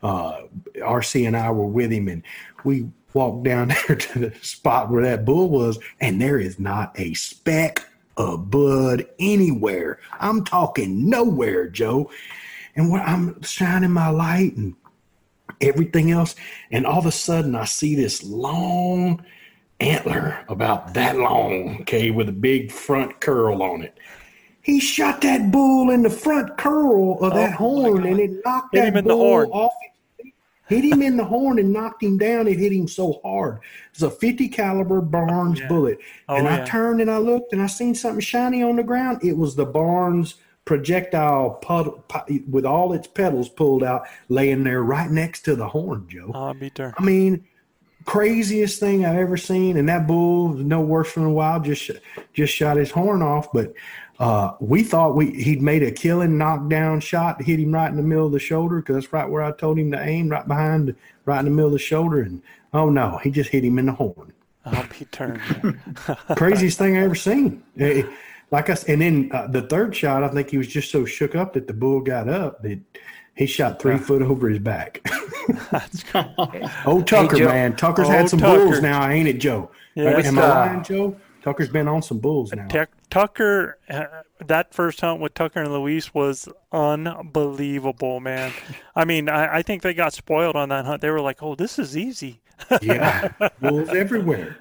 [0.02, 0.42] Uh,
[0.76, 2.22] RC and I were with him, and
[2.64, 6.92] we walked down there to the spot where that bull was, and there is not
[7.00, 7.82] a speck
[8.16, 9.98] of blood anywhere.
[10.20, 12.10] I'm talking nowhere, Joe.
[12.76, 14.74] And when I'm shining my light and
[15.60, 16.34] everything else,
[16.70, 19.24] and all of a sudden I see this long
[19.80, 23.98] antler about that long, okay, with a big front curl on it.
[24.62, 28.74] He shot that bull in the front curl of that Oh, horn, and it knocked
[28.74, 29.50] Hit that him in the bull horn.
[29.52, 29.72] off.
[30.68, 32.48] Hit him in the horn and knocked him down.
[32.48, 33.60] It hit him so hard.
[33.92, 35.68] It's a 50 caliber Barnes Yeah.
[35.68, 35.98] bullet.
[36.28, 39.20] Oh, and I turned and I looked and I seen something shiny on the ground.
[39.22, 40.34] It was the Barnes
[40.64, 45.68] projectile puddle, pu- with all its petals pulled out, laying there right next to the
[45.68, 46.32] horn, Joe.
[46.34, 46.94] Oh, be darned.
[46.98, 47.44] I mean,
[48.04, 49.76] craziest thing I've ever seen.
[49.76, 51.90] And that bull, no worse than a wild, just
[52.32, 53.52] just shot his horn off.
[53.52, 53.72] But
[54.18, 58.02] uh, we thought we he'd made a killing knockdown shot, hit him right in the
[58.02, 60.94] middle of the shoulder because that's right where I told him to aim, right behind,
[61.26, 62.22] right in the middle of the shoulder.
[62.22, 64.32] And oh no, he just hit him in the horn.
[64.64, 65.40] I'll be turned.
[66.36, 67.62] Craziest thing I ever seen.
[67.78, 68.02] Eh,
[68.50, 71.04] Like I s- and then uh, the third shot, I think he was just so
[71.04, 72.80] shook up that the bull got up that
[73.34, 75.06] he shot three foot over his back.
[75.70, 76.04] That's
[76.86, 77.46] Oh, Tucker, Joe.
[77.48, 77.76] man.
[77.76, 78.64] Tucker's Oh, had some Tucker.
[78.64, 79.70] bulls now, ain't it, Joe?
[79.94, 80.18] Yeah.
[80.24, 81.16] Am I Uh, lying, Joe?
[81.46, 82.66] Tucker's been on some bulls now.
[82.66, 84.06] Tuck- Tucker, uh,
[84.44, 88.52] that first hunt with Tucker and Luis was unbelievable, man.
[88.96, 91.02] I mean, I, I think they got spoiled on that hunt.
[91.02, 92.40] They were like, "Oh, this is easy."
[92.82, 93.28] Yeah,
[93.60, 94.58] bulls everywhere.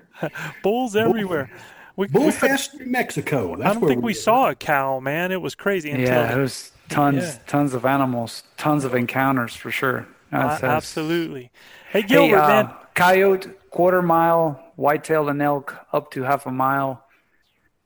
[0.62, 1.50] Bulls everywhere.
[1.96, 3.56] We, we Bull could- Fest, New Mexico.
[3.56, 4.14] That's I don't where think we were.
[4.14, 5.32] saw a cow, man.
[5.32, 7.38] It was crazy until Yeah, it was tons, Yeah.
[7.48, 10.00] tons of animals, tons of encounters for sure.
[10.32, 11.52] Uh, That's- that's- absolutely.
[11.90, 12.70] Hey, Hey, Gilbert, uh, man.
[12.94, 17.06] coyote, quarter mile, whitetail and elk up to half a mile,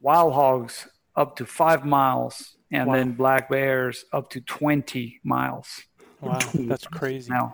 [0.01, 2.95] wild hogs up to five miles, and Wow.
[2.95, 5.67] then black bears up to 20 miles.
[6.21, 7.31] Wow, that's crazy.
[7.31, 7.53] Now,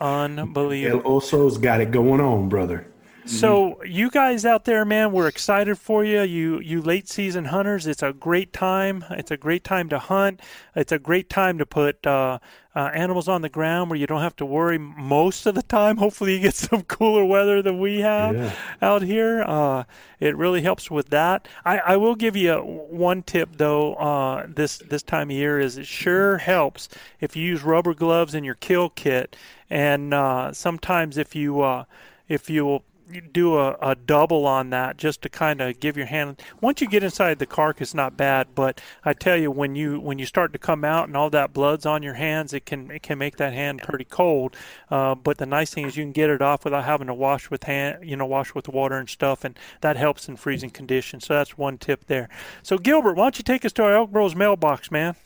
[0.00, 1.16] El Unbelievable.
[1.16, 2.86] Oso's got it going on, brother.
[3.26, 6.22] So you guys out there, man, we're excited for you.
[6.22, 9.04] You you late season hunters, it's a great time.
[9.10, 10.40] It's a great time to hunt.
[10.76, 12.38] It's a great time to put uh,
[12.76, 15.96] uh, animals on the ground where you don't have to worry most of the time.
[16.06, 18.52] Hopefully, you get some cooler weather than we have Yeah.
[18.80, 19.42] out here.
[19.44, 19.84] Uh,
[20.20, 21.48] it really helps with that.
[21.64, 23.94] I, I will give you one tip though.
[23.94, 26.88] Uh, this this time of year is it sure helps
[27.20, 29.34] if you use rubber gloves in your kill kit,
[29.68, 31.84] and uh, sometimes if you uh,
[32.28, 32.82] if you
[33.32, 36.42] do a, a double on that just to kind of give your hand.
[36.60, 40.18] Once you get inside the carcass not bad but i tell you when you when
[40.18, 43.02] you start to come out and all that blood's on your hands it can it
[43.02, 44.56] can make that hand pretty cold.
[44.90, 47.50] Uh, but the nice thing is you can get it off without having to wash
[47.50, 51.26] with hand you know wash with water and stuff and that helps in freezing conditions.
[51.26, 52.28] So that's one tip there.
[52.62, 55.16] So gilbert why don't you take us to our elk bros mailbox man?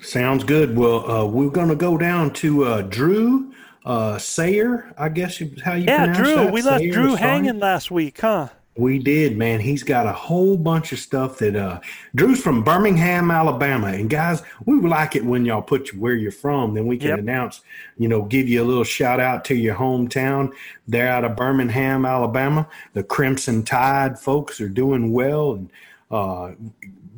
[0.00, 0.76] Sounds good.
[0.76, 3.52] Well, uh, we're going to go down to uh, Drew
[3.88, 6.52] uh, Sayer, I guess is how you yeah drew that.
[6.52, 9.58] we left Sayer, drew hanging last week huh We did, man.
[9.60, 11.80] He's got a whole bunch of stuff that uh
[12.14, 13.88] Drew's from Birmingham, Alabama.
[13.88, 16.74] And guys, we like it when y'all put where you're from.
[16.74, 17.18] Then we can Yep.
[17.18, 17.62] announce,
[17.96, 20.52] you know, give you a little shout out to your hometown.
[20.86, 22.68] They're out of Birmingham, Alabama.
[22.92, 25.54] The Crimson Tide folks are doing well.
[25.54, 25.70] And
[26.10, 26.52] Uh,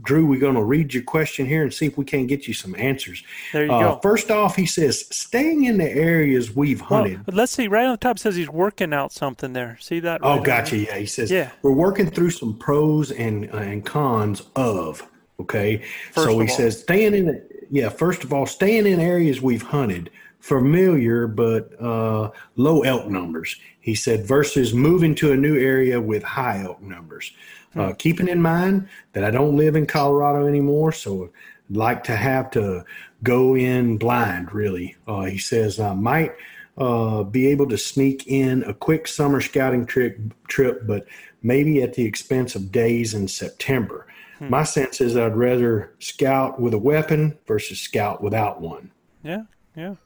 [0.02, 2.54] Drew, we're going to read your question here and see if we can't get you
[2.54, 3.22] some answers.
[3.52, 4.00] There you Uh, go.
[4.02, 7.20] First off, he says, staying in the areas we've Well, hunted.
[7.32, 7.68] let's see.
[7.68, 9.76] Right on the top says he's working out something there.
[9.80, 10.20] See that?
[10.22, 10.76] Oh, gotcha.
[10.76, 10.84] there?
[10.86, 11.50] Yeah, he says Yeah.
[11.62, 15.06] we're working through some pros and uh, and cons of.
[15.40, 15.82] Okay,
[16.12, 16.56] First so he all.
[16.56, 17.26] says staying in.
[17.26, 20.10] The, yeah, first of all, staying in areas we've hunted,
[20.40, 23.56] familiar but uh, low elk numbers.
[23.80, 27.32] He said versus moving to a new area with high elk numbers.
[27.74, 27.80] Hmm.
[27.80, 31.30] Uh, keeping in mind that I don't live in Colorado anymore, so
[31.70, 32.84] I'd like to have to
[33.22, 34.52] go in blind.
[34.52, 36.32] Really, uh, he says I might
[36.78, 40.18] uh, be able to sneak in a quick summer scouting trip,
[40.48, 41.06] trip, but
[41.42, 44.06] maybe at the expense of days in September.
[44.42, 48.90] My sense is I'd rather scout with a weapon versus scout without one.
[49.22, 49.42] Yeah,
[49.76, 49.96] yeah,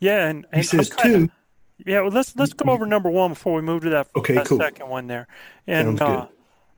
[0.00, 0.26] yeah.
[0.28, 1.30] And, and He says kinda- too.
[1.84, 4.46] Yeah, well, let's let's go over number one before we move to that, Okay, that
[4.46, 4.56] cool.
[4.58, 5.26] second one there.
[5.66, 6.28] And uh,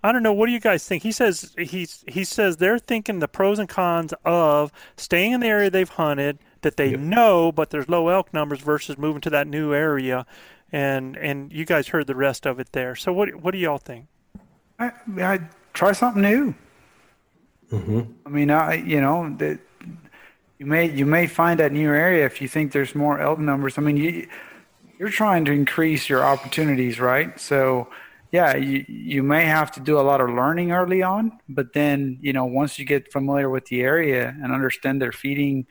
[0.06, 0.32] I don't know.
[0.32, 1.02] What do you guys think?
[1.02, 5.48] He says he's he says they're thinking the pros and cons of staying in the
[5.48, 7.00] area they've hunted that they Yep.
[7.00, 10.24] know, but there's low elk numbers versus moving to that new area.
[10.70, 12.94] And and you guys heard the rest of it there.
[12.94, 14.06] So what what do y'all think?
[14.78, 15.40] I, I
[15.72, 16.54] try something new.
[17.72, 18.00] Mm-hmm.
[18.24, 19.58] I mean, I you know that
[20.58, 23.76] you may you may find that new area if you think there's more elk numbers.
[23.78, 24.28] I mean, you
[24.98, 27.38] you're trying to increase your opportunities, right?
[27.38, 27.88] So,
[28.36, 32.18] yeah, you you may have to do a lot of learning early on, but then
[32.20, 35.66] you know once you get familiar with the area and understand their feeding,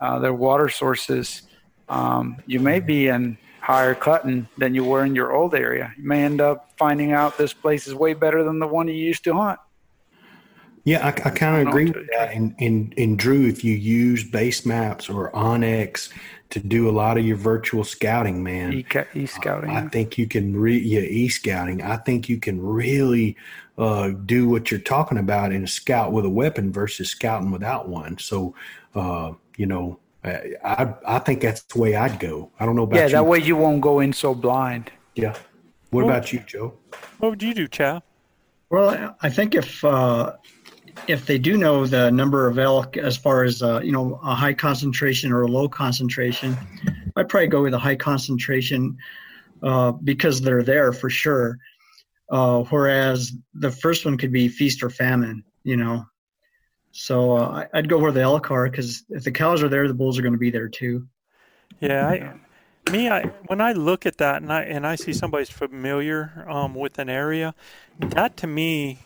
[0.00, 1.42] uh, their water sources,
[1.90, 5.92] um, you may be in higher cutting than you were in your old area.
[5.98, 8.94] You may end up finding out this place is way better than the one you
[8.94, 9.60] used to hunt.
[10.84, 12.32] Yeah, I, I kind of agree with that.
[12.32, 16.10] And, and and Drew, if you use base maps or onX
[16.50, 19.70] to do a lot of your virtual scouting, man, E, e scouting.
[19.70, 21.82] I think you can re yeah, e scouting.
[21.82, 23.36] I think you can really
[23.78, 27.88] uh, do what you're talking about in a scout with a weapon versus scouting without
[27.88, 28.18] one.
[28.18, 28.54] So,
[28.94, 32.50] uh, you know, I, I I think that's the way I'd go.
[32.60, 33.00] I don't know about you.
[33.00, 33.12] yeah, you.
[33.12, 34.90] that way you won't go in so blind.
[35.14, 35.36] Yeah.
[35.90, 36.74] What Well- about you, Joe?
[37.18, 38.02] What would you do, Chow?
[38.68, 40.32] Well, I think if uh,
[41.08, 44.34] if they do know the number of elk as far as uh, you know a
[44.34, 46.56] high concentration or a low concentration,
[47.16, 48.96] I'd probably go with a high concentration
[49.62, 51.58] uh, because they're there for sure.
[52.30, 56.04] Uh, whereas the first one could be feast or famine, you know.
[56.90, 59.86] So uh, I- I'd go where the elk are because if the cows are there,
[59.86, 61.06] the bulls are going to be there too.
[61.80, 65.50] Yeah, I, me, I when I look at that and I and I see somebody's
[65.50, 67.54] familiar um, with an area,
[67.98, 68.98] that to me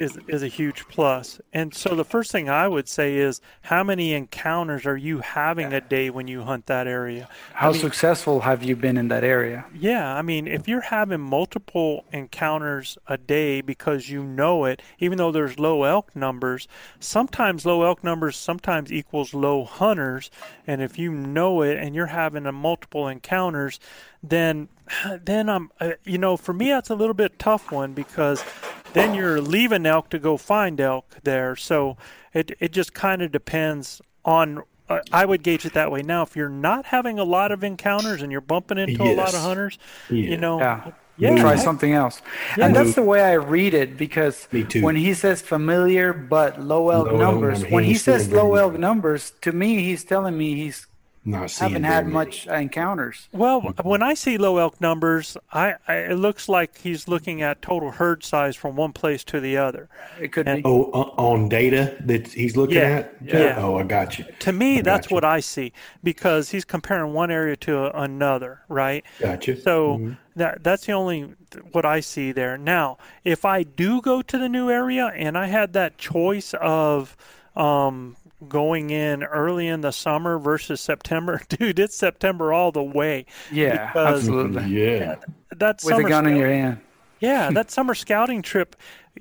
[0.00, 1.40] is is a huge plus.
[1.52, 5.72] And so the first thing I would say is, how many encounters are you having
[5.72, 7.28] a day when you hunt that area?
[7.52, 9.66] How successful have you been in that area?
[9.78, 15.18] Yeah, I mean, if you're having multiple encounters a day because you know it, even
[15.18, 16.66] though there's low elk numbers,
[16.98, 20.30] sometimes low elk numbers sometimes equals low hunters,
[20.66, 23.78] and if you know it and you're having a multiple encounters,
[24.22, 24.68] then
[25.24, 28.42] then I'm uh, you know, for me that's a little bit tough one because
[28.92, 31.56] then you're leaving elk to go find elk there.
[31.56, 31.96] So
[32.34, 36.02] it it just kind of depends on uh, I would gauge it that way.
[36.02, 39.34] Now, if you're not having a lot of encounters and you're bumping into a lot
[39.34, 40.30] of hunters, Yeah.
[40.30, 40.90] you know, Yeah.
[41.16, 42.20] yeah, Try heck, something else.
[42.58, 42.66] Yeah.
[42.66, 44.82] And that's the way I read it because Me too.
[44.82, 48.18] when he says familiar but low elk Low numbers, number, when he he ain't seeing
[48.18, 50.86] says low elk numbers, to me, he's telling me he's
[51.22, 52.14] Not seeing haven't had many.
[52.14, 53.28] much encounters.
[53.32, 57.60] Well, when I see low elk numbers, I, I it looks like he's looking at
[57.60, 59.90] total herd size from one place to the other.
[60.18, 60.68] It could And- be.
[60.68, 60.84] Oh,
[61.18, 63.14] on data that he's looking Yeah, at?
[63.22, 63.54] yeah.
[63.58, 64.24] Oh, I got you.
[64.38, 65.14] To me, that's gotcha.
[65.14, 69.04] what I see because he's comparing one area to another, right?
[69.20, 69.60] Gotcha.
[69.60, 70.16] So Mhm.
[70.36, 71.34] that that's the only
[71.72, 72.56] what I see there.
[72.56, 77.14] Now, if I do go to the new area and I had that choice of
[77.56, 78.16] um,
[78.48, 83.26] going in early in the summer versus September, dude, it's September all the way.
[83.52, 84.64] yeah, because- absolutely.
[84.66, 85.16] Yeah.
[85.56, 86.78] that's With a summer gun in your hand.
[87.20, 88.76] yeah, that summer scouting trip,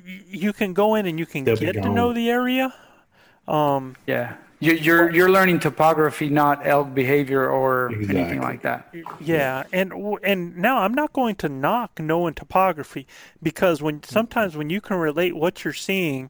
[0.06, 2.74] you can go in and you can They'll get to know the area.
[3.48, 4.36] Um, Yeah.
[4.62, 8.94] You- You're you're learning topography, not elk behavior or anything like that.
[9.22, 13.08] Yeah, and and now I'm not going to knock knowing topography
[13.42, 16.30] because when sometimes when you can relate what you're seeing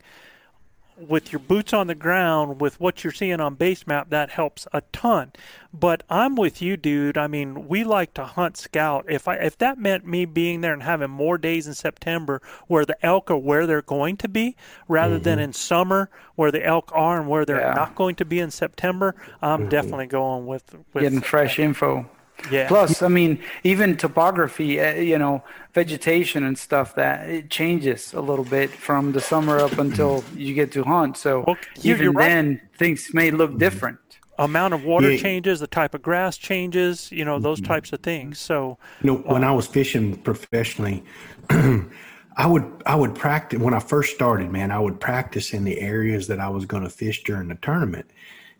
[1.08, 4.68] with your boots on the ground with what you're seeing on base map that helps
[4.74, 5.32] a ton.
[5.74, 7.18] But I'm with you, dude.
[7.18, 9.06] I mean, we like to hunt scout.
[9.08, 12.86] If I if that meant me being there and having more days in September where
[12.86, 14.56] the elk are where they're going to be
[14.88, 15.46] rather than mm-hmm.
[15.46, 17.74] in summer where the elk are and where they're Yeah.
[17.74, 19.70] not going to be in September, I'm mm-hmm.
[19.70, 22.10] definitely going with with Getting fresh info
[22.52, 22.68] Yeah.
[22.68, 25.44] Plus, I mean, even topography, uh, you know,
[25.74, 30.54] vegetation and stuff that it changes a little bit from the summer up until you
[30.54, 31.18] get to hunt.
[31.18, 32.30] So Well, even right.
[32.30, 34.00] then, things may look different.
[34.38, 35.18] Amount of water Yeah.
[35.18, 38.40] changes, the type of grass changes, you know, those types of things.
[38.40, 41.04] So, You know, when I was fishing professionally,
[41.50, 45.80] I would I would practice when I first started, man, I would practice in the
[45.82, 48.06] areas that I was going to fish during the tournament.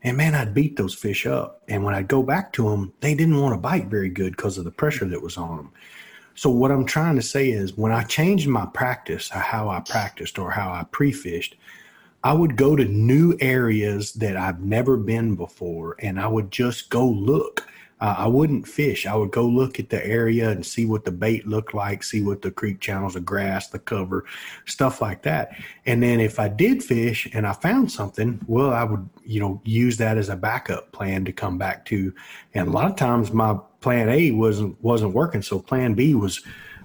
[0.04, 1.62] And man, I'd beat those fish up.
[1.68, 4.58] And when I'd go back to them, they didn't want to bite very good because
[4.58, 5.72] of the pressure that was on them.
[6.36, 10.40] So what I'm trying to say is when I changed my practice, how I practiced
[10.40, 11.58] or how I pre-fished,
[12.24, 16.90] I would go to new areas that I've never been before and I would just
[16.90, 17.68] go look.
[18.02, 19.06] Uh, I wouldn't fish.
[19.06, 22.22] I would go look at the area and see what the bait looked like, see
[22.22, 24.26] what the creek channels, the grass, the cover,
[24.66, 25.52] stuff like that.
[25.86, 29.62] And then if I did fish and I found something, well, I would, you know,
[29.66, 32.14] use that as a backup plan to come back to.
[32.54, 36.42] And a lot of times my plan A wasn't wasn't working, so plan B was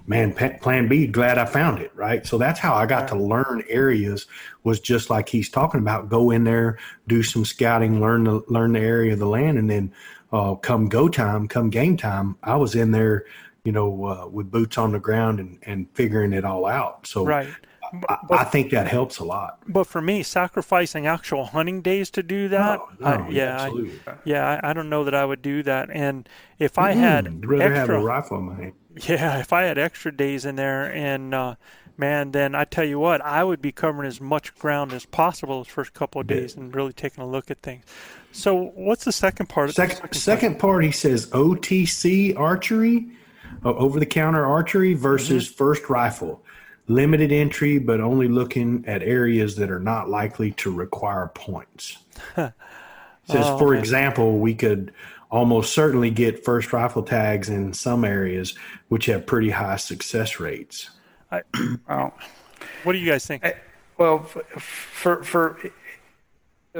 [0.07, 3.63] man plan b glad i found it right so that's how i got to learn
[3.67, 4.27] areas
[4.63, 6.77] was just like he's talking about go in there
[7.07, 9.91] do some scouting learn the learn the area of the land and then
[10.31, 13.25] uh, come go time come game time i was in there
[13.63, 17.23] you know uh, with boots on the ground and, and figuring it all out so
[17.25, 17.47] right.
[18.09, 22.23] I, I think that helps a lot But for me, sacrificing actual hunting days to
[22.23, 23.99] do that, Oh, no, I- yeah, I- absolutely.
[24.25, 25.89] yeah, I, don't know that I would do that.
[25.91, 26.27] And
[26.57, 28.73] if I had I'd rather have extra, a rifle in my hand
[29.07, 31.55] yeah, if I had extra days in there, and uh,
[31.97, 35.57] man, then I tell you what, I would be covering as much ground as possible
[35.59, 37.83] those first couple of days and really taking a look at things.
[38.31, 39.69] So, what's the second part?
[39.69, 43.07] of the Second, second part, he says OTC archery,
[43.63, 45.55] over the counter archery versus Mm-hmm.
[45.55, 46.43] first rifle.
[46.87, 51.97] Limited entry, but only looking at areas that are not likely to require points.
[52.35, 52.51] says,
[53.29, 54.93] Oh, for example, we could
[55.31, 58.53] almost certainly get first rifle tags in some areas
[58.89, 60.91] which have pretty high success rates.
[61.31, 62.13] Wow.
[62.83, 63.43] What do you guys think?
[63.97, 65.59] Well, f- for for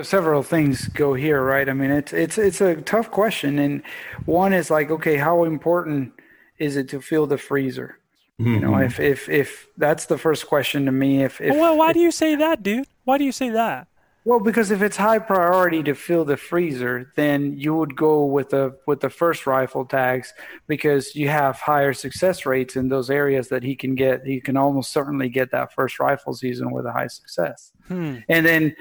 [0.03, 1.67] several things go here, right?
[1.67, 3.81] I mean, it's it's it's a tough question, and
[4.25, 6.13] one is like, okay, how important
[6.59, 7.99] is it to fill the freezer?
[8.37, 8.83] You know, mm-hmm.
[8.83, 12.11] if if if that's the first question to me, if if well, why do you
[12.11, 12.85] say that, dude?
[13.05, 13.87] Why do you say that?
[14.25, 18.49] Well, because if it's high priority to fill the freezer, then you would go with
[18.49, 20.33] the with the first rifle tags
[20.65, 24.25] because you have higher success rates in those areas that he can get.
[24.25, 27.71] He can almost certainly get that first rifle season with a high success.
[27.87, 28.17] Hmm.
[28.27, 28.75] And then,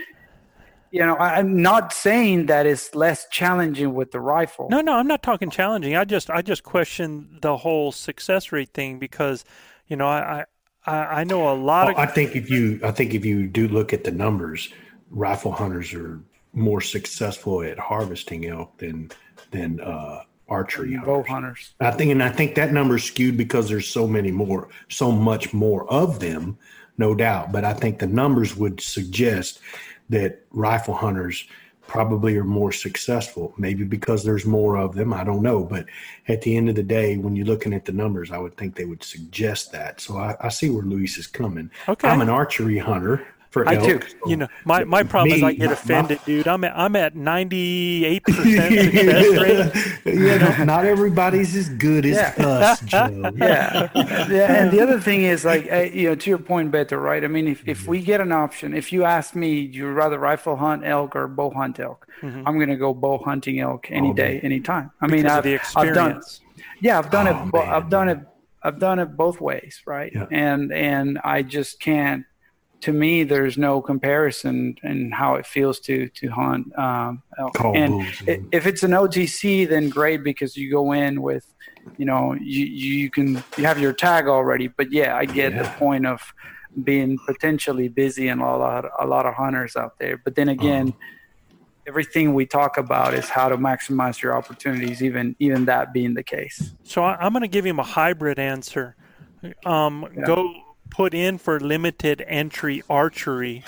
[0.90, 4.68] you know, I, I'm not saying that it's less challenging with the rifle.
[4.70, 5.94] No, no, I'm not talking challenging.
[5.94, 9.44] I just I just question the whole success rate thing because,
[9.88, 10.46] you know, I
[10.86, 13.68] I, I know a lot of I think if you, I think if you do
[13.68, 14.72] look at the numbers,
[15.14, 16.20] rifle hunters are
[16.52, 19.10] more successful at harvesting elk than
[19.50, 21.28] than uh, archery bow hunters.
[21.28, 21.74] hunters.
[21.80, 25.10] I think, and I think that number is skewed because there's so many more, so
[25.10, 26.58] much more of them,
[26.98, 27.52] no doubt.
[27.52, 29.60] But I think the numbers would suggest
[30.10, 31.46] that rifle hunters
[31.86, 33.52] probably are more successful.
[33.58, 35.12] Maybe because there's more of them.
[35.12, 35.64] I don't know.
[35.64, 35.86] But
[36.28, 38.74] at the end of the day, when you're looking at the numbers, I would think
[38.74, 40.00] they would suggest that.
[40.00, 41.70] So I, I see where Luis is coming.
[41.88, 42.08] Okay.
[42.08, 43.86] I'm an archery hunter for I elk.
[43.86, 44.00] too.
[44.08, 46.46] so- you know my, my problem is I get my- offended, dude.
[46.48, 49.74] I'm at I'm at 98 percent success
[50.04, 50.14] rate.
[50.14, 52.46] you know, not everybody's as good as Yeah.
[52.46, 53.30] us, Joe.
[53.36, 53.88] yeah.
[53.94, 54.52] yeah.
[54.58, 55.64] And the other thing is like,
[55.94, 57.22] you know, to your point, Beto, right?
[57.24, 60.18] I mean, if, if we get an option, if you ask me, do you rather
[60.18, 62.06] rifle hunt elk or bow hunt elk?
[62.22, 62.42] Mm-hmm.
[62.46, 64.90] I'm going to go bow hunting elk any Oh, day, anytime.
[65.00, 66.20] I mean, I've, the I've done,
[66.80, 67.50] yeah, I've done Oh, it.
[67.52, 67.74] bo- man.
[67.74, 68.18] I've done it.
[68.66, 70.10] I've done it both ways, right?
[70.14, 70.26] Yeah.
[70.30, 72.24] And and I just can't.
[72.82, 77.54] To me, there's no comparison in how it feels to to hunt um, elk.
[77.54, 81.46] Call and bulls, i- if it's an OTC, then great because you go in with,
[81.96, 84.68] you know, you you can you have your tag already.
[84.68, 86.20] But yeah, I get the point of
[86.82, 90.20] being potentially busy and a lot a lot of hunters out there.
[90.22, 90.98] But then again, Uh-huh.
[91.86, 96.22] everything we talk about is how to maximize your opportunities, even even that being the
[96.24, 96.74] case.
[96.82, 98.96] So I, I'm going to give him a hybrid answer.
[99.64, 100.52] Um, Go
[100.90, 103.64] put in for limited entry archery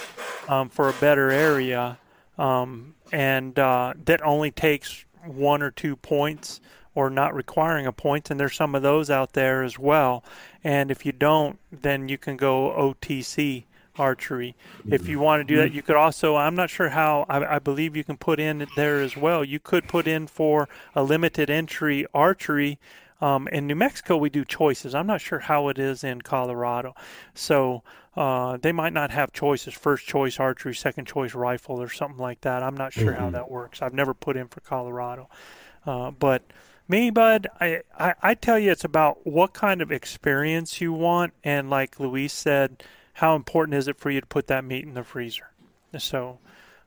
[0.49, 1.99] um, for a better area,
[2.39, 6.61] um, and uh, that only takes one or two points
[6.95, 8.31] or not requiring a point.
[8.31, 10.25] And there's some of those out there as well.
[10.65, 13.65] And if you don't, then you can go OTC
[13.99, 14.55] archery.
[14.91, 17.59] If you want to do that, you could also, I'm not sure how, I, I
[17.59, 19.45] believe you can put in there as well.
[19.45, 22.79] You could put in for a limited entry archery.
[23.21, 24.95] Um, in New Mexico, we do choices.
[24.95, 26.95] I'm not sure how it is in Colorado.
[27.35, 27.83] So
[28.15, 32.43] uh, they might not have choices first choice archery, second choice rifle, or something like
[32.43, 32.63] that.
[32.63, 33.81] I'm not sure how that works.
[33.81, 35.29] I've never put in for Colorado.
[35.87, 36.43] Uh, but
[36.89, 41.33] Me, bud, I, I, I tell you, it's about what kind of experience you want,
[41.43, 42.85] and like Luis said,
[43.15, 45.51] how important is it for you to put that meat in the freezer?
[45.99, 46.39] So,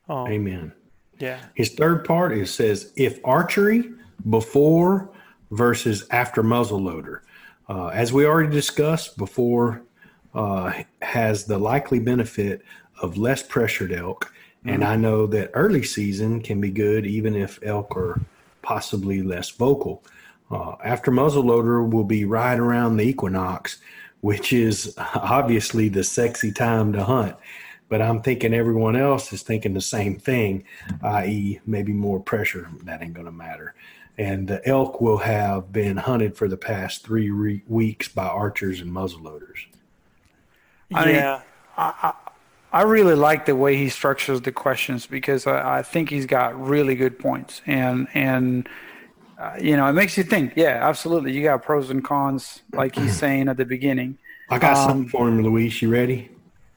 [0.08, 0.72] um, Amen.
[1.18, 1.42] Yeah.
[1.56, 3.92] His third part is says if archery
[4.30, 5.10] before
[5.52, 7.22] versus after muzzleloader.
[7.68, 9.84] Uh, as we already discussed before,
[10.34, 10.72] uh,
[11.02, 12.64] has the likely benefit
[13.02, 14.32] of less pressured elk.
[14.66, 18.20] And I know that early season can be good even if elk are
[18.62, 20.04] possibly less vocal.
[20.52, 23.78] Uh, after muzzleloader will be right around the equinox,
[24.22, 27.36] which is obviously the sexy time to hunt.
[27.88, 30.64] But I'm thinking everyone else is thinking the same thing,
[31.02, 32.70] i.e., maybe more pressure.
[32.84, 33.74] That ain't going to matter.
[34.20, 38.82] And the elk will have been hunted for the past three re- weeks by archers
[38.82, 39.66] and muzzleloaders.
[40.94, 41.42] I mean, yeah.
[41.78, 42.14] I
[42.72, 46.60] I really like the way he structures the questions because I, I think he's got
[46.60, 48.68] really good points and and
[49.40, 50.54] uh, you know it makes you think.
[50.58, 51.32] Yeah, absolutely.
[51.32, 54.18] You got pros and cons, like he's saying at the beginning.
[54.50, 55.82] I got Um, something for him, Luis.
[55.82, 56.30] You ready?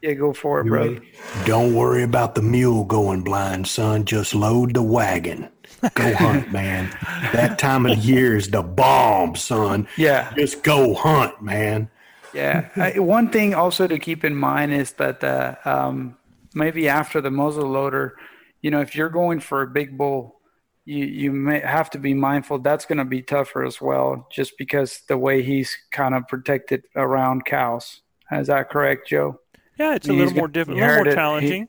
[0.02, 0.92] Yeah, go for it, You brother.
[0.94, 1.12] ready?
[1.44, 4.04] Don't worry about the mule going blind, son.
[4.04, 5.48] Just load the wagon.
[5.94, 6.90] Go hunt, man.
[7.32, 9.88] That time of the year is the bomb, son.
[9.96, 10.32] Yeah.
[10.36, 11.90] Just go hunt, man.
[12.32, 12.68] Yeah.
[12.76, 16.16] I, one thing also to keep in mind is that uh, um,
[16.54, 18.16] maybe after the muzzle loader,
[18.60, 20.36] you know, if you're going for a big bull,
[20.84, 24.58] you you may have to be mindful that's going to be tougher as well, just
[24.58, 28.00] because the way he's kind of protected around cows.
[28.32, 29.38] Is that correct, Joe?
[29.78, 31.14] Yeah, it's a He's little more got- difficult, a little more it.
[31.14, 31.68] challenging.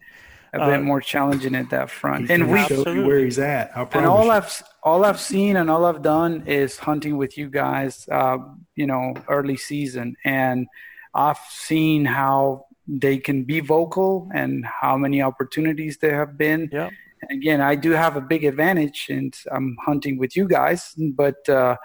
[0.55, 2.29] A Uh, bit more challenging at that front.
[2.29, 3.75] And we show you where he's at.
[3.75, 4.31] I and all you.
[4.31, 8.07] I've all I've seen and all I've done is hunting with you guys.
[8.11, 8.37] Uh,
[8.75, 10.67] you know, early season, and
[11.15, 16.69] I've seen how they can be vocal and how many opportunities there have been.
[16.71, 16.89] Yeah.
[17.21, 20.93] And again, I do have a big advantage, and I'm hunting with you guys.
[20.97, 21.77] But uh,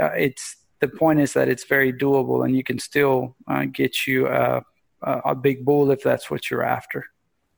[0.00, 4.06] uh, it's the point is that it's very doable, and you can still uh, get
[4.06, 7.06] you a big bull if that's what you're after.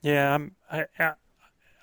[0.04, 1.12] Yeah, I'm, I, I,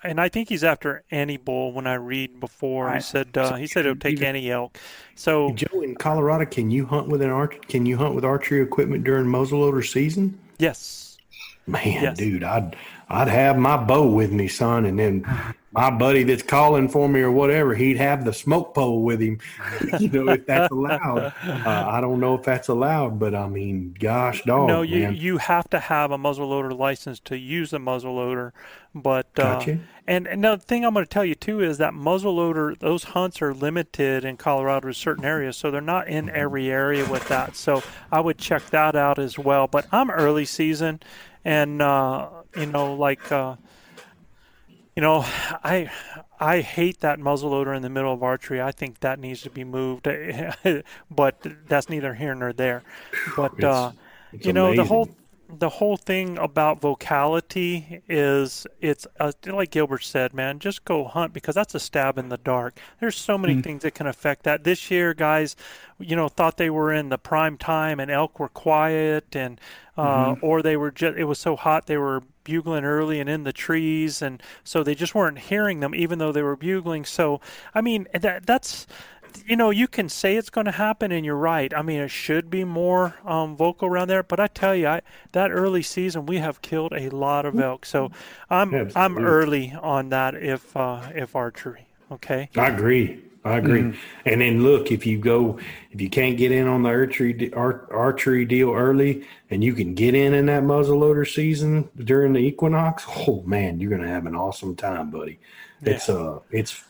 [0.04, 1.72] and I think he's after any bull.
[1.72, 4.78] When I read before, he said uh, he said it'll take Even- any elk.
[5.16, 7.56] So Joe, in Colorado, can you hunt with an arch?
[7.68, 10.38] Can you hunt with archery equipment during muzzleloader season?
[10.58, 11.18] yes,
[11.66, 12.16] Man, Yes.
[12.16, 12.76] dude, I'd
[13.12, 17.20] I'd have my bow with me, son, and then my buddy that's calling for me
[17.20, 19.38] or whatever, he'd have the smoke pole with him.
[19.98, 21.32] you know, if that's allowed.
[21.42, 25.16] Uh, I don't know if that's allowed, but I mean, gosh, dog, no, you man.
[25.16, 28.52] you have to have a muzzleloader license to use a muzzleloader.
[28.94, 29.80] But uh, Gotcha.
[30.06, 33.54] and another thing I'm going to tell you too is that muzzleloader those hunts are
[33.54, 37.56] limited in Colorado to certain areas, so they're not in every area with that.
[37.56, 39.66] So I would check that out as well.
[39.68, 41.00] But I'm early season,
[41.44, 43.30] and uh, you know like.
[43.32, 43.56] Uh,
[44.94, 45.24] you know,
[45.64, 45.90] I
[46.38, 48.60] I hate that muzzleloader in the middle of archery.
[48.60, 50.06] I think that needs to be moved,
[51.10, 52.82] but that's neither here nor there.
[53.34, 53.92] But It's- uh,
[54.34, 55.08] it's you know, the whole
[55.58, 61.32] the whole thing about vocality is it's uh, like Gilbert said, man, just go hunt
[61.32, 62.78] because that's a stab in the dark.
[63.00, 64.64] There's so many things that can affect that.
[64.64, 65.54] This year, guys,
[65.98, 69.60] you know, thought they were in the prime time and elk were quiet and
[69.96, 73.44] uh, or they were just it was so hot they were bugling early and in
[73.44, 77.04] the trees and so they just weren't hearing them even though they were bugling.
[77.04, 77.40] So
[77.74, 78.86] I mean that that's
[79.46, 81.72] you know, you can say it's going to happen, and you're right.
[81.74, 84.22] I mean, it should be more um, vocal around there.
[84.22, 85.00] But I tell you, I,
[85.32, 87.86] that early season, we have killed a lot of elk.
[87.86, 88.10] So
[88.50, 90.34] I'm I'm early on that.
[90.34, 92.48] If uh, if archery, okay.
[92.56, 93.22] I agree.
[93.44, 93.98] I agree.
[94.24, 95.58] And then look, if you go,
[95.90, 100.14] if you can't get in on the archery archery deal early, and you can get
[100.14, 104.76] in in that muzzleloader season during the equinox, oh man, you're gonna have an awesome
[104.76, 105.40] time, buddy.
[105.82, 106.84] It's uh, it's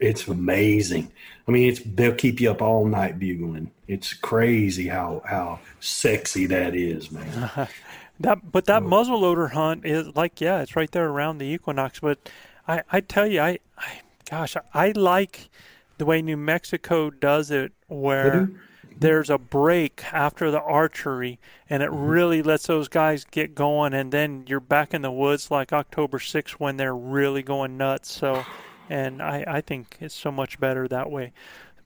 [0.00, 1.10] it's amazing.
[1.46, 3.70] I mean, it's they'll keep you up all night bugling.
[3.88, 7.68] It's crazy how how sexy that is, man.
[8.20, 12.00] That but that muzzleloader hunt is like yeah, it's right there around the equinox.
[12.00, 12.30] But
[12.66, 14.00] I I tell you, I, I
[14.30, 15.50] gosh, I like
[15.98, 18.56] the way New Mexico does it, where mm-hmm.
[18.98, 21.38] there's a break after the archery,
[21.68, 22.04] and it mm-hmm.
[22.04, 26.18] really lets those guys get going, and then you're back in the woods like October
[26.18, 28.12] 6th when they're really going nuts.
[28.12, 28.44] So,
[28.90, 31.32] and I I think it's so much better that way.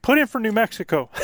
[0.01, 1.09] Put in for New Mexico.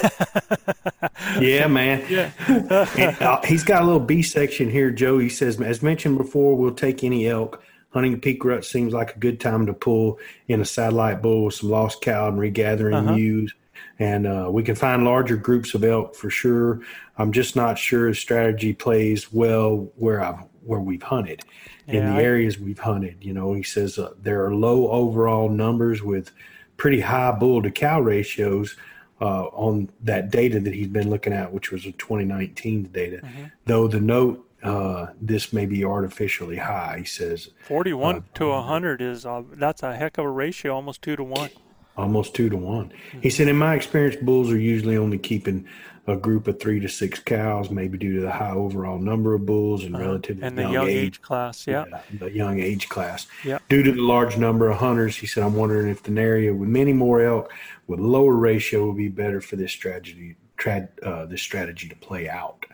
[1.42, 2.04] Yeah, man.
[2.10, 2.32] yeah.
[2.98, 5.18] And, uh, he's got a little B section here, Joe.
[5.20, 7.62] He says, as mentioned before, we'll take any elk.
[7.92, 11.56] Hunting peak rut seems like a good time to pull in a satellite bull with
[11.56, 13.16] some lost cow and regathering Uh-huh.
[13.16, 13.54] ewes.
[14.00, 16.82] And uh, we can find larger groups of elk for sure.
[17.18, 21.42] I'm just not sure the strategy plays well where I've where we've hunted
[21.88, 23.18] in the I- areas we've hunted.
[23.22, 26.32] You know, he says uh, there are low overall numbers with
[26.76, 28.76] pretty high bull to cow ratios.
[29.20, 33.20] uh, on that data that he's been looking at, which was a 2019 data.
[33.66, 39.02] Though the note, uh, this may be artificially high, he says 41 Uh, to 100
[39.02, 41.50] is uh, that's a heck of a ratio, almost two to one.
[41.98, 42.92] almost two to one.
[43.24, 45.66] He said, in my experience, bulls are usually only keeping
[46.08, 49.46] a group of three to six cows, maybe due to the high overall number of
[49.46, 50.68] bulls and relatively And Uh-huh.
[50.68, 51.84] the young age class, yeah.
[52.18, 53.28] the young age class.
[53.44, 53.60] Yeah.
[53.68, 56.70] Due to the large number of hunters, he said, I'm wondering if an area with
[56.70, 57.52] many more elk
[57.88, 62.30] with lower ratio would be better for this strategy, trad, uh, this strategy to play
[62.30, 62.66] out.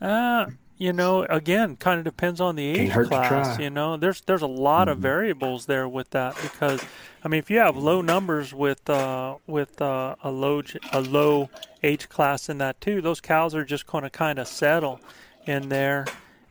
[0.00, 0.46] Uh,
[0.78, 3.48] you know, again, kind of depends on the age class.
[3.54, 3.62] Mm-hmm.
[3.62, 6.84] You know, there's there's a lot of variables there with that because,
[7.24, 11.50] I mean, if you have low numbers with uh, with uh, a low a low
[11.82, 15.00] age class in that too, those cows are just going to kind of settle
[15.46, 16.06] in there,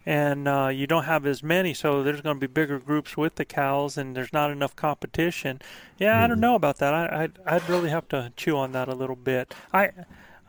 [0.06, 3.36] and uh, you don't have as many, so there's going to be bigger groups with
[3.36, 5.62] the cows, and there's not enough competition.
[5.98, 6.24] Yeah, Mm-hmm.
[6.24, 6.94] I don't know about that.
[6.94, 9.54] I I'd, I'd really have to chew on that a little bit.
[9.74, 9.91] I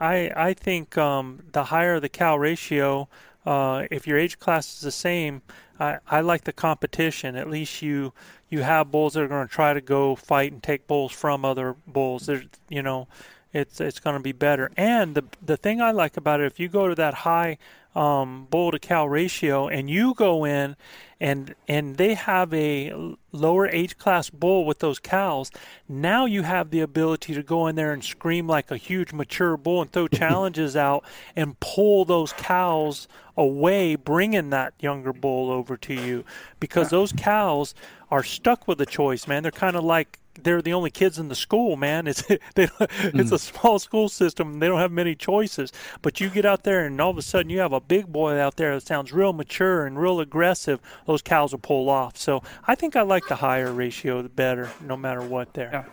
[0.00, 3.09] I I think um, the higher the cow ratio,
[3.48, 5.40] uh, if your age class is the same,
[5.80, 7.34] I, I like the competition.
[7.34, 8.12] At least you
[8.50, 11.46] you have bulls that are going to try to go fight and take bulls from
[11.46, 12.26] other bulls.
[12.26, 13.08] There's you know,
[13.54, 14.70] it's it's going to be better.
[14.76, 17.56] And the the thing I like about it, if you go to that high
[17.94, 20.76] um, bull to cow ratio and you go in
[21.20, 25.50] and and they have a lower age class bull with those cows.
[25.88, 29.56] Now you have the ability to go in there and scream like a huge mature
[29.56, 31.04] bull and throw challenges out
[31.34, 36.24] and pull those cows away bringing that younger bull over to you.
[36.60, 37.74] Because those cows
[38.10, 39.42] are stuck with a choice man.
[39.42, 42.06] They're kind of like they're the only kids in the school, man.
[42.06, 42.23] It's
[42.55, 44.59] they, it's a small school system.
[44.59, 45.73] They don't have many choices.
[46.02, 48.39] But you get out there, and all of a sudden, you have a big boy
[48.39, 50.81] out there that sounds real mature and real aggressive.
[51.06, 52.16] Those cows will pull off.
[52.16, 55.55] So I think I like the higher ratio, the better, no matter what.
[55.55, 55.70] There.
[55.73, 55.85] Yeah.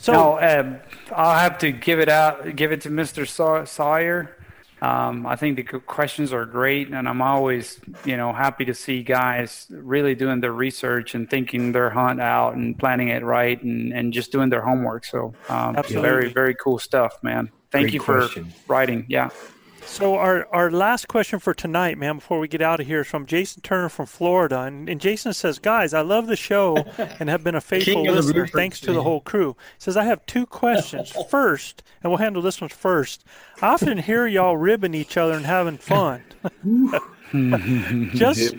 [0.00, 0.78] So no, um,
[1.14, 3.26] I'll have to give it out, give it to Mr.
[3.26, 4.36] Saw- Sawyer.
[4.80, 9.02] Um, I think the questions are great, and I'm always, you know, happy to see
[9.02, 13.92] guys really doing their research and thinking their hunt out and planning it right and,
[13.92, 15.04] and just doing their homework.
[15.04, 16.08] So, um, Absolutely.
[16.08, 17.50] very, very cool stuff, man.
[17.70, 18.28] Thank Great you for
[18.66, 19.04] writing.
[19.08, 19.30] Yeah.
[19.88, 23.08] So our, our last question for tonight, man, before we get out of here, is
[23.08, 26.76] from Jason Turner from Florida, and, and Jason says, "Guys, I love the show
[27.18, 28.46] and have been a faithful King of the listener.
[28.46, 31.10] Thanks to the whole crew." He says, "I have two questions.
[31.30, 33.24] First, and we'll handle this one first.
[33.60, 36.22] I often hear y'all ribbing each other and having fun.
[38.14, 38.54] just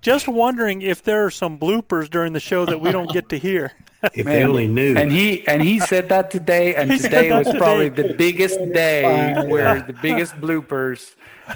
[0.00, 3.38] just wondering if there are some bloopers during the show that we don't get to
[3.38, 3.72] hear."
[4.14, 4.96] If they only knew.
[4.96, 7.58] And he and he said that today, and today that was today.
[7.58, 11.14] probably the biggest day where the biggest bloopers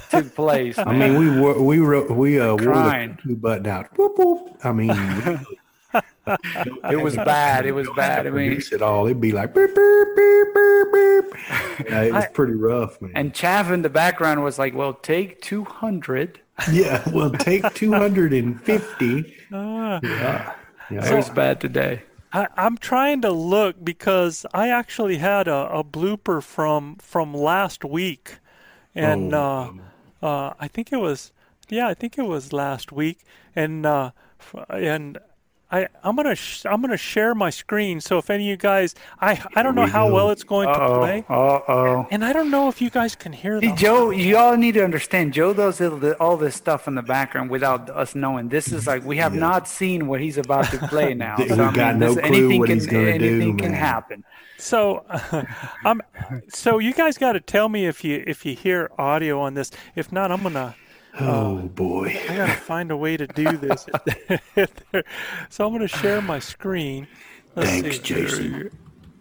[0.09, 0.77] took place.
[0.77, 3.17] I mean, we wore we wrote we uh, wore Crying.
[3.23, 3.97] the two button out.
[3.97, 4.57] Whoop, whoop.
[4.63, 4.91] I mean.
[6.89, 7.65] It was bad.
[7.65, 8.25] It was bad.
[8.25, 9.05] I mean, produce it all.
[9.05, 11.89] It'd be like beep, beep, beep, beep, beep.
[11.89, 13.11] Yeah, it was pretty rough, man.
[13.13, 16.39] and Chav in the background was like, "Well, take 200."
[16.71, 19.35] yeah, well, take two hundred and fifty.
[19.53, 19.99] Ah.
[20.01, 20.55] yeah,
[20.89, 22.01] It was bad today.
[22.33, 27.85] I, I'm trying to look because I actually had a, a blooper from from last
[27.85, 28.39] week,
[28.95, 29.71] and uh,
[30.21, 31.31] uh, I think it was
[31.69, 33.19] yeah, I think it was last week,
[33.55, 34.11] and uh,
[34.69, 35.19] and
[35.73, 37.99] I I'm gonna sh- I'm gonna share my screen.
[37.99, 40.13] So if any of you guys, I I don't know we how go.
[40.15, 41.25] well it's going to Uh play.
[41.27, 41.33] Uh
[41.67, 42.07] oh.
[42.11, 44.73] and I don't know if you guys can hear See, the Joe, you all need
[44.75, 45.33] to understand.
[45.33, 45.81] Joe does
[46.19, 48.49] all this stuff in the background without us knowing.
[48.49, 51.35] This is like we have not seen what he's about to play now.
[51.37, 53.57] We've So, I got mean, no this, clue anything what can, he's gonna do, anything
[53.57, 53.79] can man.
[53.79, 54.23] happen.
[54.57, 55.03] So,
[55.85, 56.01] I'm.
[56.49, 59.71] So you guys got to tell me if you if you hear audio on this.
[59.95, 60.75] If not, I'm gonna.
[61.19, 62.19] Oh boy.
[62.29, 63.85] I gotta find a way to do this.
[65.49, 67.07] so I'm gonna share my screen.
[67.55, 68.01] Let's Thanks, see.
[68.03, 68.69] Jason.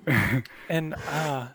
[0.68, 1.48] And uh,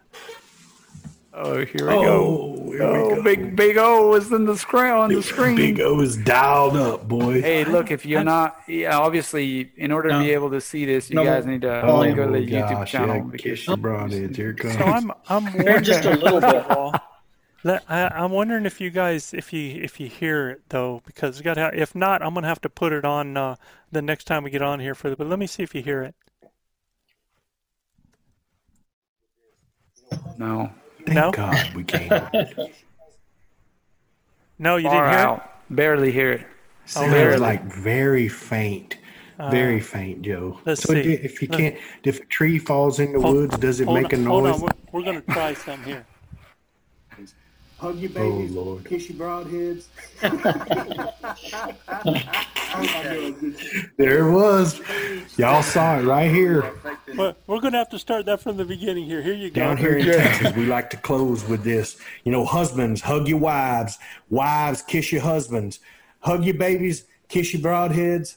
[1.34, 2.72] Oh, here we Oh, go.
[2.72, 3.24] here we Oh, go.
[3.24, 5.56] big big O is in the screen on the screen.
[5.56, 7.42] Big O is dialed up, boy.
[7.42, 11.10] Hey, look, if you're not, yeah, obviously, in order to be able to see this,
[11.10, 13.16] you No, guys need to oh go to the YouTube channel.
[13.18, 14.36] yeah, because- kiss your broadheads.
[14.36, 14.74] Here it comes.
[14.76, 16.66] so I'm I'm Here, just a little bit.
[17.68, 21.42] Let- I, I'm wondering if you guys if you if you hear it though because
[21.42, 23.56] got if not I'm gonna have to put it on uh,
[23.92, 25.18] the next time we get on here for the.
[25.18, 26.16] But let me see if you hear it.
[30.38, 30.72] No.
[31.06, 31.32] Thank No?
[31.32, 32.34] God we can't.
[34.60, 35.76] No, you Far didn't hear it.
[35.76, 36.48] Barely hear it.
[36.86, 37.38] Sounds barely.
[37.38, 38.98] like very faint.
[39.52, 40.56] Very faint, Joe.
[40.58, 41.00] Uh, let's so see.
[41.14, 44.18] if you can't, if a tree falls in the Hold- woods, does it make a
[44.18, 44.56] noise?
[44.56, 46.08] on, We're, we're gonna try some here.
[47.80, 48.86] Hug your Oh, babies, Lord.
[48.86, 49.86] kiss your broadheads.
[53.98, 54.80] There it was.
[55.38, 56.74] Y'all saw it right here.
[57.16, 59.22] But we're going to have to start that from the beginning here.
[59.22, 59.62] Here you go.
[59.62, 61.98] Down here in Texas, we like to close with this.
[62.24, 63.98] You know, husbands, hug your wives.
[64.30, 65.80] Wives, kiss your husbands.
[66.20, 68.36] Hug your babies, kiss your broadheads.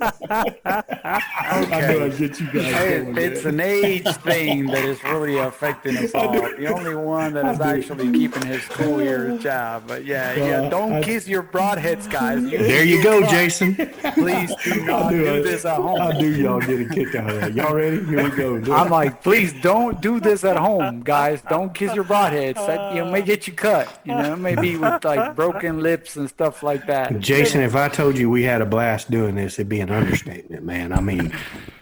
[0.30, 3.54] I know I get you guys Hey, going, it's man.
[3.54, 6.32] an age thing that is really affecting us all.
[6.32, 9.86] The only one that is actually keeping his cool here is Chad.
[9.86, 12.42] But yeah, yeah, don't I- kiss your broadheads, guys.
[12.50, 13.74] There you go, Jason.
[14.14, 16.00] Please do not knew do this at home.
[16.00, 16.22] I home.
[16.22, 17.54] knew y'all get a kick out of that.
[17.54, 18.04] Y'all ready?
[18.04, 18.56] Here we go.
[18.74, 21.42] I'm like, please don't do this at home, guys.
[21.48, 22.54] Don't kiss your broadheads.
[22.66, 24.00] That you know, may get you cut.
[24.04, 27.18] You know, maybe with like broken lips and stuff like that.
[27.18, 30.64] Jason, if I told you we had a blast doing this, it'd be an understatement,
[30.64, 30.92] man.
[30.92, 31.32] I mean,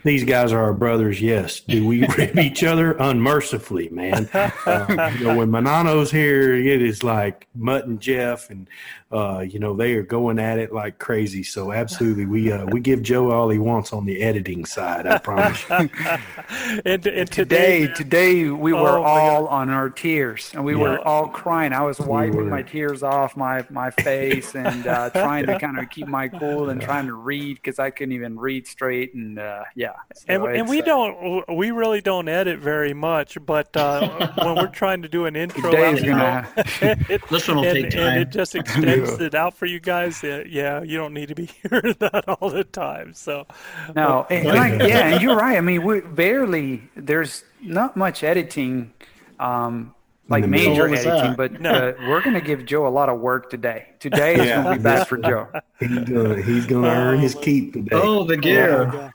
[0.05, 1.21] these guys are our brothers.
[1.21, 1.61] Yes.
[1.61, 4.29] Do we rib each other unmercifully, man?
[4.33, 8.69] Uh, you know, when Manano's here, it is like Mutt and Jeff, and
[9.11, 11.43] uh, you know they are going at it like crazy.
[11.43, 15.07] So absolutely, we uh, we give Joe all he wants on the editing side.
[15.07, 15.65] I promise.
[15.71, 15.91] you.
[16.85, 20.75] And, and Today, today, today we were Oh, my all on our tears, and we
[20.75, 21.73] were all crying.
[21.73, 22.45] I was wiping were.
[22.45, 26.71] my tears off my my face and uh, trying to kind of keep my cool
[26.71, 29.15] and trying to read because I couldn't even read straight.
[29.15, 33.37] And uh, yeah, So and, and we uh, don't, we really don't edit very much,
[33.45, 36.49] but uh, when we're trying to do an intro, Today is gonna.
[36.57, 38.19] it, This one will and, take and time.
[38.21, 40.23] it just extends it out for you guys.
[40.23, 43.15] Uh, yeah, you don't need to be hearing that all the time.
[43.15, 43.47] So,
[43.95, 45.57] No, and like, yeah, and you're right.
[45.57, 46.83] I mean, we barely.
[46.97, 48.93] There's not much editing,
[49.39, 49.95] um,
[50.29, 51.37] like major editing, that?
[51.37, 51.71] but No.
[51.73, 53.87] uh, we're gonna give Joe a lot of work today.
[53.99, 55.49] Today is gonna be bad for Joe.
[55.81, 57.91] He's gonna he's gonna earn his keep today.
[57.93, 59.13] Oh, the gear.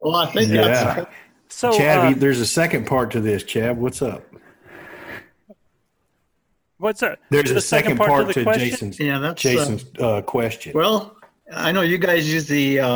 [0.00, 0.94] Well, I think Yeah.
[0.94, 1.10] that's
[1.48, 3.42] so Chad, uh, you- there's a second part to this.
[3.44, 4.24] Chad, what's up?
[6.82, 7.20] What's that?
[7.30, 8.70] There's the a second, of part, the to question?
[8.70, 10.72] Jason's yeah, that's uh, Jason's uh, question.
[10.74, 11.16] well.
[11.54, 12.88] I know you guys use the uh,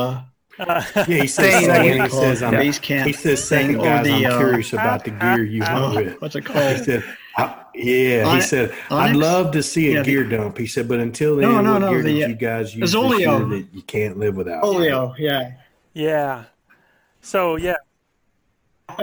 [0.59, 4.05] Uh, yeah, he says, Saying second, he says, I'm, base camp he says, second, guys,
[4.07, 6.21] the, I'm uh, curious about the gear you hunt oh, with.
[6.21, 6.65] what's it called?
[6.65, 6.85] He called?
[6.87, 7.05] said,
[7.37, 9.21] I, yeah, he onX- said, I'd onX?
[9.21, 10.59] love to see a Yeah, the- gear dump.
[10.59, 12.75] He said, but until then, No, no, what no, gear the, did uh, you guys
[12.75, 13.51] use the this year Zoleo.
[13.51, 14.65] that you can't live without?
[14.65, 15.53] Polio, yeah.
[15.93, 16.45] yeah.
[17.21, 17.77] So yeah,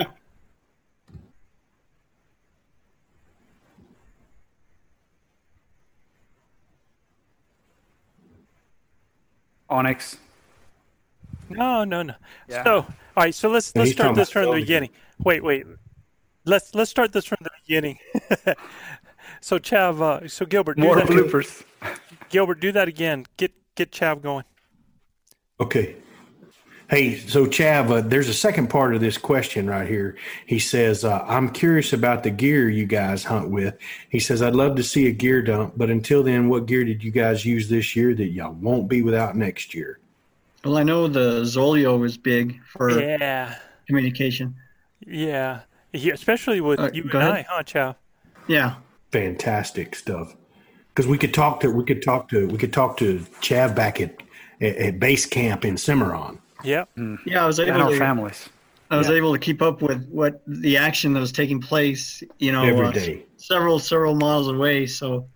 [9.74, 10.18] onX.
[11.50, 12.16] no, no, no.
[12.48, 12.64] Yeah.
[12.64, 12.76] So
[13.16, 14.90] all right, so let's let's start this from the Zelda beginning.
[15.20, 15.66] Wait, wait.
[16.46, 18.00] Let's let's start this from the beginning.
[19.42, 21.64] so Chav, uh, so Gilbert, do More that, bloopers.
[22.30, 23.26] Gilbert, do that again.
[23.38, 24.46] Get get Chav going.
[25.60, 25.96] Okay.
[26.94, 30.16] Hey, so Chav, uh, there's a second part of this question right here.
[30.46, 33.76] He says, uh, I'm curious about the gear you guys hunt with.
[34.10, 37.04] He says, I'd love to see a gear dump, but until then, what gear did
[37.04, 39.98] you guys use this year that y'all won't be without next year?
[40.64, 43.56] Well, I know the Zoleo is big for Yeah,
[43.88, 44.54] communication.
[45.00, 45.62] yeah,
[45.94, 47.46] yeah especially with Uh, you go and ahead.
[47.50, 47.96] I, huh, Chav?
[48.48, 48.76] Yeah.
[49.12, 50.36] Fantastic stuff.
[50.90, 54.00] Because we could talk to we could talk to we could talk to Chav back
[54.00, 54.22] at,
[54.62, 56.38] at, at base camp in Cimarron.
[56.64, 56.90] Yep.
[57.26, 58.50] Yeah, I was And able our to families.
[58.92, 62.52] I was able to keep up with what the action that was taking place, you
[62.52, 63.26] know, Every uh, day.
[63.38, 64.86] several several miles away.
[64.86, 65.28] So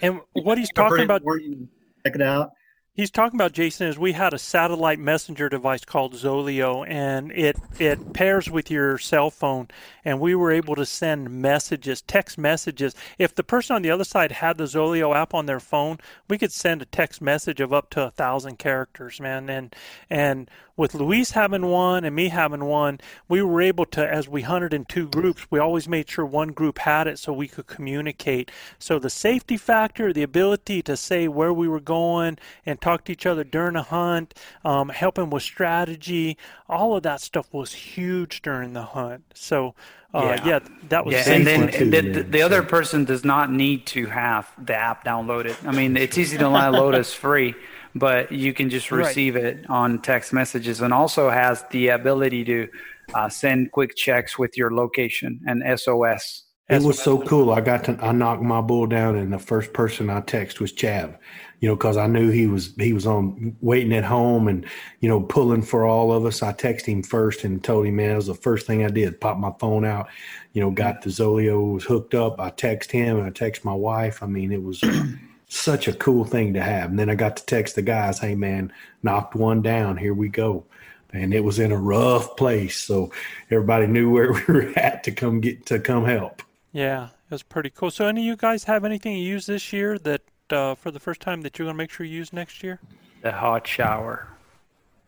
[0.00, 1.68] And what he's talking pretty about, important
[2.06, 2.52] check it out.
[2.94, 7.56] He's talking about Jason is we had a satellite messenger device called Zoleo, and it
[7.78, 9.68] it pairs with your cell phone,
[10.04, 12.94] and we were able to send messages, text messages.
[13.16, 16.36] If the person on the other side had the Zoleo app on their phone, we
[16.36, 19.48] could send a text message of up to a thousand characters, man.
[19.48, 19.74] And
[20.10, 22.98] and with Luis having one and me having one,
[23.28, 26.48] we were able to, as we hunted in two groups, we always made sure one
[26.48, 28.50] group had it so we could communicate.
[28.78, 33.12] So the safety factor, the ability to say where we were going and talk to
[33.12, 34.34] each other during a hunt,
[34.64, 36.36] um, helping with strategy,
[36.68, 39.24] all of that stuff was huge during the hunt.
[39.34, 39.74] So,
[40.12, 40.46] uh, yeah.
[40.46, 40.58] Yeah.
[40.90, 43.86] that was Yeah, and then too, the, man, the, the other person does not need
[43.86, 45.56] to have the app downloaded.
[45.66, 46.94] I mean, it's easy to download.
[46.94, 47.54] It's free,
[47.94, 49.06] but you can just Right.
[49.06, 52.68] receive it on text messages, and also has the ability to
[53.14, 56.44] uh, send quick checks with your location and SOS.
[56.68, 57.50] It was so cool.
[57.50, 60.72] I got to I knocked my bull down, and the first person I text was
[60.72, 61.16] Chav.
[61.62, 64.66] You know, because I knew he was he was on waiting at home and
[64.98, 66.42] you know pulling for all of us.
[66.42, 69.20] I texted him first and told him, man, it was the first thing I did.
[69.20, 70.08] Pop my phone out,
[70.54, 72.40] you know, got the Zoleo was hooked up.
[72.40, 74.24] I text him and I text my wife.
[74.24, 74.82] I mean, it was
[75.48, 76.90] such a cool thing to have.
[76.90, 78.72] And then I got to text the guys, hey man,
[79.04, 79.96] knocked one down.
[79.96, 80.64] Here we go.
[81.12, 83.12] And it was in a rough place, so
[83.50, 86.42] everybody knew where we were at to come get to come help.
[86.72, 87.92] Yeah, it was pretty cool.
[87.92, 90.22] So, any of you guys have anything you use this year that
[90.52, 92.80] uh, for the first time that you're going to make sure you use next year?
[93.22, 94.28] The hot shower.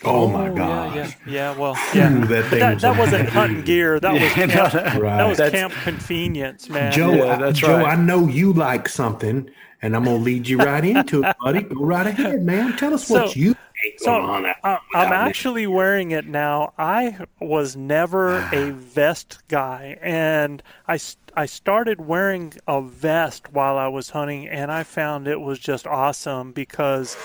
[0.04, 0.94] Oh, my god!
[0.94, 1.56] yeah, yeah, yeah.
[1.58, 2.12] Well, yeah.
[2.12, 4.00] Ooh, that thing that, was that a- wasn't hunting gear.
[4.00, 5.16] That was camp, no, that- Right.
[5.18, 6.92] that was That's- camp convenience, man.
[6.92, 7.96] Joe, Yeah, I, that's Joe, right.
[7.96, 9.48] I know you like something,
[9.82, 11.62] and I'm gonna lead you right into it, buddy.
[11.62, 12.76] Go right ahead, man.
[12.76, 13.58] Tell us what you think
[13.98, 14.56] So on it.
[14.62, 16.72] I, I'm actually wearing it now.
[16.78, 20.98] I was never a vest guy, and I
[21.36, 25.86] I started wearing a vest while I was hunting, and I found it was just
[25.86, 27.16] awesome because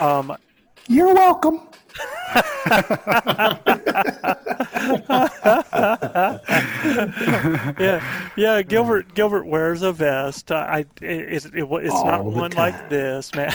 [0.00, 0.36] um,
[0.88, 1.68] You're welcome.
[7.78, 8.62] yeah, yeah.
[8.62, 10.50] Gilbert Gilbert wears a vest.
[10.52, 12.72] I, it, it, it, it's not All the one time.
[12.72, 13.52] like this, man.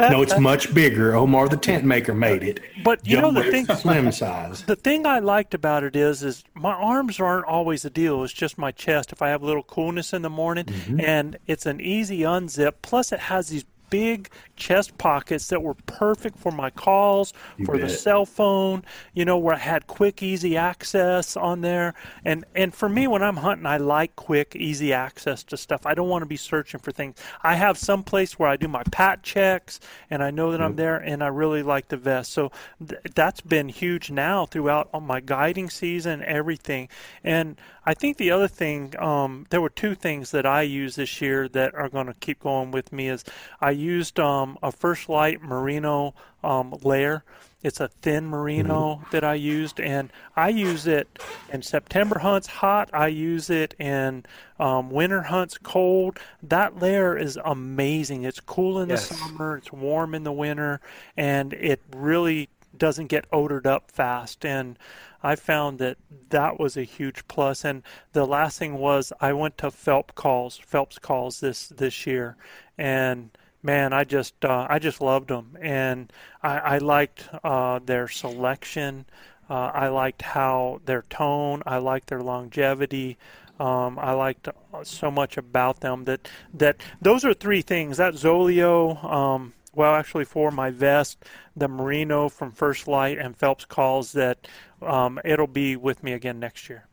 [0.00, 1.14] No, it's much bigger.
[1.14, 2.60] Omar the tent maker made it.
[2.82, 4.64] But you know the thing- slim size.
[4.64, 8.24] the thing I liked about it is, is my arms aren't always a deal.
[8.24, 9.12] It's just my chest.
[9.12, 11.00] If I have a little coolness in the morning, Mm-hmm.
[11.00, 12.72] and it's an easy unzip.
[12.82, 17.78] Plus, it has these big chest pockets that were perfect for my calls, You for
[17.78, 18.84] the cell phone.
[19.14, 21.94] You know, where I had quick, easy access on there.
[22.24, 25.86] And and for me, when I'm hunting, I like quick, easy access to stuff.
[25.86, 27.16] I don't want to be searching for things.
[27.42, 30.76] I have some place where I do my pat checks, and I know that I'm
[30.76, 32.32] there, and I really like the vest.
[32.32, 32.52] So
[32.86, 36.88] th- that's been huge now throughout my guiding season, everything.
[37.24, 41.20] And I think the other thing, um, there were two things that I use this
[41.20, 43.08] year that are going to keep going with me.
[43.08, 43.24] Is
[43.60, 47.24] I used um, a First Lite Merino um, layer.
[47.60, 51.08] It's a thin merino that I used, and I use it
[51.52, 52.88] in September hunts hot.
[52.92, 54.24] I use it in
[54.60, 56.20] um, winter hunts cold.
[56.40, 58.22] That layer is amazing.
[58.22, 59.08] It's cool in Yes.
[59.08, 60.80] the summer, it's warm in the winter,
[61.16, 64.44] and it really doesn't get odored up fast.
[64.44, 64.78] And
[65.20, 65.96] I found that
[66.28, 67.64] that was a huge plus.
[67.64, 67.82] And
[68.12, 72.36] the last thing was I went to Phelps calls, Phelps calls this this year,
[72.78, 73.30] and
[73.68, 76.10] man, I just uh, I just loved them, and
[76.42, 79.04] I, I liked uh, their selection.
[79.50, 81.62] Uh, I liked how their tone.
[81.66, 83.18] I liked their longevity.
[83.60, 84.52] Um, I liked uh,
[84.84, 87.98] so much about them that that those are three things.
[87.98, 93.66] That Zoleo, um, well, actually for my vest, the Merino from First Lite, and Phelps
[93.66, 94.48] calls that
[94.80, 96.87] um, it'll be with me again next year.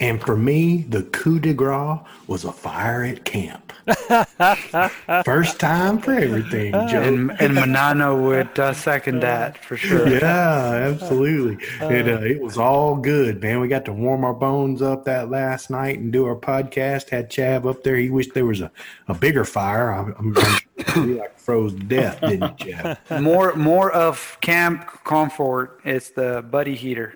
[0.00, 1.98] And for me, the coup de grace
[2.28, 3.72] was a fire at camp.
[5.24, 7.00] First time for everything, Joe.
[7.02, 10.06] And, and Manano would uh, second that for sure.
[10.08, 11.66] Yeah, absolutely.
[11.80, 13.60] it uh, it was all good, man.
[13.60, 17.08] We got to warm our bones up that last night and do our podcast.
[17.08, 17.96] Had Chav up there.
[17.96, 18.70] He wished there was a,
[19.08, 19.90] a bigger fire.
[19.90, 23.22] I'm, I'm, I'm sure he like froze to death, didn't you, Chav?
[23.22, 25.80] More more of camp comfort.
[25.84, 27.14] It's the buddy heater.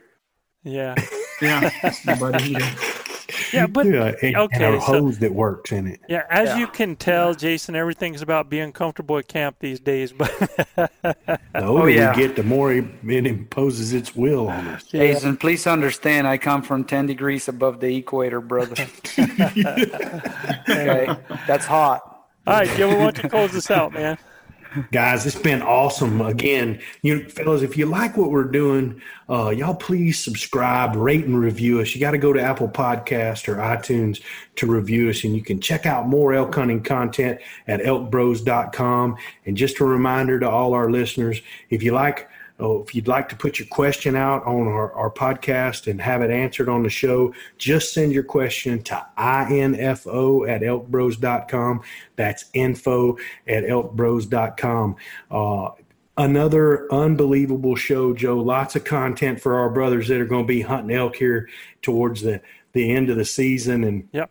[0.65, 0.95] Yeah,
[1.43, 1.61] Yeah,
[2.05, 2.67] the buddy heater.
[3.53, 6.01] yeah, but Yeah, and, okay, and a so- hose that works in it.
[6.09, 6.59] Yeah, as Yeah.
[6.59, 10.13] you can tell, Jason, everything's about being comfortable at camp these days.
[10.13, 10.31] But
[11.03, 12.15] The older oh, yeah.
[12.17, 14.85] we get, the more it, it imposes its will on us.
[14.85, 18.75] Jason, please understand, I come from 10 degrees above the equator, brother.
[19.19, 21.07] okay,
[21.47, 22.27] that's hot.
[22.47, 24.19] all right, Gilbert, why don't you close this out, man?
[24.91, 26.21] Guys it's been awesome.
[26.21, 31.39] Again you fellas if you like what we're doing uh, y'all please subscribe rate and
[31.39, 31.95] review us.
[31.95, 34.23] You got to go to apple podcast or itunes
[34.57, 39.17] to review us and you can check out more elk hunting content at elkbros.com
[39.47, 41.41] and just a reminder to all our listeners
[41.71, 42.29] if you like
[42.63, 46.23] Oh, if you'd like to put your question out on our, our podcast and have
[46.23, 49.07] it answered on the show, just send your question to
[49.51, 51.81] info at elkbros.com.
[52.17, 53.17] That's info
[53.49, 54.97] at elkbros.com.
[55.31, 55.71] Uh,
[56.17, 58.37] another unbelievable show, Joe.
[58.39, 61.49] Lots of content for our brothers that are going to be hunting elk here
[61.81, 62.41] towards the,
[62.75, 63.85] the end of the season.
[63.85, 64.31] And Yep.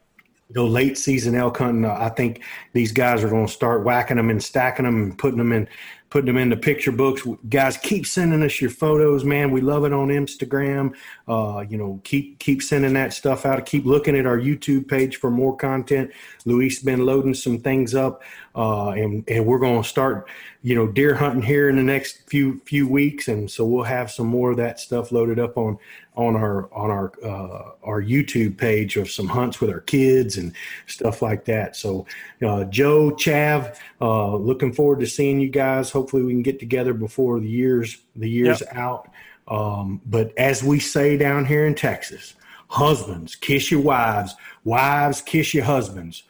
[0.54, 1.86] go late season elk hunting.
[1.86, 2.44] I think
[2.74, 5.68] these guys are going to start whacking them and stacking them and putting them in,
[6.12, 7.26] putting them into picture books.
[7.50, 9.50] Guys, keep sending us your photos, man.
[9.50, 10.94] We love it on Instagram.
[11.28, 13.66] Uh, you know, keep keep sending that stuff out.
[13.66, 16.12] Keep looking at our YouTube page for more content.
[16.46, 18.22] Luis been loading some things up,
[18.56, 20.30] uh, and and we're to start,
[20.64, 24.12] you know, deer hunting here in the next few few weeks, and so we'll have
[24.12, 25.78] some more of that stuff loaded up on
[26.16, 30.54] on our on our uh, our YouTube page of some hunts with our kids and
[30.86, 31.76] stuff like that.
[31.76, 32.06] So,
[32.46, 35.90] uh, Joe, Chav, uh, looking forward to seeing you guys.
[35.90, 39.10] Hopefully, we can get together before the years the years out.
[39.48, 42.36] Um, but as we say down here in Texas,
[42.68, 46.24] husbands kiss your wives, wives kiss your husbands.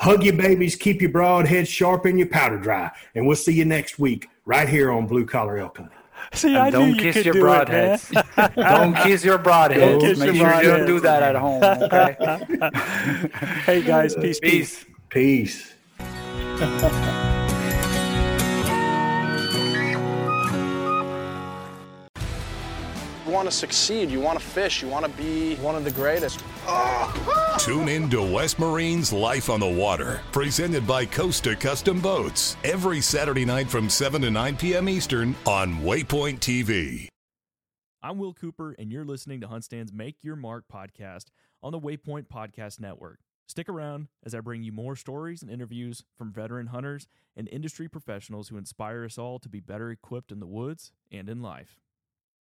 [0.00, 2.90] Hug your babies, keep your broad head sharp and your powder dry.
[3.14, 5.94] And we'll see you next week right here on Blue Collar Elk Hunting.
[6.32, 8.00] See, I And knew don't kiss could your do it, man.
[8.56, 10.00] don't kiss your broadheads.
[10.00, 11.62] kiss Make your sure you don't do that at home.
[11.62, 12.16] Okay.
[13.64, 14.86] Hey guys, peace, peace.
[15.10, 15.74] Peace.
[15.98, 17.16] Peace.
[23.40, 24.10] Want to succeed.
[24.10, 24.82] You want to fish.
[24.82, 26.44] You want to be one of the greatest.
[27.58, 33.00] Tune in to West Marine's Life on the Water, presented by Costa Custom Boats, every
[33.00, 34.90] Saturday night from 7 to 9 p.m.
[34.90, 37.08] Eastern on Waypoint TV.
[38.02, 41.28] I'm Will Cooper, and you're listening to HuntStand's Make Your Mark podcast
[41.62, 43.20] on the Waypoint Podcast Network.
[43.46, 47.88] Stick around as I bring you more stories and interviews from veteran hunters and industry
[47.88, 51.80] professionals who inspire us all to be better equipped in the woods and in life.